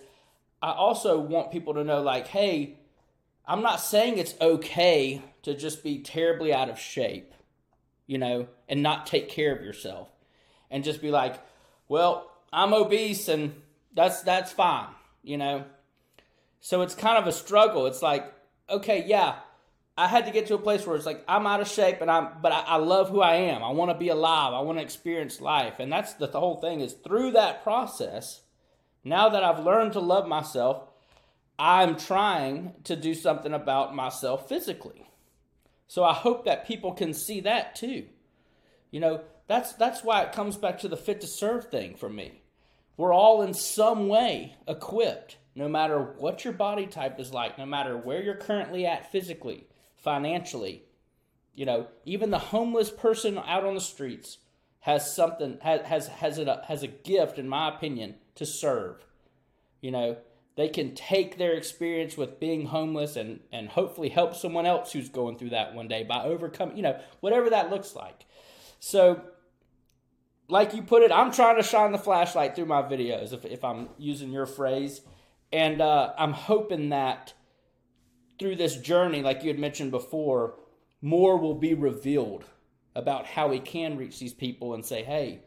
I 0.62 0.72
also 0.72 1.18
want 1.18 1.50
people 1.50 1.74
to 1.74 1.84
know 1.84 2.00
like, 2.00 2.28
"Hey, 2.28 2.78
I'm 3.46 3.62
not 3.62 3.80
saying 3.80 4.18
it's 4.18 4.34
okay 4.40 5.22
to 5.42 5.54
just 5.54 5.82
be 5.82 5.98
terribly 5.98 6.54
out 6.54 6.70
of 6.70 6.78
shape, 6.78 7.34
you 8.06 8.16
know, 8.16 8.48
and 8.68 8.82
not 8.82 9.06
take 9.06 9.28
care 9.28 9.54
of 9.54 9.62
yourself, 9.62 10.08
and 10.70 10.82
just 10.82 11.02
be 11.02 11.10
like, 11.10 11.40
well, 11.88 12.30
I'm 12.52 12.72
obese 12.72 13.28
and 13.28 13.60
that's 13.94 14.22
that's 14.22 14.52
fine, 14.52 14.88
you 15.22 15.37
know." 15.37 15.64
So 16.61 16.83
it's 16.83 16.94
kind 16.94 17.18
of 17.18 17.26
a 17.26 17.33
struggle. 17.33 17.87
It's 17.87 18.00
like, 18.00 18.33
okay, 18.70 19.04
yeah, 19.07 19.37
I 19.96 20.09
had 20.09 20.26
to 20.26 20.33
get 20.33 20.46
to 20.46 20.54
a 20.54 20.59
place 20.59 20.87
where 20.87 20.96
it's 20.96 21.07
like 21.07 21.22
I'm 21.28 21.46
out 21.46 21.61
of 21.61 21.68
shape, 21.68 22.00
and 22.00 22.11
I'm, 22.11 22.28
but 22.42 22.52
I, 22.52 22.61
I 22.61 22.76
love 22.76 23.11
who 23.11 23.20
I 23.20 23.37
am. 23.37 23.62
I 23.62 23.70
want 23.70 23.90
to 23.90 23.98
be 23.98 24.09
alive. 24.09 24.52
I 24.52 24.61
want 24.61 24.78
to 24.78 24.83
experience 24.83 25.40
life, 25.40 25.75
and 25.79 25.92
that's 25.92 26.14
the, 26.14 26.27
the 26.27 26.40
whole 26.40 26.56
thing. 26.56 26.81
Is 26.81 26.94
through 26.94 27.33
that 27.33 27.62
process, 27.62 28.40
now 29.04 29.29
that 29.29 29.44
I've 29.44 29.64
learned 29.64 29.92
to 29.92 30.00
love 30.00 30.27
myself, 30.27 30.88
I'm 31.58 31.96
trying 31.96 32.73
to 32.85 32.96
do 32.96 33.14
something 33.14 33.52
about 33.52 33.94
myself 33.94 34.48
physically. 34.48 35.06
So 35.87 36.02
I 36.02 36.12
hope 36.12 36.44
that 36.44 36.66
people 36.66 36.92
can 36.92 37.14
see 37.14 37.40
that 37.40 37.77
too. 37.77 38.06
You 38.90 39.00
know, 39.00 39.21
that's 39.46 39.75
that's 39.75 40.02
why 40.02 40.23
it 40.23 40.33
comes 40.33 40.56
back 40.56 40.79
to 40.81 40.88
the 40.88 40.96
fit 40.96 41.21
to 41.21 41.27
serve 41.27 41.66
thing 41.66 41.94
for 41.94 42.08
me. 42.08 42.40
We're 42.96 43.12
all 43.12 43.42
in 43.42 43.54
some 43.54 44.08
way 44.08 44.56
equipped, 44.68 45.38
no 45.54 45.68
matter 45.68 46.00
what 46.18 46.44
your 46.44 46.52
body 46.52 46.86
type 46.86 47.18
is 47.18 47.32
like, 47.32 47.58
no 47.58 47.66
matter 47.66 47.96
where 47.96 48.22
you're 48.22 48.34
currently 48.34 48.86
at 48.86 49.10
physically 49.10 49.66
financially. 49.96 50.84
You 51.54 51.66
know, 51.66 51.88
even 52.04 52.30
the 52.30 52.38
homeless 52.38 52.90
person 52.90 53.38
out 53.38 53.64
on 53.64 53.74
the 53.74 53.80
streets 53.80 54.38
has 54.80 55.14
something 55.14 55.58
has 55.62 55.80
has 55.86 56.08
has 56.08 56.38
a 56.38 56.62
has 56.68 56.82
a 56.82 56.88
gift, 56.88 57.38
in 57.38 57.48
my 57.48 57.74
opinion, 57.74 58.16
to 58.34 58.44
serve. 58.44 59.04
You 59.80 59.90
know, 59.90 60.16
they 60.56 60.68
can 60.68 60.94
take 60.94 61.38
their 61.38 61.54
experience 61.54 62.16
with 62.16 62.38
being 62.38 62.66
homeless 62.66 63.16
and 63.16 63.40
and 63.52 63.68
hopefully 63.68 64.10
help 64.10 64.34
someone 64.34 64.66
else 64.66 64.92
who's 64.92 65.08
going 65.08 65.38
through 65.38 65.50
that 65.50 65.74
one 65.74 65.88
day 65.88 66.02
by 66.02 66.22
overcoming. 66.22 66.76
You 66.76 66.82
know, 66.82 67.00
whatever 67.20 67.48
that 67.50 67.70
looks 67.70 67.94
like. 67.94 68.26
So 68.78 69.22
like 70.48 70.74
you 70.74 70.82
put 70.82 71.02
it, 71.02 71.10
I'm 71.12 71.32
trying 71.32 71.56
to 71.56 71.62
shine 71.62 71.92
the 71.92 71.98
flashlight 71.98 72.54
through 72.54 72.66
my 72.66 72.82
videos, 72.82 73.32
if, 73.32 73.44
if 73.44 73.64
I'm 73.64 73.88
using 73.98 74.30
your 74.30 74.46
phrase. 74.46 75.00
And 75.52 75.80
uh, 75.80 76.12
I'm 76.18 76.32
hoping 76.32 76.88
that 76.90 77.32
through 78.38 78.56
this 78.56 78.76
journey, 78.76 79.22
like 79.22 79.42
you 79.42 79.48
had 79.48 79.58
mentioned 79.58 79.90
before, 79.90 80.56
more 81.00 81.38
will 81.38 81.54
be 81.54 81.74
revealed 81.74 82.44
about 82.94 83.26
how 83.26 83.48
we 83.48 83.60
can 83.60 83.96
reach 83.96 84.18
these 84.18 84.34
people 84.34 84.74
and 84.74 84.84
say, 84.84 85.02
hey, 85.02 85.42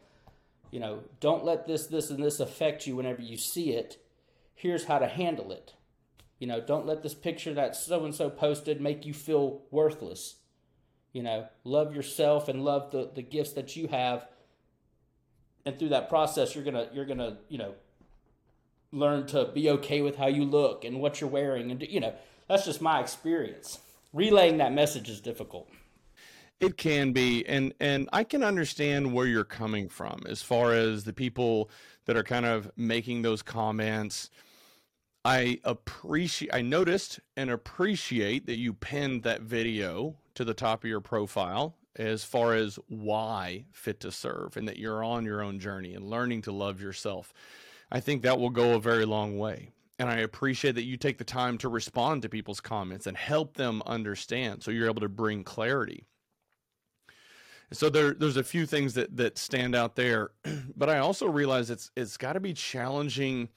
You 0.71 0.79
know, 0.79 0.99
don't 1.19 1.45
let 1.45 1.67
this, 1.67 1.87
this, 1.87 2.09
and 2.09 2.23
this 2.23 2.39
affect 2.39 2.85
you 2.85 2.95
whenever 2.95 3.21
you 3.21 3.37
see 3.37 3.71
it. 3.71 3.97
Here's 4.53 4.85
how 4.85 4.99
to 4.99 5.07
handle 5.07 5.51
it. 5.51 5.73
You 6.39 6.47
know, 6.47 6.61
don't 6.61 6.85
let 6.85 7.03
this 7.03 7.13
picture 7.13 7.53
that 7.53 7.75
so 7.75 8.05
and 8.05 8.13
so 8.13 8.29
posted 8.29 8.81
make 8.81 9.05
you 9.05 9.13
feel 9.13 9.61
worthless. 9.71 10.35
You 11.13 11.23
know, 11.23 11.47
love 11.63 11.95
yourself 11.95 12.47
and 12.47 12.63
love 12.63 12.91
the, 12.91 13.09
the 13.13 13.23
gifts 13.23 13.53
that 13.53 13.75
you 13.75 13.87
have. 13.87 14.27
And 15.67 15.77
through 15.77 15.89
that 15.89 16.07
process, 16.07 16.55
you're 16.55 16.63
gonna 16.63 16.87
you're 16.93 17.03
gonna 17.05 17.39
you 17.49 17.57
know 17.57 17.73
learn 18.93 19.27
to 19.27 19.51
be 19.53 19.69
okay 19.71 19.99
with 19.99 20.15
how 20.15 20.27
you 20.27 20.45
look 20.45 20.85
and 20.85 21.01
what 21.01 21.19
you're 21.19 21.29
wearing, 21.29 21.69
and 21.69 21.81
you 21.89 21.99
know 21.99 22.13
that's 22.47 22.63
just 22.63 22.81
my 22.81 23.01
experience. 23.01 23.79
Relaying 24.13 24.59
that 24.59 24.71
message 24.71 25.09
is 25.09 25.19
difficult. 25.19 25.69
It 26.61 26.77
can 26.77 27.11
be, 27.11 27.45
and 27.45 27.73
and 27.81 28.07
I 28.13 28.23
can 28.23 28.43
understand 28.43 29.11
where 29.11 29.27
you're 29.27 29.43
coming 29.43 29.89
from 29.89 30.23
as 30.25 30.41
far 30.41 30.71
as 30.71 31.03
the 31.03 31.11
people 31.11 31.69
that 32.05 32.15
are 32.15 32.23
kind 32.23 32.45
of 32.45 32.71
making 32.77 33.23
those 33.23 33.41
comments. 33.41 34.29
I 35.25 35.59
appreciate. 35.65 36.53
I 36.53 36.61
noticed 36.61 37.19
and 37.35 37.49
appreciate 37.49 38.45
that 38.45 38.57
you 38.57 38.71
pinned 38.71 39.23
that 39.23 39.41
video 39.41 40.15
to 40.35 40.45
the 40.45 40.53
top 40.53 40.85
of 40.85 40.89
your 40.89 41.01
profile 41.01 41.75
as 41.97 42.23
far 42.23 42.53
as 42.53 42.79
why 42.87 43.65
fit 43.71 43.99
to 44.01 44.11
serve 44.11 44.55
and 44.55 44.67
that 44.67 44.77
you're 44.77 45.03
on 45.03 45.25
your 45.25 45.41
own 45.41 45.59
journey 45.59 45.93
and 45.93 46.09
learning 46.09 46.43
to 46.43 46.51
love 46.51 46.81
yourself. 46.81 47.33
I 47.91 47.99
think 47.99 48.21
that 48.21 48.39
will 48.39 48.49
go 48.49 48.75
a 48.75 48.81
very 48.81 49.05
long 49.05 49.37
way. 49.37 49.71
And 49.99 50.09
I 50.09 50.17
appreciate 50.17 50.75
that 50.75 50.83
you 50.83 50.95
take 50.95 51.17
the 51.17 51.23
time 51.23 51.57
to 51.59 51.69
respond 51.69 52.21
to 52.21 52.29
people's 52.29 52.59
comments 52.59 53.07
and 53.07 53.17
help 53.17 53.57
them 53.57 53.81
understand 53.85 54.61
so 54.61 54.69
you're 54.69 54.89
able 54.89 55.01
to 55.01 55.09
bring 55.09 55.43
clarity. 55.43 56.05
So 57.73 57.89
there, 57.89 58.13
there's 58.13 58.37
a 58.37 58.43
few 58.43 58.65
things 58.65 58.93
that, 58.93 59.17
that 59.17 59.37
stand 59.37 59.75
out 59.75 59.95
there, 59.95 60.29
but 60.75 60.89
I 60.89 60.99
also 60.99 61.27
realize 61.27 61.69
it's 61.69 61.91
it's 61.97 62.15
got 62.15 62.33
to 62.33 62.39
be 62.39 62.53
challenging. 62.53 63.49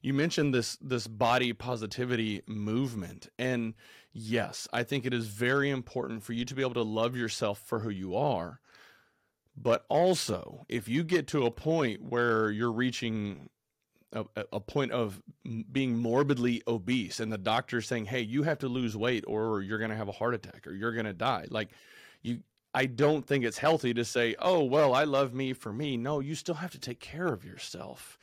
You 0.00 0.14
mentioned 0.14 0.52
this 0.52 0.76
this 0.80 1.06
body 1.06 1.52
positivity 1.52 2.42
movement, 2.46 3.28
and 3.38 3.74
yes, 4.12 4.68
I 4.72 4.82
think 4.82 5.06
it 5.06 5.14
is 5.14 5.26
very 5.26 5.70
important 5.70 6.22
for 6.22 6.32
you 6.32 6.44
to 6.44 6.54
be 6.54 6.62
able 6.62 6.74
to 6.74 6.82
love 6.82 7.16
yourself 7.16 7.58
for 7.58 7.80
who 7.80 7.90
you 7.90 8.16
are. 8.16 8.60
But 9.56 9.84
also, 9.88 10.64
if 10.68 10.88
you 10.88 11.04
get 11.04 11.26
to 11.28 11.44
a 11.44 11.50
point 11.50 12.02
where 12.02 12.50
you're 12.50 12.72
reaching 12.72 13.50
a, 14.12 14.24
a 14.52 14.60
point 14.60 14.92
of 14.92 15.22
being 15.70 15.98
morbidly 15.98 16.62
obese 16.66 17.20
and 17.20 17.32
the 17.32 17.38
doctor's 17.38 17.86
saying, 17.86 18.06
"Hey, 18.06 18.20
you 18.20 18.42
have 18.44 18.58
to 18.58 18.68
lose 18.68 18.96
weight 18.96 19.24
or 19.26 19.60
you're 19.62 19.78
going 19.78 19.90
to 19.90 19.96
have 19.96 20.08
a 20.08 20.12
heart 20.12 20.34
attack 20.34 20.66
or 20.66 20.72
you're 20.72 20.92
going 20.92 21.06
to 21.06 21.12
die." 21.12 21.46
Like 21.50 21.70
you 22.22 22.40
I 22.74 22.86
don't 22.86 23.26
think 23.26 23.44
it's 23.44 23.58
healthy 23.58 23.92
to 23.94 24.04
say, 24.04 24.34
"Oh, 24.38 24.64
well, 24.64 24.94
I 24.94 25.04
love 25.04 25.34
me 25.34 25.52
for 25.52 25.72
me." 25.72 25.96
No, 25.96 26.20
you 26.20 26.34
still 26.34 26.54
have 26.56 26.72
to 26.72 26.78
take 26.78 27.00
care 27.00 27.28
of 27.28 27.44
yourself. 27.44 28.18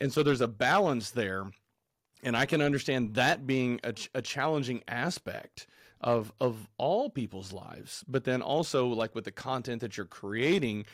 And 0.00 0.12
so 0.12 0.22
there's 0.22 0.40
a 0.40 0.48
balance 0.48 1.10
there, 1.10 1.50
and 2.22 2.36
I 2.36 2.46
can 2.46 2.62
understand 2.62 3.14
that 3.14 3.46
being 3.46 3.80
a, 3.84 3.94
a 4.14 4.22
challenging 4.22 4.82
aspect 4.88 5.66
of 6.00 6.32
of 6.40 6.68
all 6.78 7.10
people's 7.10 7.52
lives. 7.52 8.04
But 8.08 8.24
then 8.24 8.42
also 8.42 8.86
like 8.88 9.14
with 9.14 9.24
the 9.24 9.32
content 9.32 9.80
that 9.80 9.96
you're 9.96 10.06
creating, 10.06 10.86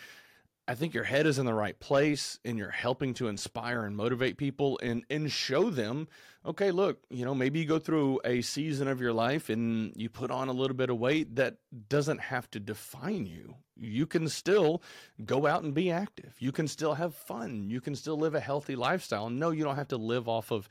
I 0.66 0.74
think 0.74 0.94
your 0.94 1.04
head 1.04 1.26
is 1.26 1.38
in 1.38 1.46
the 1.46 1.54
right 1.54 1.78
place 1.78 2.38
and 2.44 2.58
you're 2.58 2.70
helping 2.70 3.14
to 3.14 3.28
inspire 3.28 3.84
and 3.84 3.96
motivate 3.96 4.36
people 4.36 4.78
and 4.82 5.04
and 5.08 5.30
show 5.32 5.70
them, 5.70 6.08
okay, 6.44 6.70
look, 6.70 6.98
you 7.10 7.24
know, 7.24 7.34
maybe 7.34 7.60
you 7.60 7.66
go 7.66 7.78
through 7.78 8.20
a 8.24 8.42
season 8.42 8.86
of 8.88 9.00
your 9.00 9.12
life 9.12 9.48
and 9.48 9.92
you 9.96 10.08
put 10.08 10.30
on 10.30 10.48
a 10.48 10.52
little 10.52 10.76
bit 10.76 10.90
of 10.90 10.98
weight 10.98 11.36
that 11.36 11.56
doesn't 11.88 12.20
have 12.20 12.50
to 12.50 12.60
define 12.60 13.26
you. 13.26 13.54
You 13.80 14.06
can 14.06 14.28
still 14.28 14.82
go 15.24 15.46
out 15.46 15.62
and 15.62 15.72
be 15.72 15.90
active. 15.90 16.34
You 16.38 16.52
can 16.52 16.66
still 16.68 16.94
have 16.94 17.14
fun. 17.14 17.70
You 17.70 17.80
can 17.80 17.94
still 17.94 18.18
live 18.18 18.34
a 18.34 18.40
healthy 18.40 18.76
lifestyle. 18.76 19.30
No, 19.30 19.50
you 19.50 19.64
don't 19.64 19.76
have 19.76 19.88
to 19.88 19.96
live 19.96 20.28
off 20.28 20.50
of 20.50 20.68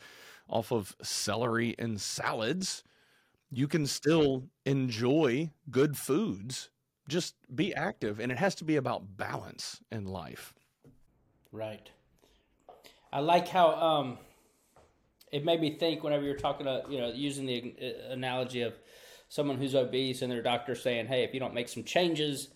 off 0.49 0.71
of 0.71 0.95
celery 1.01 1.75
and 1.77 1.99
salads. 1.99 2.83
You 3.51 3.67
can 3.67 3.87
still 3.87 4.43
enjoy 4.65 5.51
good 5.69 5.97
foods 5.97 6.69
just 7.07 7.35
be 7.55 7.73
active 7.73 8.19
and 8.19 8.33
it 8.33 8.37
has 8.37 8.53
to 8.53 8.65
be 8.65 8.75
about 8.75 9.15
balance 9.15 9.79
in 9.89 10.05
life 10.05 10.53
Right. 11.51 11.89
I 13.11 13.19
like 13.19 13.47
how 13.47 13.73
um, 13.75 14.17
it 15.31 15.45
made 15.45 15.61
me 15.61 15.77
think 15.77 16.03
whenever 16.03 16.23
you're 16.23 16.35
talking 16.35 16.65
to, 16.65 16.83
you 16.89 16.99
know, 16.99 17.11
using 17.11 17.45
the 17.45 17.75
uh, 17.81 18.13
analogy 18.13 18.61
of 18.61 18.73
someone 19.29 19.57
who's 19.57 19.75
obese 19.75 20.21
and 20.21 20.31
their 20.31 20.41
doctor 20.41 20.75
saying, 20.75 21.07
hey, 21.07 21.23
if 21.23 21.33
you 21.33 21.39
don't 21.39 21.53
make 21.53 21.69
some 21.69 21.83
changes, 21.83 22.49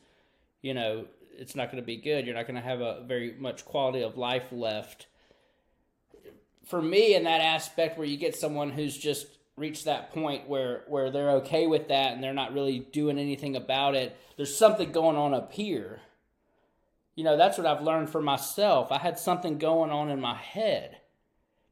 you 0.62 0.74
know, 0.74 1.06
it's 1.38 1.56
not 1.56 1.72
going 1.72 1.82
to 1.82 1.86
be 1.86 1.98
good. 1.98 2.26
You're 2.26 2.36
not 2.36 2.48
going 2.48 2.62
to 2.62 2.62
have 2.62 2.82
a 2.82 3.04
very 3.08 3.34
much 3.40 3.66
quality 3.66 4.04
of 4.04 4.18
life 4.18 4.52
left. 4.52 5.08
For 6.72 6.82
me, 6.82 7.14
in 7.14 7.26
that 7.26 7.42
aspect 7.42 7.98
where 7.98 8.08
you 8.08 8.18
get 8.18 8.36
someone 8.36 8.72
who's 8.72 8.98
just 8.98 9.28
reached 9.56 9.86
that 9.86 10.12
point 10.12 10.50
where 10.50 10.84
where 10.88 11.12
they're 11.12 11.32
okay 11.32 11.68
with 11.68 11.90
that 11.90 12.14
and 12.14 12.24
they're 12.24 12.34
not 12.34 12.54
really 12.54 12.80
doing 12.80 13.20
anything 13.20 13.56
about 13.56 13.94
it, 13.94 14.18
there's 14.38 14.58
something 14.58 14.92
going 14.92 15.18
on 15.18 15.36
up 15.36 15.52
here 15.52 16.00
you 17.16 17.24
know, 17.24 17.38
that's 17.38 17.58
what 17.58 17.68
I've 17.68 17.84
learned 17.84 18.10
for 18.10 18.22
myself. 18.22 18.92
I 18.92 18.98
had 18.98 19.20
something 19.20 19.58
going 19.58 19.92
on 19.92 20.10
in 20.10 20.22
my 20.22 20.36
head 20.36 20.98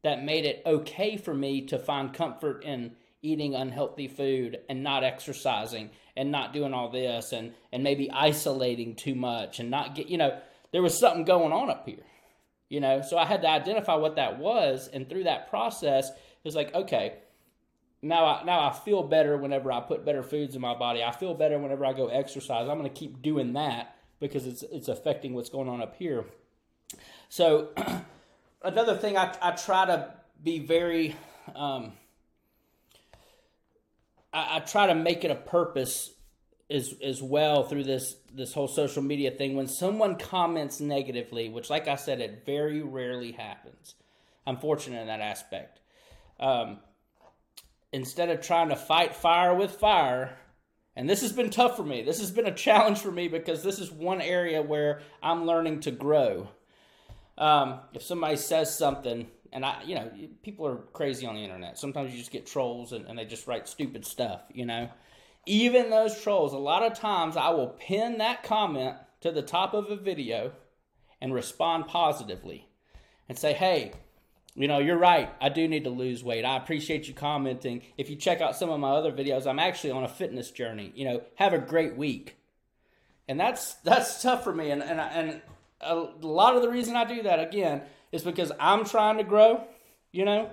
that 0.03 0.23
made 0.23 0.45
it 0.45 0.61
okay 0.65 1.17
for 1.17 1.33
me 1.33 1.65
to 1.67 1.79
find 1.79 2.13
comfort 2.13 2.63
in 2.63 2.91
eating 3.21 3.55
unhealthy 3.55 4.07
food 4.07 4.59
and 4.69 4.83
not 4.83 5.03
exercising 5.03 5.89
and 6.15 6.31
not 6.31 6.53
doing 6.53 6.73
all 6.73 6.89
this 6.89 7.33
and 7.33 7.53
and 7.73 7.83
maybe 7.83 8.09
isolating 8.11 8.95
too 8.95 9.13
much 9.13 9.59
and 9.59 9.69
not 9.69 9.93
get 9.93 10.07
you 10.07 10.17
know 10.17 10.39
there 10.71 10.81
was 10.81 10.97
something 10.97 11.25
going 11.25 11.51
on 11.51 11.69
up 11.69 11.85
here 11.85 11.97
you 12.69 12.79
know 12.79 13.01
so 13.01 13.17
i 13.17 13.25
had 13.25 13.41
to 13.41 13.49
identify 13.49 13.95
what 13.95 14.15
that 14.15 14.39
was 14.39 14.87
and 14.93 15.09
through 15.09 15.23
that 15.23 15.49
process 15.49 16.09
it 16.09 16.45
was 16.45 16.55
like 16.55 16.73
okay 16.73 17.15
now 18.01 18.25
I 18.25 18.43
now 18.43 18.61
I 18.61 18.71
feel 18.71 19.03
better 19.03 19.37
whenever 19.37 19.71
I 19.71 19.81
put 19.81 20.05
better 20.05 20.23
foods 20.23 20.55
in 20.55 20.61
my 20.61 20.73
body. 20.73 21.03
I 21.03 21.11
feel 21.11 21.33
better 21.33 21.59
whenever 21.59 21.85
I 21.85 21.93
go 21.93 22.07
exercise. 22.07 22.69
I'm 22.69 22.77
going 22.77 22.89
to 22.89 22.97
keep 22.97 23.21
doing 23.21 23.53
that 23.53 23.95
because 24.19 24.47
it's 24.47 24.63
it's 24.63 24.87
affecting 24.87 25.33
what's 25.33 25.49
going 25.49 25.67
on 25.67 25.81
up 25.81 25.95
here. 25.97 26.25
So 27.27 27.69
another 28.61 28.95
thing 28.95 29.17
I 29.17 29.35
I 29.41 29.51
try 29.51 29.85
to 29.85 30.13
be 30.41 30.59
very 30.59 31.15
um, 31.55 31.93
I, 34.31 34.57
I 34.57 34.59
try 34.59 34.87
to 34.87 34.95
make 34.95 35.25
it 35.25 35.31
a 35.31 35.35
purpose 35.35 36.11
as 36.69 36.93
as 37.03 37.21
well 37.21 37.63
through 37.63 37.83
this 37.83 38.15
this 38.33 38.53
whole 38.53 38.67
social 38.67 39.01
media 39.01 39.31
thing. 39.31 39.55
When 39.55 39.67
someone 39.67 40.17
comments 40.17 40.79
negatively, 40.79 41.49
which 41.49 41.69
like 41.69 41.87
I 41.87 41.95
said, 41.95 42.21
it 42.21 42.43
very 42.45 42.81
rarely 42.81 43.31
happens. 43.31 43.95
I'm 44.45 44.57
fortunate 44.57 45.01
in 45.01 45.07
that 45.07 45.21
aspect. 45.21 45.79
Um, 46.39 46.79
instead 47.91 48.29
of 48.29 48.41
trying 48.41 48.69
to 48.69 48.75
fight 48.75 49.15
fire 49.15 49.53
with 49.53 49.71
fire, 49.71 50.37
and 50.95 51.09
this 51.09 51.21
has 51.21 51.31
been 51.31 51.49
tough 51.49 51.75
for 51.77 51.83
me. 51.83 52.01
This 52.01 52.19
has 52.19 52.31
been 52.31 52.45
a 52.45 52.53
challenge 52.53 52.99
for 52.99 53.11
me 53.11 53.27
because 53.27 53.63
this 53.63 53.79
is 53.79 53.91
one 53.91 54.21
area 54.21 54.61
where 54.61 55.01
I'm 55.21 55.45
learning 55.45 55.81
to 55.81 55.91
grow. 55.91 56.49
Um, 57.37 57.79
if 57.93 58.01
somebody 58.01 58.35
says 58.35 58.77
something, 58.77 59.27
and 59.51 59.65
I, 59.65 59.81
you 59.83 59.95
know, 59.95 60.11
people 60.43 60.67
are 60.67 60.77
crazy 60.93 61.25
on 61.25 61.35
the 61.35 61.41
internet. 61.41 61.77
Sometimes 61.77 62.11
you 62.11 62.19
just 62.19 62.31
get 62.31 62.45
trolls 62.45 62.91
and, 62.91 63.05
and 63.07 63.17
they 63.17 63.25
just 63.25 63.47
write 63.47 63.67
stupid 63.67 64.05
stuff, 64.05 64.41
you 64.53 64.65
know. 64.65 64.89
Even 65.49 65.89
those 65.89 66.21
trolls, 66.21 66.53
a 66.53 66.59
lot 66.59 66.83
of 66.83 66.93
times 66.93 67.35
I 67.35 67.49
will 67.49 67.69
pin 67.69 68.19
that 68.19 68.43
comment 68.43 68.97
to 69.21 69.31
the 69.31 69.41
top 69.41 69.73
of 69.73 69.89
a 69.89 69.95
video 69.95 70.51
and 71.19 71.33
respond 71.33 71.87
positively 71.87 72.69
and 73.27 73.35
say, 73.35 73.53
hey, 73.53 73.93
you 74.53 74.67
know, 74.67 74.77
you're 74.77 74.95
right. 74.95 75.33
I 75.41 75.49
do 75.49 75.67
need 75.67 75.85
to 75.85 75.89
lose 75.89 76.23
weight. 76.23 76.45
I 76.45 76.55
appreciate 76.55 77.07
you 77.07 77.15
commenting. 77.15 77.81
If 77.97 78.11
you 78.11 78.15
check 78.15 78.41
out 78.41 78.57
some 78.57 78.69
of 78.69 78.79
my 78.79 78.91
other 78.91 79.11
videos, 79.11 79.47
I'm 79.47 79.57
actually 79.57 79.89
on 79.89 80.03
a 80.03 80.07
fitness 80.07 80.51
journey. 80.51 80.91
You 80.93 81.05
know, 81.05 81.21
have 81.33 81.53
a 81.53 81.57
great 81.57 81.97
week. 81.97 82.37
And 83.27 83.39
that's 83.39 83.73
that's 83.83 84.21
tough 84.21 84.43
for 84.43 84.53
me. 84.53 84.69
And 84.69 84.83
and 84.83 84.99
and 84.99 85.41
a 85.81 85.95
lot 85.95 86.57
of 86.57 86.61
the 86.61 86.69
reason 86.69 86.95
I 86.95 87.05
do 87.05 87.23
that 87.23 87.39
again 87.39 87.81
is 88.11 88.21
because 88.21 88.51
I'm 88.59 88.85
trying 88.85 89.17
to 89.17 89.23
grow. 89.23 89.63
You 90.11 90.25
know, 90.25 90.51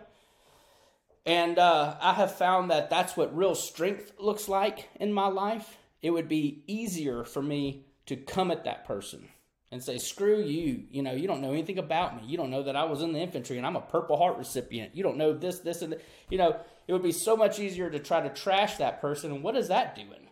and 1.26 1.58
uh, 1.58 1.96
I 2.00 2.14
have 2.14 2.36
found 2.36 2.70
that 2.70 2.88
that's 2.88 3.16
what 3.16 3.36
real 3.36 3.56
strength 3.56 4.12
looks 4.18 4.48
like 4.48 4.88
in 5.00 5.12
my 5.12 5.26
life. 5.26 5.76
It 6.00 6.10
would 6.10 6.28
be 6.28 6.62
easier 6.68 7.24
for 7.24 7.42
me 7.42 7.84
to 8.06 8.14
come 8.14 8.52
at 8.52 8.64
that 8.64 8.84
person 8.84 9.28
and 9.72 9.82
say, 9.82 9.98
screw 9.98 10.40
you. 10.40 10.84
You 10.88 11.02
know, 11.02 11.12
you 11.12 11.26
don't 11.26 11.42
know 11.42 11.52
anything 11.52 11.78
about 11.78 12.16
me. 12.16 12.28
You 12.28 12.36
don't 12.36 12.50
know 12.50 12.62
that 12.62 12.76
I 12.76 12.84
was 12.84 13.02
in 13.02 13.12
the 13.12 13.18
infantry 13.18 13.56
and 13.56 13.66
I'm 13.66 13.74
a 13.74 13.80
Purple 13.80 14.16
Heart 14.16 14.38
recipient. 14.38 14.94
You 14.94 15.02
don't 15.02 15.16
know 15.16 15.32
this, 15.32 15.58
this, 15.58 15.82
and, 15.82 15.96
you 16.30 16.38
know, 16.38 16.60
it 16.86 16.92
would 16.92 17.02
be 17.02 17.10
so 17.10 17.36
much 17.36 17.58
easier 17.58 17.90
to 17.90 17.98
try 17.98 18.20
to 18.20 18.28
trash 18.28 18.76
that 18.76 19.00
person. 19.00 19.32
And 19.32 19.42
what 19.42 19.56
is 19.56 19.66
that 19.66 19.96
doing? 19.96 20.28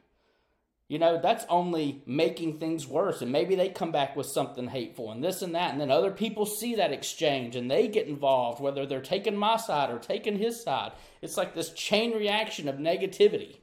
You 0.87 0.99
know, 0.99 1.19
that's 1.21 1.47
only 1.49 2.03
making 2.07 2.59
things 2.59 2.87
worse. 2.87 3.23
And 3.23 3.33
maybe 3.33 3.55
they 3.55 3.71
come 3.71 3.91
back 3.91 4.15
with 4.15 4.27
something 4.27 4.69
hateful 4.69 5.11
and 5.11 5.25
this 5.25 5.41
and 5.41 5.55
that. 5.55 5.73
And 5.73 5.81
then 5.81 5.91
other 5.91 6.11
people 6.11 6.45
see 6.45 6.75
that 6.75 6.93
exchange 6.93 7.57
and 7.57 7.71
they 7.71 7.89
get 7.89 8.07
involved, 8.07 8.61
whether 8.61 8.85
they're 8.85 9.01
taking 9.01 9.37
my 9.37 9.57
side 9.57 9.91
or 9.91 9.99
taking 9.99 10.37
his 10.39 10.63
side. 10.63 10.93
It's 11.23 11.39
like 11.39 11.55
this 11.55 11.73
chain 11.73 12.13
reaction 12.13 12.69
of 12.69 12.77
negativity. 12.77 13.57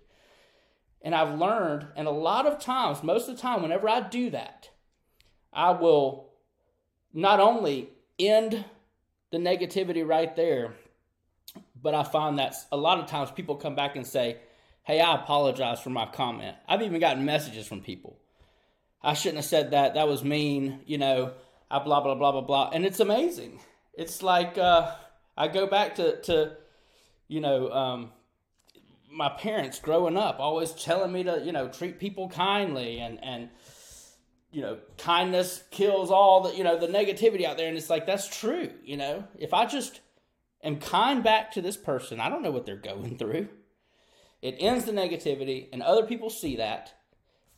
And 1.03 1.13
I've 1.13 1.37
learned, 1.37 1.87
and 1.95 2.07
a 2.07 2.11
lot 2.11 2.47
of 2.47 2.59
times, 2.59 3.03
most 3.03 3.29
of 3.29 3.35
the 3.35 3.41
time, 3.41 3.61
whenever 3.61 3.87
I 3.87 4.01
do 4.01 4.31
that, 4.31 4.69
I 5.53 5.71
will 5.71 6.31
not 7.13 7.39
only 7.39 7.89
end 8.17 8.65
the 9.31 9.37
negativity 9.37 10.07
right 10.07 10.35
there, 10.35 10.73
but 11.81 11.95
I 11.95 12.03
find 12.03 12.39
that 12.39 12.55
a 12.71 12.77
lot 12.77 12.99
of 12.99 13.07
times 13.07 13.31
people 13.31 13.55
come 13.55 13.75
back 13.75 13.95
and 13.95 14.05
say, 14.05 14.37
Hey, 14.91 14.99
I 14.99 15.15
apologize 15.15 15.79
for 15.79 15.89
my 15.89 16.05
comment. 16.05 16.57
I've 16.67 16.81
even 16.81 16.99
gotten 16.99 17.23
messages 17.23 17.65
from 17.65 17.79
people. 17.79 18.19
I 19.01 19.13
shouldn't 19.13 19.37
have 19.37 19.45
said 19.45 19.71
that. 19.71 19.93
That 19.93 20.09
was 20.09 20.21
mean. 20.21 20.81
You 20.85 20.97
know, 20.97 21.31
I 21.69 21.79
blah, 21.79 22.01
blah, 22.01 22.13
blah, 22.13 22.33
blah, 22.33 22.41
blah. 22.41 22.71
And 22.73 22.85
it's 22.85 22.99
amazing. 22.99 23.61
It's 23.93 24.21
like 24.21 24.57
uh, 24.57 24.91
I 25.37 25.47
go 25.47 25.65
back 25.65 25.95
to, 25.95 26.19
to 26.23 26.57
you 27.29 27.39
know, 27.39 27.71
um, 27.71 28.11
my 29.09 29.29
parents 29.29 29.79
growing 29.79 30.17
up 30.17 30.41
always 30.41 30.71
telling 30.71 31.13
me 31.13 31.23
to, 31.23 31.41
you 31.41 31.53
know, 31.53 31.69
treat 31.69 31.97
people 31.97 32.27
kindly 32.27 32.99
and, 32.99 33.17
and, 33.23 33.47
you 34.51 34.61
know, 34.61 34.77
kindness 34.97 35.63
kills 35.71 36.11
all 36.11 36.41
the, 36.41 36.53
you 36.53 36.65
know, 36.65 36.77
the 36.77 36.87
negativity 36.87 37.45
out 37.45 37.55
there. 37.55 37.69
And 37.69 37.77
it's 37.77 37.89
like, 37.89 38.05
that's 38.05 38.27
true. 38.27 38.71
You 38.83 38.97
know, 38.97 39.23
if 39.39 39.53
I 39.53 39.67
just 39.67 40.01
am 40.61 40.79
kind 40.81 41.23
back 41.23 41.53
to 41.53 41.61
this 41.61 41.77
person, 41.77 42.19
I 42.19 42.27
don't 42.27 42.41
know 42.41 42.51
what 42.51 42.65
they're 42.65 42.75
going 42.75 43.17
through. 43.17 43.47
It 44.41 44.55
ends 44.59 44.85
the 44.85 44.91
negativity 44.91 45.67
and 45.71 45.83
other 45.83 46.05
people 46.05 46.29
see 46.29 46.55
that. 46.57 46.93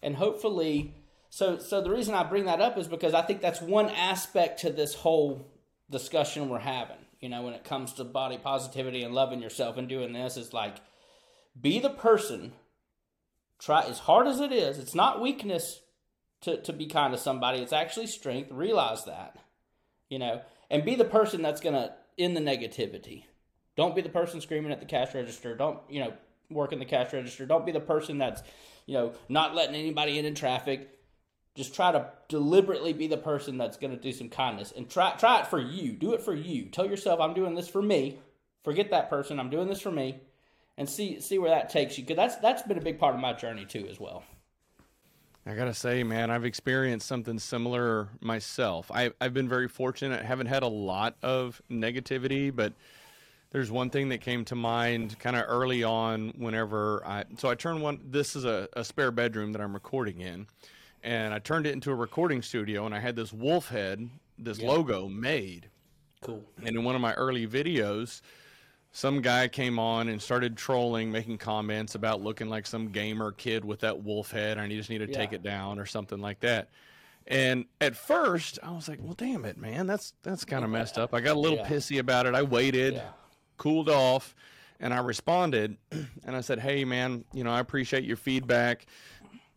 And 0.01 0.15
hopefully, 0.15 0.95
so, 1.29 1.57
so 1.57 1.81
the 1.81 1.89
reason 1.89 2.13
I 2.13 2.23
bring 2.23 2.45
that 2.45 2.61
up 2.61 2.77
is 2.77 2.87
because 2.87 3.13
I 3.13 3.21
think 3.21 3.41
that's 3.41 3.61
one 3.61 3.89
aspect 3.89 4.59
to 4.61 4.69
this 4.69 4.93
whole 4.93 5.47
discussion 5.89 6.49
we're 6.49 6.59
having, 6.59 6.97
you 7.19 7.29
know, 7.29 7.43
when 7.43 7.53
it 7.53 7.63
comes 7.63 7.93
to 7.93 8.03
body 8.03 8.37
positivity 8.37 9.03
and 9.03 9.15
loving 9.15 9.41
yourself 9.41 9.77
and 9.77 9.87
doing 9.87 10.13
this 10.13 10.37
is 10.37 10.53
like, 10.53 10.77
be 11.59 11.79
the 11.79 11.89
person, 11.89 12.53
try 13.59 13.83
as 13.83 13.99
hard 13.99 14.27
as 14.27 14.39
it 14.39 14.51
is, 14.51 14.77
it's 14.77 14.95
not 14.95 15.21
weakness 15.21 15.81
to, 16.41 16.61
to 16.61 16.73
be 16.73 16.85
kind 16.85 17.13
to 17.13 17.19
somebody. 17.19 17.59
It's 17.59 17.73
actually 17.73 18.07
strength. 18.07 18.51
Realize 18.51 19.05
that, 19.05 19.37
you 20.09 20.19
know, 20.19 20.41
and 20.69 20.83
be 20.83 20.95
the 20.95 21.05
person 21.05 21.41
that's 21.41 21.61
to 21.61 21.93
end 22.17 22.35
the 22.35 22.41
negativity. 22.41 23.23
Don't 23.75 23.95
be 23.95 24.01
the 24.01 24.09
person 24.09 24.41
screaming 24.41 24.71
at 24.71 24.79
the 24.79 24.85
cash 24.85 25.15
register. 25.15 25.55
Don't, 25.55 25.79
you 25.89 25.99
know, 26.01 26.13
work 26.53 26.73
in 26.73 26.79
the 26.79 26.85
cash 26.85 27.13
register. 27.13 27.45
Don't 27.45 27.65
be 27.65 27.71
the 27.71 27.79
person 27.79 28.17
that's, 28.17 28.41
you 28.85 28.93
know, 28.93 29.13
not 29.29 29.55
letting 29.55 29.75
anybody 29.75 30.19
in 30.19 30.25
in 30.25 30.35
traffic. 30.35 30.89
Just 31.55 31.75
try 31.75 31.91
to 31.91 32.09
deliberately 32.29 32.93
be 32.93 33.07
the 33.07 33.17
person 33.17 33.57
that's 33.57 33.77
going 33.77 33.95
to 33.95 34.01
do 34.01 34.11
some 34.11 34.29
kindness 34.29 34.73
and 34.75 34.89
try 34.89 35.11
try 35.11 35.41
it 35.41 35.47
for 35.47 35.59
you. 35.59 35.93
Do 35.93 36.13
it 36.13 36.21
for 36.21 36.33
you. 36.33 36.65
Tell 36.65 36.85
yourself 36.85 37.19
I'm 37.19 37.33
doing 37.33 37.55
this 37.55 37.67
for 37.67 37.81
me. 37.81 38.17
Forget 38.63 38.89
that 38.91 39.09
person. 39.09 39.39
I'm 39.39 39.49
doing 39.49 39.67
this 39.67 39.81
for 39.81 39.91
me 39.91 40.15
and 40.77 40.89
see 40.89 41.19
see 41.19 41.37
where 41.37 41.51
that 41.51 41.69
takes 41.69 41.97
you 41.97 42.05
cuz 42.05 42.15
that's 42.15 42.37
that's 42.37 42.63
been 42.63 42.79
a 42.79 42.81
big 42.81 42.97
part 42.97 43.13
of 43.13 43.21
my 43.21 43.33
journey 43.33 43.65
too 43.65 43.85
as 43.87 43.99
well. 43.99 44.23
I 45.45 45.55
gotta 45.55 45.73
say, 45.73 46.03
man, 46.03 46.31
I've 46.31 46.45
experienced 46.45 47.05
something 47.05 47.37
similar 47.37 48.07
myself. 48.21 48.89
I, 48.93 49.11
I've 49.19 49.33
been 49.33 49.49
very 49.49 49.67
fortunate. 49.67 50.21
I 50.21 50.25
haven't 50.25 50.47
had 50.47 50.63
a 50.63 50.67
lot 50.67 51.17
of 51.21 51.61
negativity, 51.69 52.55
but 52.55 52.73
there's 53.53 53.71
one 53.71 53.89
thing 53.89 54.09
that 54.09 54.19
came 54.19 54.43
to 54.45 54.55
mind 54.55 55.17
kind 55.19 55.35
of 55.37 55.45
early 55.47 55.83
on 55.83 56.33
whenever 56.37 57.01
I. 57.05 57.23
So 57.37 57.49
I 57.49 57.55
turned 57.55 57.81
one. 57.81 57.99
This 58.03 58.35
is 58.35 58.43
a, 58.45 58.67
a 58.73 58.83
spare 58.83 59.11
bedroom 59.11 59.53
that 59.53 59.61
I'm 59.61 59.73
recording 59.73 60.19
in, 60.19 60.47
and 61.03 61.33
I 61.33 61.39
turned 61.39 61.65
it 61.67 61.71
into 61.73 61.91
a 61.91 61.95
recording 61.95 62.41
studio, 62.41 62.85
and 62.85 62.93
I 62.93 62.99
had 62.99 63.15
this 63.15 63.31
wolf 63.31 63.69
head, 63.69 64.09
this 64.37 64.59
logo 64.61 65.07
made. 65.07 65.69
Cool. 66.21 66.43
And 66.65 66.75
in 66.75 66.83
one 66.83 66.95
of 66.95 67.01
my 67.01 67.13
early 67.13 67.45
videos, 67.47 68.21
some 68.91 69.21
guy 69.21 69.47
came 69.47 69.77
on 69.77 70.07
and 70.09 70.21
started 70.21 70.57
trolling, 70.57 71.11
making 71.11 71.37
comments 71.37 71.95
about 71.95 72.21
looking 72.21 72.49
like 72.49 72.65
some 72.65 72.89
gamer 72.89 73.31
kid 73.31 73.63
with 73.63 73.81
that 73.81 74.03
wolf 74.03 74.31
head, 74.31 74.57
and 74.57 74.71
you 74.71 74.77
just 74.77 74.89
need 74.89 74.99
to 74.99 75.07
take 75.07 75.31
it 75.31 75.43
down 75.43 75.77
or 75.79 75.85
something 75.85 76.19
like 76.19 76.39
that. 76.39 76.69
And 77.27 77.65
at 77.79 77.95
first, 77.95 78.59
I 78.63 78.71
was 78.71 78.89
like, 78.89 78.99
"Well, 79.01 79.13
damn 79.13 79.45
it, 79.45 79.57
man, 79.57 79.85
that's 79.87 80.13
that's 80.23 80.43
kind 80.43 80.65
of 80.65 80.71
messed 80.71 80.97
up." 80.97 81.13
I 81.13 81.21
got 81.21 81.35
a 81.35 81.39
little 81.39 81.59
Yeah. 81.59 81.67
pissy 81.69 81.99
about 81.99 82.25
it. 82.25 82.33
I 82.35 82.41
waited, 82.41 82.95
Yeah. 82.95 83.09
Cooled 83.57 83.89
off, 83.89 84.35
and 84.79 84.93
I 84.93 84.99
responded, 84.99 85.77
and 85.91 86.35
I 86.35 86.41
said, 86.41 86.59
"Hey, 86.59 86.85
man, 86.85 87.25
you 87.33 87.43
know, 87.43 87.51
I 87.51 87.59
appreciate 87.59 88.03
your 88.03 88.17
feedback. 88.17 88.85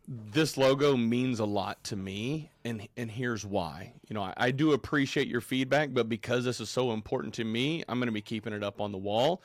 This 0.08 0.56
logo 0.56 0.96
means 0.96 1.40
a 1.40 1.44
lot 1.44 1.82
to 1.84 1.96
me 1.96 2.50
and 2.64 2.86
and 2.96 3.10
here's 3.10 3.44
why. 3.44 3.92
You 4.08 4.14
know 4.14 4.22
I, 4.22 4.34
I 4.36 4.50
do 4.52 4.72
appreciate 4.72 5.26
your 5.26 5.40
feedback 5.40 5.92
but 5.92 6.08
because 6.08 6.44
this 6.44 6.60
is 6.60 6.70
so 6.70 6.92
important 6.92 7.34
to 7.34 7.44
me 7.44 7.82
i'm 7.88 7.98
going 7.98 8.06
to 8.06 8.12
be 8.12 8.22
keeping 8.22 8.52
it 8.52 8.62
up 8.62 8.80
on 8.80 8.92
the 8.92 8.98
wall 8.98 9.42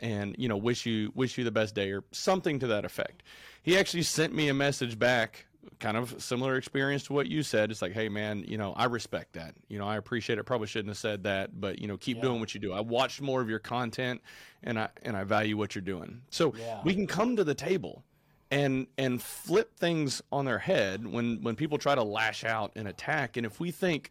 and 0.00 0.34
you 0.38 0.48
know 0.48 0.56
wish 0.56 0.86
you 0.86 1.12
wish 1.14 1.38
you 1.38 1.44
the 1.44 1.50
best 1.50 1.74
day 1.74 1.92
or 1.92 2.04
something 2.12 2.58
to 2.60 2.66
that 2.68 2.84
effect. 2.84 3.22
He 3.62 3.78
actually 3.78 4.02
sent 4.02 4.34
me 4.34 4.48
a 4.48 4.54
message 4.54 4.98
back 4.98 5.46
kind 5.80 5.96
of 5.96 6.22
similar 6.22 6.56
experience 6.56 7.04
to 7.04 7.12
what 7.12 7.26
you 7.26 7.42
said. 7.42 7.70
It's 7.70 7.82
like 7.82 7.92
hey 7.92 8.08
man 8.08 8.44
you 8.46 8.56
know 8.58 8.72
i 8.76 8.84
respect 8.84 9.32
that. 9.34 9.54
You 9.68 9.78
know 9.78 9.86
i 9.86 9.96
appreciate 9.96 10.38
it. 10.38 10.44
Probably 10.44 10.66
shouldn't 10.66 10.88
have 10.90 10.98
said 10.98 11.24
that 11.24 11.60
but 11.60 11.78
you 11.78 11.88
know 11.88 11.96
keep 11.96 12.20
doing 12.20 12.40
what 12.40 12.54
you 12.54 12.60
do. 12.60 12.72
I 12.72 12.80
watched 12.80 13.20
more 13.20 13.40
of 13.40 13.48
your 13.48 13.58
content 13.58 14.20
and 14.62 14.78
i 14.78 14.88
and 15.02 15.16
i 15.16 15.24
value 15.24 15.56
what 15.56 15.74
you're 15.74 15.82
doing. 15.82 16.22
So 16.30 16.54
Yeah. 16.58 16.80
we 16.84 16.94
can 16.94 17.06
come 17.06 17.36
to 17.36 17.44
the 17.44 17.54
table 17.54 18.04
and 18.50 18.86
and 18.98 19.20
flip 19.22 19.76
things 19.78 20.22
on 20.30 20.44
their 20.44 20.58
head 20.58 21.06
when 21.06 21.42
when 21.42 21.56
people 21.56 21.78
try 21.78 21.94
to 21.94 22.02
lash 22.04 22.44
out 22.44 22.72
and 22.76 22.86
attack. 22.88 23.36
And 23.36 23.44
if 23.46 23.58
we 23.60 23.70
think 23.70 24.10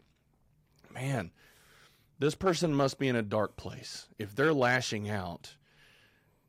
man 0.94 1.32
this 2.20 2.36
person 2.36 2.74
must 2.74 3.00
be 3.00 3.08
in 3.10 3.16
a 3.18 3.22
dark 3.24 3.58
place. 3.58 4.08
If 4.18 4.36
they're 4.36 4.54
lashing 4.54 5.10
out 5.10 5.56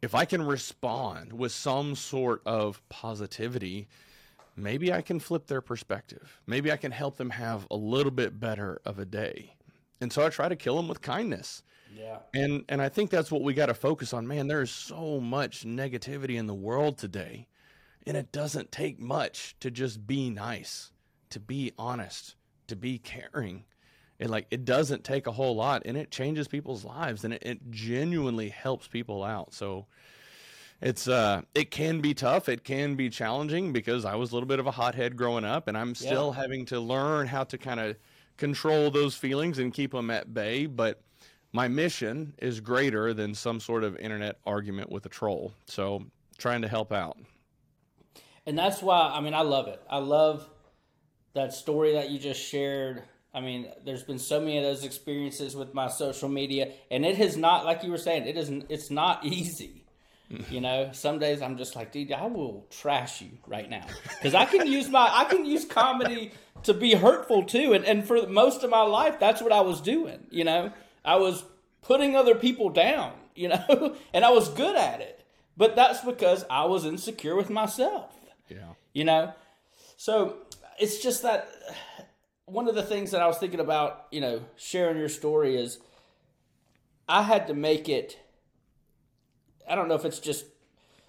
if 0.02 0.14
i 0.14 0.26
can 0.26 0.42
respond 0.42 1.32
with 1.32 1.50
some 1.50 1.94
sort 1.94 2.42
of 2.44 2.82
positivity 2.90 3.88
maybe 4.56 4.92
i 4.92 5.00
can 5.02 5.18
flip 5.18 5.46
their 5.46 5.60
perspective 5.60 6.40
maybe 6.46 6.70
i 6.72 6.76
can 6.76 6.92
help 6.92 7.16
them 7.16 7.30
have 7.30 7.66
a 7.70 7.76
little 7.76 8.12
bit 8.12 8.38
better 8.38 8.80
of 8.84 8.98
a 8.98 9.04
day 9.04 9.54
and 10.00 10.12
so 10.12 10.24
i 10.24 10.28
try 10.28 10.48
to 10.48 10.56
kill 10.56 10.76
them 10.76 10.88
with 10.88 11.00
kindness 11.00 11.62
Yeah. 11.96 12.18
and 12.34 12.64
and 12.68 12.82
I 12.82 12.88
think 12.88 13.10
that's 13.10 13.30
what 13.30 13.42
we 13.42 13.54
got 13.54 13.66
to 13.66 13.74
focus 13.74 14.12
on. 14.12 14.26
Man, 14.26 14.48
there 14.48 14.62
is 14.62 14.70
so 14.70 15.20
much 15.20 15.64
negativity 15.64 16.36
in 16.36 16.46
the 16.48 16.54
world 16.54 16.98
today, 16.98 17.46
and 18.06 18.16
it 18.16 18.32
doesn't 18.32 18.72
take 18.72 18.98
much 18.98 19.54
to 19.60 19.70
just 19.70 20.04
be 20.06 20.28
nice, 20.30 20.90
to 21.30 21.38
be 21.38 21.72
honest, 21.78 22.34
to 22.66 22.74
be 22.74 22.98
caring. 22.98 23.64
It 24.18 24.28
like 24.28 24.46
it 24.50 24.64
doesn't 24.64 25.04
take 25.04 25.28
a 25.28 25.32
whole 25.32 25.54
lot, 25.54 25.82
and 25.84 25.96
it 25.96 26.10
changes 26.10 26.48
people's 26.48 26.84
lives, 26.84 27.24
and 27.24 27.34
it, 27.34 27.42
it 27.44 27.70
genuinely 27.70 28.48
helps 28.48 28.88
people 28.88 29.22
out. 29.22 29.54
So 29.54 29.86
it's 30.84 31.08
uh 31.08 31.40
it 31.54 31.70
can 31.70 32.00
be 32.00 32.14
tough 32.14 32.48
it 32.48 32.62
can 32.62 32.94
be 32.94 33.08
challenging 33.08 33.72
because 33.72 34.04
i 34.04 34.14
was 34.14 34.30
a 34.30 34.34
little 34.34 34.46
bit 34.46 34.60
of 34.60 34.66
a 34.66 34.70
hothead 34.70 35.16
growing 35.16 35.44
up 35.44 35.66
and 35.66 35.76
i'm 35.76 35.94
still 35.94 36.30
having 36.30 36.64
to 36.64 36.78
learn 36.78 37.26
how 37.26 37.42
to 37.42 37.58
kind 37.58 37.80
of 37.80 37.96
control 38.36 38.90
those 38.90 39.16
feelings 39.16 39.58
and 39.58 39.72
keep 39.72 39.90
them 39.92 40.10
at 40.10 40.32
bay 40.32 40.66
but 40.66 41.00
my 41.52 41.66
mission 41.66 42.34
is 42.38 42.60
greater 42.60 43.14
than 43.14 43.34
some 43.34 43.58
sort 43.58 43.82
of 43.82 43.96
internet 43.96 44.36
argument 44.46 44.90
with 44.90 45.06
a 45.06 45.08
troll 45.08 45.52
so 45.66 46.04
trying 46.38 46.62
to 46.62 46.68
help 46.68 46.92
out 46.92 47.16
And 48.46 48.58
that's 48.58 48.82
why 48.82 49.10
I 49.14 49.20
mean 49.20 49.34
I 49.34 49.40
love 49.42 49.68
it. 49.68 49.80
I 49.88 49.98
love 49.98 50.48
that 51.34 51.52
story 51.52 51.92
that 51.94 52.10
you 52.10 52.18
just 52.18 52.40
shared. 52.40 53.02
I 53.32 53.40
mean, 53.40 53.68
there's 53.84 54.04
been 54.04 54.18
so 54.18 54.38
many 54.38 54.58
of 54.58 54.64
those 54.64 54.84
experiences 54.84 55.56
with 55.56 55.74
my 55.74 55.88
social 55.88 56.28
media, 56.28 56.72
and 56.90 57.04
it 57.04 57.16
has 57.16 57.36
not, 57.36 57.64
like 57.64 57.82
you 57.82 57.90
were 57.90 57.98
saying, 57.98 58.26
it 58.26 58.36
isn't. 58.36 58.66
It's 58.68 58.90
not 58.90 59.24
easy. 59.38 59.83
You 60.50 60.60
know, 60.60 60.90
some 60.92 61.18
days 61.18 61.42
I'm 61.42 61.56
just 61.56 61.76
like, 61.76 61.92
dude, 61.92 62.12
I 62.12 62.26
will 62.26 62.66
trash 62.70 63.20
you 63.20 63.30
right 63.46 63.68
now 63.68 63.86
because 64.18 64.34
I 64.34 64.44
can 64.44 64.66
use 64.66 64.88
my, 64.88 65.08
I 65.12 65.24
can 65.24 65.44
use 65.44 65.64
comedy 65.64 66.32
to 66.62 66.74
be 66.74 66.94
hurtful 66.94 67.44
too, 67.44 67.72
and 67.72 67.84
and 67.84 68.06
for 68.06 68.26
most 68.26 68.62
of 68.62 68.70
my 68.70 68.82
life, 68.82 69.18
that's 69.20 69.42
what 69.42 69.52
I 69.52 69.60
was 69.60 69.80
doing. 69.80 70.26
You 70.30 70.44
know, 70.44 70.72
I 71.04 71.16
was 71.16 71.44
putting 71.82 72.16
other 72.16 72.34
people 72.34 72.70
down. 72.70 73.12
You 73.34 73.48
know, 73.48 73.96
and 74.14 74.24
I 74.24 74.30
was 74.30 74.48
good 74.48 74.76
at 74.76 75.00
it, 75.00 75.24
but 75.56 75.74
that's 75.74 76.00
because 76.04 76.44
I 76.48 76.64
was 76.66 76.84
insecure 76.84 77.34
with 77.34 77.50
myself 77.50 78.14
yeah 78.48 78.72
you 78.92 79.04
know 79.04 79.32
so 79.96 80.36
it's 80.78 80.98
just 80.98 81.22
that 81.22 81.48
one 82.46 82.68
of 82.68 82.74
the 82.74 82.82
things 82.82 83.10
that 83.10 83.22
i 83.22 83.26
was 83.26 83.38
thinking 83.38 83.60
about 83.60 84.06
you 84.10 84.20
know 84.20 84.42
sharing 84.56 84.98
your 84.98 85.08
story 85.08 85.56
is 85.56 85.78
i 87.08 87.22
had 87.22 87.46
to 87.46 87.54
make 87.54 87.88
it 87.88 88.18
i 89.68 89.74
don't 89.74 89.88
know 89.88 89.94
if 89.94 90.04
it's 90.04 90.18
just 90.18 90.44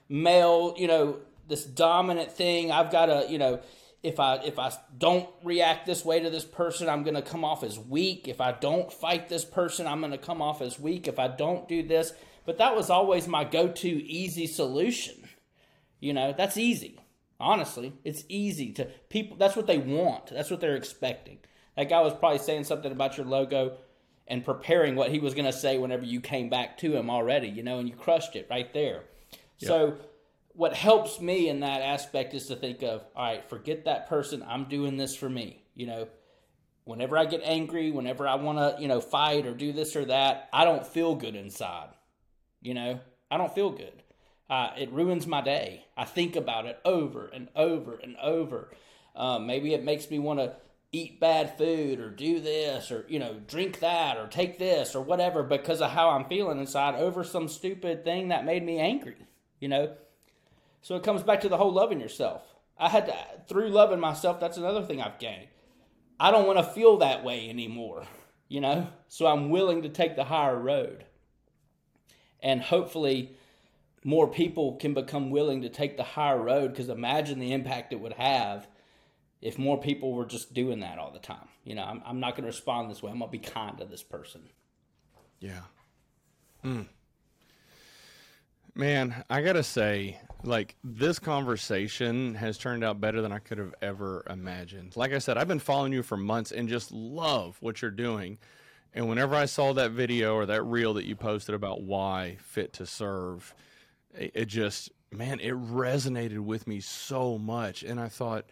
male 0.09 0.73
you 0.77 0.87
know 0.87 1.17
this 1.47 1.65
dominant 1.65 2.31
thing 2.31 2.71
i've 2.71 2.91
got 2.91 3.07
to 3.07 3.25
you 3.29 3.37
know 3.37 3.59
if 4.03 4.19
i 4.19 4.35
if 4.37 4.59
i 4.59 4.71
don't 4.97 5.27
react 5.43 5.85
this 5.85 6.05
way 6.05 6.19
to 6.19 6.29
this 6.29 6.45
person 6.45 6.87
i'm 6.89 7.03
going 7.03 7.15
to 7.15 7.21
come 7.21 7.43
off 7.43 7.63
as 7.63 7.79
weak 7.79 8.27
if 8.27 8.39
i 8.41 8.51
don't 8.51 8.91
fight 8.91 9.29
this 9.29 9.45
person 9.45 9.87
i'm 9.87 9.99
going 9.99 10.11
to 10.11 10.17
come 10.17 10.41
off 10.41 10.61
as 10.61 10.79
weak 10.79 11.07
if 11.07 11.19
i 11.19 11.27
don't 11.27 11.67
do 11.67 11.81
this 11.81 12.13
but 12.45 12.57
that 12.59 12.75
was 12.75 12.89
always 12.89 13.27
my 13.27 13.43
go-to 13.43 13.87
easy 13.87 14.45
solution 14.45 15.25
you 16.05 16.13
know, 16.13 16.35
that's 16.37 16.55
easy. 16.55 16.99
Honestly, 17.39 17.93
it's 18.03 18.23
easy 18.29 18.71
to 18.73 18.85
people. 19.09 19.37
That's 19.37 19.55
what 19.55 19.65
they 19.65 19.79
want. 19.79 20.27
That's 20.27 20.51
what 20.51 20.61
they're 20.61 20.75
expecting. 20.75 21.39
That 21.75 21.89
guy 21.89 21.99
was 22.01 22.13
probably 22.13 22.37
saying 22.37 22.65
something 22.65 22.91
about 22.91 23.17
your 23.17 23.25
logo 23.25 23.77
and 24.27 24.43
preparing 24.43 24.95
what 24.95 25.11
he 25.11 25.19
was 25.19 25.33
going 25.33 25.45
to 25.45 25.53
say 25.53 25.77
whenever 25.77 26.03
you 26.03 26.19
came 26.19 26.49
back 26.49 26.77
to 26.79 26.95
him 26.95 27.09
already, 27.09 27.47
you 27.47 27.63
know, 27.63 27.79
and 27.79 27.87
you 27.87 27.95
crushed 27.95 28.35
it 28.35 28.47
right 28.49 28.73
there. 28.73 29.03
So, 29.57 29.97
what 30.53 30.73
helps 30.73 31.19
me 31.19 31.49
in 31.49 31.59
that 31.59 31.81
aspect 31.81 32.33
is 32.33 32.47
to 32.47 32.55
think 32.55 32.81
of, 32.81 33.03
all 33.15 33.25
right, 33.25 33.49
forget 33.49 33.85
that 33.85 34.07
person. 34.07 34.43
I'm 34.47 34.65
doing 34.65 34.95
this 34.95 35.15
for 35.15 35.29
me. 35.29 35.63
You 35.73 35.87
know, 35.87 36.07
whenever 36.85 37.17
I 37.17 37.25
get 37.25 37.41
angry, 37.43 37.91
whenever 37.91 38.27
I 38.27 38.35
want 38.35 38.57
to, 38.57 38.81
you 38.81 38.87
know, 38.87 39.01
fight 39.01 39.45
or 39.45 39.53
do 39.53 39.73
this 39.73 39.95
or 39.95 40.05
that, 40.05 40.49
I 40.53 40.63
don't 40.63 40.87
feel 40.87 41.15
good 41.15 41.35
inside. 41.35 41.89
You 42.61 42.73
know, 42.73 42.99
I 43.29 43.37
don't 43.37 43.53
feel 43.53 43.69
good. 43.69 44.01
Uh, 44.49 44.69
it 44.77 44.91
ruins 44.91 45.27
my 45.27 45.41
day. 45.41 45.85
I 45.97 46.05
think 46.05 46.35
about 46.35 46.67
it 46.67 46.79
over 46.85 47.27
and 47.27 47.49
over 47.55 47.95
and 47.95 48.15
over. 48.17 48.71
Um, 49.15 49.47
maybe 49.47 49.73
it 49.73 49.83
makes 49.83 50.09
me 50.09 50.19
want 50.19 50.39
to 50.39 50.55
eat 50.95 51.19
bad 51.19 51.57
food 51.57 51.99
or 51.99 52.09
do 52.09 52.39
this 52.39 52.89
or, 52.89 53.05
you 53.09 53.19
know, 53.19 53.35
drink 53.47 53.79
that 53.79 54.17
or 54.17 54.27
take 54.27 54.57
this 54.57 54.95
or 54.95 55.01
whatever 55.01 55.43
because 55.43 55.81
of 55.81 55.91
how 55.91 56.09
I'm 56.09 56.25
feeling 56.25 56.57
inside 56.57 56.95
over 56.95 57.23
some 57.23 57.49
stupid 57.49 58.05
thing 58.05 58.29
that 58.29 58.45
made 58.45 58.63
me 58.63 58.79
angry, 58.79 59.17
you 59.59 59.67
know? 59.67 59.93
So 60.81 60.95
it 60.95 61.03
comes 61.03 61.21
back 61.21 61.41
to 61.41 61.49
the 61.49 61.57
whole 61.57 61.73
loving 61.73 61.99
yourself. 61.99 62.43
I 62.77 62.87
had 62.89 63.07
to, 63.07 63.15
through 63.47 63.69
loving 63.69 63.99
myself, 63.99 64.39
that's 64.39 64.57
another 64.57 64.83
thing 64.83 65.01
I've 65.01 65.19
gained. 65.19 65.47
I 66.17 66.31
don't 66.31 66.47
want 66.47 66.59
to 66.59 66.63
feel 66.63 66.97
that 66.97 67.25
way 67.25 67.49
anymore, 67.49 68.03
you 68.47 68.61
know? 68.61 68.87
So 69.09 69.27
I'm 69.27 69.49
willing 69.49 69.81
to 69.81 69.89
take 69.89 70.15
the 70.15 70.23
higher 70.23 70.57
road. 70.57 71.03
And 72.41 72.61
hopefully, 72.61 73.35
more 74.03 74.27
people 74.27 74.75
can 74.75 74.93
become 74.93 75.29
willing 75.29 75.61
to 75.63 75.69
take 75.69 75.97
the 75.97 76.03
higher 76.03 76.41
road 76.41 76.71
because 76.71 76.87
imagine 76.87 77.39
the 77.39 77.51
impact 77.51 77.91
it 77.91 77.99
would 77.99 78.13
have 78.13 78.67
if 79.45 79.59
more 79.59 79.79
people 79.79 80.11
were 80.11 80.25
just 80.25 80.55
doing 80.55 80.79
that 80.79 80.97
all 80.97 81.11
the 81.11 81.19
time. 81.19 81.47
You 81.63 81.75
know, 81.75 81.83
I'm, 81.83 82.01
I'm 82.03 82.19
not 82.19 82.31
going 82.31 82.43
to 82.43 82.47
respond 82.47 82.89
this 82.89 83.03
way. 83.03 83.11
I'm 83.11 83.19
going 83.19 83.31
to 83.31 83.37
be 83.37 83.43
kind 83.43 83.77
to 83.77 83.85
this 83.85 84.01
person. 84.01 84.41
Yeah. 85.39 85.61
Hmm. 86.63 86.81
Man, 88.73 89.23
I 89.29 89.41
gotta 89.41 89.63
say, 89.63 90.19
like 90.43 90.75
this 90.83 91.17
conversation 91.17 92.35
has 92.35 92.57
turned 92.57 92.83
out 92.83 92.99
better 92.99 93.21
than 93.21 93.31
I 93.31 93.39
could 93.39 93.57
have 93.57 93.73
ever 93.81 94.25
imagined. 94.29 94.97
Like 94.97 95.13
I 95.13 95.19
said, 95.19 95.37
I've 95.37 95.47
been 95.47 95.59
following 95.59 95.93
you 95.93 96.03
for 96.03 96.17
months 96.17 96.51
and 96.51 96.67
just 96.67 96.91
love 96.91 97.55
what 97.61 97.81
you're 97.81 97.91
doing. 97.91 98.37
And 98.93 99.07
whenever 99.07 99.33
I 99.33 99.45
saw 99.45 99.71
that 99.73 99.91
video 99.91 100.35
or 100.35 100.45
that 100.47 100.63
reel 100.63 100.93
that 100.95 101.05
you 101.05 101.15
posted 101.15 101.55
about 101.55 101.83
why 101.83 102.35
fit 102.41 102.73
to 102.73 102.85
serve, 102.85 103.53
it, 104.13 104.31
it 104.33 104.45
just, 104.47 104.91
man, 105.09 105.39
it 105.39 105.53
resonated 105.53 106.39
with 106.39 106.67
me 106.67 106.81
so 106.81 107.37
much. 107.37 107.81
And 107.83 107.97
I 107.97 108.09
thought, 108.09 108.45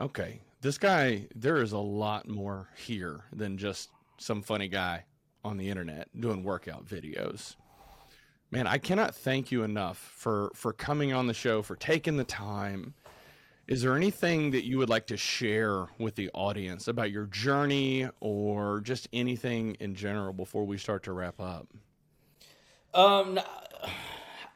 okay, 0.00 0.40
this 0.60 0.78
guy, 0.78 1.26
there 1.34 1.62
is 1.62 1.72
a 1.72 1.78
lot 1.78 2.28
more 2.28 2.68
here 2.76 3.20
than 3.32 3.58
just 3.58 3.90
some 4.18 4.42
funny 4.42 4.68
guy 4.68 5.04
on 5.44 5.56
the 5.56 5.68
internet 5.68 6.08
doing 6.18 6.42
workout 6.42 6.84
videos. 6.86 7.56
Man, 8.50 8.66
I 8.66 8.78
cannot 8.78 9.14
thank 9.14 9.52
you 9.52 9.62
enough 9.62 9.98
for 9.98 10.50
for 10.54 10.72
coming 10.72 11.12
on 11.12 11.26
the 11.26 11.34
show, 11.34 11.62
for 11.62 11.76
taking 11.76 12.16
the 12.16 12.24
time. 12.24 12.94
Is 13.66 13.82
there 13.82 13.94
anything 13.94 14.52
that 14.52 14.64
you 14.64 14.78
would 14.78 14.88
like 14.88 15.06
to 15.08 15.18
share 15.18 15.88
with 15.98 16.14
the 16.14 16.30
audience 16.32 16.88
about 16.88 17.10
your 17.10 17.26
journey 17.26 18.08
or 18.20 18.80
just 18.80 19.06
anything 19.12 19.74
in 19.74 19.94
general 19.94 20.32
before 20.32 20.64
we 20.64 20.78
start 20.78 21.02
to 21.02 21.12
wrap 21.12 21.38
up? 21.38 21.68
Um, 22.94 23.38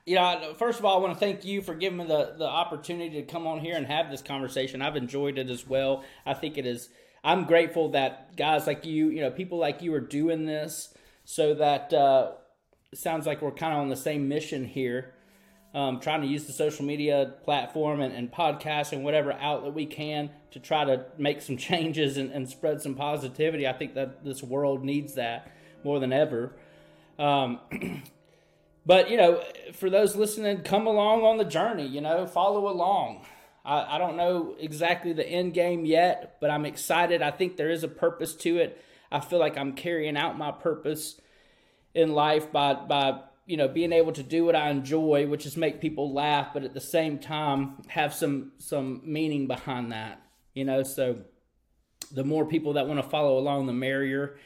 you 0.05 0.17
know, 0.17 0.55
first 0.59 0.79
of 0.79 0.85
all, 0.85 0.99
I 0.99 1.01
want 1.01 1.15
to 1.15 1.21
thank 1.21 1.45
you 1.45 1.63
for 1.63 1.75
giving 1.75 1.99
me 1.99 2.07
the, 2.07 2.35
the 2.37 2.47
opportunity 2.47 3.21
to 3.21 3.23
come 3.23 3.47
on 3.47 3.61
here 3.61 3.77
and 3.77 3.87
have 3.87 4.11
this 4.11 4.23
conversation. 4.23 4.83
I've 4.83 4.97
enjoyed 4.97 5.39
it 5.39 5.49
as 5.49 5.67
well. 5.67 6.05
I 6.27 6.35
think 6.35 6.59
it 6.59 6.67
is, 6.67 6.89
I'm 7.23 7.45
grateful 7.45 7.91
that 7.91 8.37
guys 8.37 8.67
like 8.67 8.85
you, 8.85 9.11
you 9.11 9.21
know, 9.21 9.31
people 9.31 9.59
like 9.59 9.81
you 9.83 9.95
are 9.95 10.01
doing 10.01 10.45
this 10.45 10.93
so 11.25 11.55
that, 11.55 11.93
uh, 11.93 12.33
sounds 12.95 13.27
like 13.27 13.41
we're 13.41 13.53
kind 13.53 13.73
of 13.73 13.81
on 13.81 13.89
the 13.89 13.97
same 13.97 14.29
mission 14.29 14.65
here. 14.65 15.15
Um, 15.75 16.01
trying 16.01 16.21
to 16.21 16.27
use 16.27 16.45
the 16.45 16.53
social 16.53 16.85
media 16.85 17.33
platform 17.45 18.03
and, 18.03 18.13
and 18.13 18.31
podcast 18.31 18.93
and 18.93 19.03
whatever 19.03 19.33
outlet 19.33 19.73
we 19.73 19.87
can 19.87 20.29
to 20.51 20.61
try 20.61 20.85
to 20.85 21.07
make 21.17 21.41
some 21.41 21.57
changes 21.69 22.19
and, 22.19 22.31
and 22.31 22.47
spread 22.49 22.83
some 22.83 22.95
positivity. 22.95 23.67
I 23.67 23.73
think 23.73 23.95
that 23.95 24.23
this 24.23 24.43
world 24.43 24.85
needs 24.85 25.15
that 25.15 25.51
more 25.83 25.99
than 25.99 26.13
ever. 26.13 26.53
Um, 27.19 27.61
but 28.85 29.11
you 29.11 29.17
know, 29.17 29.43
for 29.75 29.91
those 29.91 30.17
listening, 30.17 30.63
come 30.63 30.87
along 30.87 31.23
on 31.23 31.39
the 31.39 31.45
journey. 31.45 31.87
You 31.87 32.01
know, 32.01 32.27
follow 32.27 32.69
along. 32.69 33.25
I, 33.65 33.97
I 33.97 33.99
don't 33.99 34.17
know 34.17 34.57
exactly 34.59 35.13
the 35.13 35.27
end 35.27 35.55
game 35.55 35.85
yet, 35.85 36.39
but 36.41 36.51
I'm 36.51 36.65
excited. 36.65 37.23
I 37.23 37.31
think 37.31 37.57
there 37.57 37.71
is 37.71 37.85
a 37.85 37.89
purpose 37.89 38.35
to 38.37 38.59
it. 38.59 38.83
I 39.11 39.21
feel 39.21 39.39
like 39.39 39.57
I'm 39.57 39.75
carrying 39.75 40.17
out 40.17 40.39
my 40.39 40.51
purpose 40.51 41.21
in 41.95 42.13
life 42.13 42.51
by 42.51 42.75
by 42.75 43.21
you 43.47 43.57
know 43.57 43.69
being 43.69 43.93
able 43.93 44.13
to 44.13 44.23
do 44.23 44.45
what 44.45 44.57
I 44.57 44.71
enjoy, 44.71 45.27
which 45.27 45.47
is 45.47 45.57
make 45.57 45.81
people 45.81 46.13
laugh, 46.13 46.49
but 46.53 46.65
at 46.65 46.75
the 46.75 46.81
same 46.81 47.19
time 47.19 47.83
have 47.89 48.15
some 48.15 48.53
some 48.59 49.03
meaning 49.05 49.47
behind 49.47 49.93
that. 49.93 50.21
You 50.55 50.65
know, 50.65 50.83
so 50.83 51.19
the 52.13 52.25
more 52.25 52.45
people 52.47 52.75
that 52.75 52.87
want 52.87 53.03
to 53.03 53.09
follow 53.09 53.39
along, 53.39 53.67
the 53.67 53.73
merrier. 53.73 54.37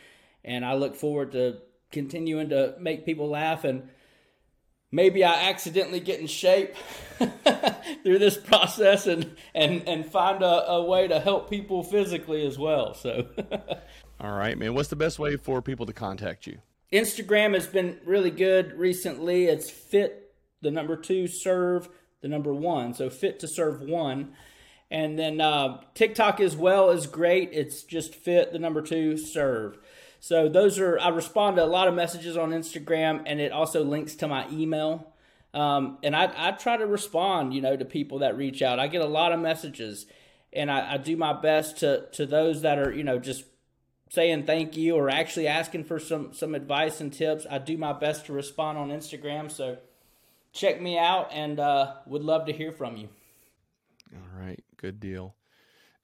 And 0.44 0.64
I 0.64 0.74
look 0.74 0.94
forward 0.94 1.32
to 1.32 1.58
continuing 1.90 2.50
to 2.50 2.74
make 2.78 3.04
people 3.04 3.28
laugh 3.28 3.64
and 3.64 3.88
maybe 4.90 5.24
I 5.24 5.48
accidentally 5.48 6.00
get 6.00 6.20
in 6.20 6.26
shape 6.26 6.74
through 8.02 8.18
this 8.18 8.36
process 8.36 9.06
and 9.06 9.36
and 9.54 9.86
and 9.88 10.06
find 10.06 10.42
a, 10.42 10.68
a 10.70 10.84
way 10.84 11.08
to 11.08 11.20
help 11.20 11.50
people 11.50 11.82
physically 11.82 12.46
as 12.46 12.58
well. 12.58 12.94
So 12.94 13.26
All 14.20 14.32
right, 14.32 14.56
man. 14.56 14.74
What's 14.74 14.88
the 14.88 14.96
best 14.96 15.18
way 15.18 15.36
for 15.36 15.60
people 15.60 15.86
to 15.86 15.92
contact 15.92 16.46
you? 16.46 16.58
Instagram 16.92 17.54
has 17.54 17.66
been 17.66 17.98
really 18.04 18.30
good 18.30 18.72
recently. 18.78 19.46
It's 19.46 19.68
fit 19.68 20.34
the 20.62 20.70
number 20.70 20.96
two 20.96 21.26
serve 21.26 21.88
the 22.22 22.28
number 22.28 22.54
one, 22.54 22.94
so 22.94 23.10
fit 23.10 23.38
to 23.40 23.48
serve 23.48 23.80
one. 23.82 24.32
And 24.90 25.18
then 25.18 25.40
uh, 25.40 25.82
TikTok 25.94 26.40
as 26.40 26.56
well 26.56 26.90
is 26.90 27.06
great. 27.06 27.50
It's 27.52 27.82
just 27.82 28.14
fit 28.14 28.52
the 28.52 28.58
number 28.58 28.82
two 28.82 29.16
serve. 29.16 29.78
So 30.20 30.48
those 30.48 30.78
are 30.78 30.98
I 30.98 31.08
respond 31.08 31.56
to 31.56 31.64
a 31.64 31.66
lot 31.66 31.88
of 31.88 31.94
messages 31.94 32.36
on 32.36 32.50
Instagram, 32.50 33.22
and 33.26 33.40
it 33.40 33.52
also 33.52 33.84
links 33.84 34.14
to 34.16 34.28
my 34.28 34.48
email. 34.50 35.12
Um, 35.54 35.98
and 36.02 36.14
I, 36.14 36.32
I 36.36 36.50
try 36.52 36.76
to 36.76 36.86
respond, 36.86 37.54
you 37.54 37.62
know, 37.62 37.76
to 37.76 37.84
people 37.84 38.18
that 38.18 38.36
reach 38.36 38.60
out. 38.60 38.78
I 38.78 38.88
get 38.88 39.00
a 39.00 39.06
lot 39.06 39.32
of 39.32 39.40
messages, 39.40 40.06
and 40.52 40.70
I, 40.70 40.94
I 40.94 40.96
do 40.98 41.16
my 41.16 41.32
best 41.32 41.78
to 41.78 42.06
to 42.12 42.26
those 42.26 42.62
that 42.62 42.78
are, 42.78 42.92
you 42.92 43.04
know, 43.04 43.18
just 43.18 43.44
saying 44.10 44.44
thank 44.44 44.76
you 44.76 44.94
or 44.94 45.10
actually 45.10 45.46
asking 45.46 45.84
for 45.84 45.98
some 45.98 46.32
some 46.32 46.54
advice 46.54 47.00
and 47.00 47.12
tips. 47.12 47.46
I 47.50 47.58
do 47.58 47.76
my 47.78 47.92
best 47.92 48.26
to 48.26 48.32
respond 48.32 48.78
on 48.78 48.90
Instagram. 48.90 49.50
So 49.50 49.78
check 50.52 50.80
me 50.80 50.98
out, 50.98 51.30
and 51.32 51.60
uh, 51.60 51.94
would 52.06 52.22
love 52.22 52.46
to 52.46 52.52
hear 52.52 52.72
from 52.72 52.96
you. 52.96 53.08
All 54.14 54.40
right, 54.40 54.62
good 54.76 55.00
deal. 55.00 55.34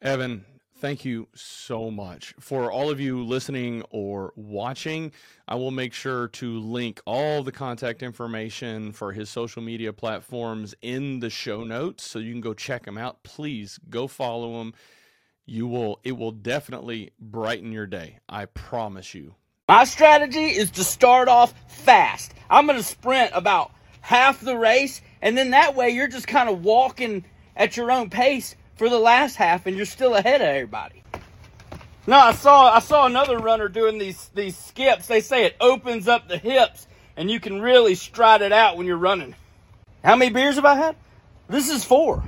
Evan, 0.01 0.45
thank 0.83 1.05
you 1.05 1.29
so 1.33 1.93
much. 1.93 2.35
For 2.41 2.73
all 2.73 2.91
of 2.91 2.99
you 2.99 3.23
listening 3.23 3.85
or 3.91 4.33
watching, 4.35 5.13
I 5.47 5.55
will 5.55 5.71
make 5.71 5.93
sure 5.93 6.27
to 6.29 6.59
link 6.59 7.01
all 7.07 7.45
the 7.45 7.53
contact 7.53 8.03
information 8.03 8.91
for 8.91 9.13
his 9.13 9.31
social 9.31 9.63
media 9.63 9.93
platforms 9.93 10.75
in 10.83 11.21
the 11.21 11.31
show 11.31 11.63
notes 11.63 12.03
so 12.03 12.19
you 12.19 12.33
can 12.33 12.41
go 12.41 12.53
check 12.53 12.85
him 12.85 12.99
out. 12.99 13.23
Please 13.23 13.79
go 13.91 14.09
follow 14.09 14.61
him. 14.61 14.75
You 15.47 15.69
will 15.69 16.01
it 16.03 16.17
will 16.17 16.33
definitely 16.33 17.13
brighten 17.21 17.71
your 17.71 17.87
day. 17.87 18.19
I 18.29 18.47
promise 18.47 19.15
you. 19.15 19.37
My 19.69 19.85
strategy 19.85 20.47
is 20.47 20.73
to 20.73 20.83
start 20.83 21.29
off 21.29 21.55
fast. 21.69 22.35
I'm 22.51 22.67
going 22.67 22.77
to 22.77 22.85
sprint 22.85 23.31
about 23.35 23.71
half 24.01 24.41
the 24.41 24.59
race, 24.59 25.01
and 25.21 25.39
then 25.39 25.51
that 25.51 25.77
way 25.77 25.91
you're 25.91 26.09
just 26.09 26.27
kind 26.27 26.49
of 26.49 26.65
walking 26.65 27.25
at 27.55 27.77
your 27.77 27.93
own 27.93 28.11
pace 28.11 28.57
for 28.77 28.89
the 28.89 28.99
last 28.99 29.37
half, 29.37 29.67
and 29.67 29.77
you're 29.77 29.87
still 29.87 30.15
ahead 30.15 30.41
of 30.41 30.49
everybody. 30.49 31.03
No, 32.07 32.19
I 32.19 32.33
saw 32.33 32.73
I 32.73 32.81
saw 32.81 33.07
another 33.07 33.39
runner 33.39 33.69
doing 33.69 33.99
these 33.99 34.29
these 34.35 34.57
skips. 34.57 35.07
They 35.07 35.21
say 35.21 35.45
it 35.45 35.57
opens 35.61 36.09
up 36.09 36.29
the 36.29 36.39
hips, 36.39 36.87
and 37.17 37.31
you 37.31 37.39
can 37.39 37.61
really 37.61 37.95
stride 37.95 38.43
it 38.43 38.53
out 38.53 38.77
when 38.77 38.87
you're 38.87 38.97
running. 38.97 39.35
How 40.03 40.17
many 40.17 40.33
beers 40.33 40.57
have 40.57 40.65
I 40.65 40.75
had? 40.75 40.97
This 41.49 41.69
is 41.69 41.85
four. 41.85 42.25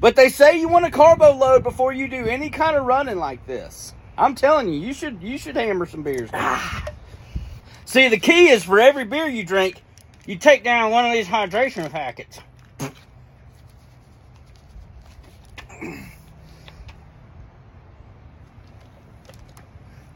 But 0.00 0.16
they 0.16 0.30
say 0.30 0.58
you 0.58 0.68
want 0.68 0.84
a 0.84 0.90
carbo 0.90 1.32
load 1.36 1.62
before 1.62 1.92
you 1.92 2.08
do 2.08 2.26
any 2.26 2.50
kind 2.50 2.76
of 2.76 2.84
running 2.86 3.18
like 3.18 3.46
this. 3.46 3.94
I'm 4.18 4.34
telling 4.34 4.68
you, 4.68 4.80
you 4.80 4.92
should 4.92 5.22
you 5.22 5.38
should 5.38 5.56
hammer 5.56 5.86
some 5.86 6.02
beers. 6.02 6.30
Ah. 6.32 6.84
See, 7.84 8.08
the 8.08 8.18
key 8.18 8.48
is 8.48 8.64
for 8.64 8.80
every 8.80 9.04
beer 9.04 9.28
you 9.28 9.44
drink, 9.44 9.82
you 10.26 10.36
take 10.36 10.64
down 10.64 10.90
one 10.90 11.06
of 11.06 11.12
these 11.12 11.26
hydration 11.26 11.90
packets. 11.90 12.40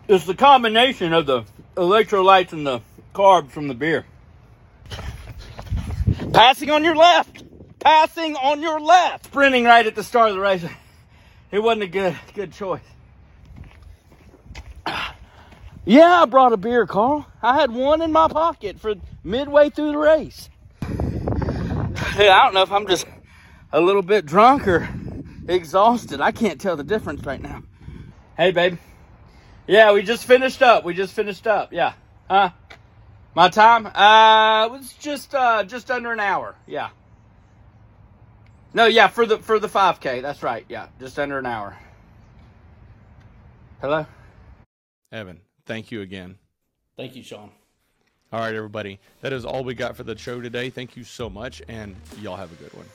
It's 0.08 0.24
the 0.24 0.36
combination 0.36 1.12
of 1.12 1.26
the 1.26 1.42
electrolytes 1.76 2.52
and 2.52 2.64
the 2.64 2.80
carbs 3.12 3.50
from 3.50 3.66
the 3.66 3.74
beer. 3.74 4.06
Passing 6.32 6.70
on 6.70 6.84
your 6.84 6.94
left. 6.94 7.42
Passing 7.80 8.36
on 8.36 8.62
your 8.62 8.78
left. 8.78 9.26
Sprinting 9.26 9.64
right 9.64 9.84
at 9.84 9.96
the 9.96 10.04
start 10.04 10.30
of 10.30 10.36
the 10.36 10.40
race. 10.40 10.64
It 11.52 11.60
wasn't 11.60 11.84
a 11.84 11.86
good 11.86 12.16
good 12.34 12.52
choice. 12.52 12.82
Yeah, 15.88 16.22
I 16.22 16.24
brought 16.24 16.52
a 16.52 16.56
beer, 16.56 16.84
Carl. 16.84 17.26
I 17.40 17.60
had 17.60 17.70
one 17.70 18.02
in 18.02 18.10
my 18.10 18.26
pocket 18.26 18.80
for 18.80 18.96
midway 19.22 19.70
through 19.70 19.92
the 19.92 19.98
race. 19.98 20.50
I 20.82 22.16
don't 22.16 22.54
know 22.54 22.62
if 22.62 22.72
I'm 22.72 22.88
just 22.88 23.06
a 23.72 23.80
little 23.80 24.02
bit 24.02 24.26
drunk 24.26 24.66
or 24.66 24.88
exhausted. 25.48 26.20
I 26.20 26.32
can't 26.32 26.60
tell 26.60 26.76
the 26.76 26.84
difference 26.84 27.24
right 27.24 27.40
now. 27.40 27.62
Hey, 28.36 28.50
babe. 28.50 28.78
Yeah, 29.66 29.92
we 29.92 30.02
just 30.02 30.24
finished 30.24 30.62
up. 30.62 30.84
We 30.84 30.94
just 30.94 31.12
finished 31.12 31.46
up. 31.46 31.72
Yeah. 31.72 31.94
Huh? 32.30 32.50
My 33.34 33.48
time? 33.48 33.86
Uh, 33.86 34.66
it 34.66 34.72
was 34.72 34.92
just 34.94 35.34
uh 35.34 35.64
just 35.64 35.90
under 35.90 36.12
an 36.12 36.20
hour. 36.20 36.54
Yeah. 36.66 36.90
No, 38.72 38.86
yeah, 38.86 39.08
for 39.08 39.26
the 39.26 39.38
for 39.38 39.58
the 39.58 39.68
5K. 39.68 40.22
That's 40.22 40.42
right. 40.42 40.64
Yeah, 40.68 40.88
just 41.00 41.18
under 41.18 41.38
an 41.38 41.46
hour. 41.46 41.76
Hello. 43.80 44.06
Evan, 45.12 45.40
thank 45.66 45.90
you 45.90 46.00
again. 46.00 46.36
Thank 46.96 47.14
you, 47.14 47.22
Sean. 47.22 47.50
All 48.32 48.40
right, 48.40 48.54
everybody. 48.54 48.98
That 49.20 49.32
is 49.32 49.44
all 49.44 49.64
we 49.64 49.74
got 49.74 49.96
for 49.96 50.02
the 50.02 50.16
show 50.16 50.40
today. 50.40 50.70
Thank 50.70 50.96
you 50.96 51.04
so 51.04 51.30
much, 51.30 51.62
and 51.68 51.94
y'all 52.20 52.36
have 52.36 52.52
a 52.52 52.56
good 52.56 52.72
one. 52.74 52.86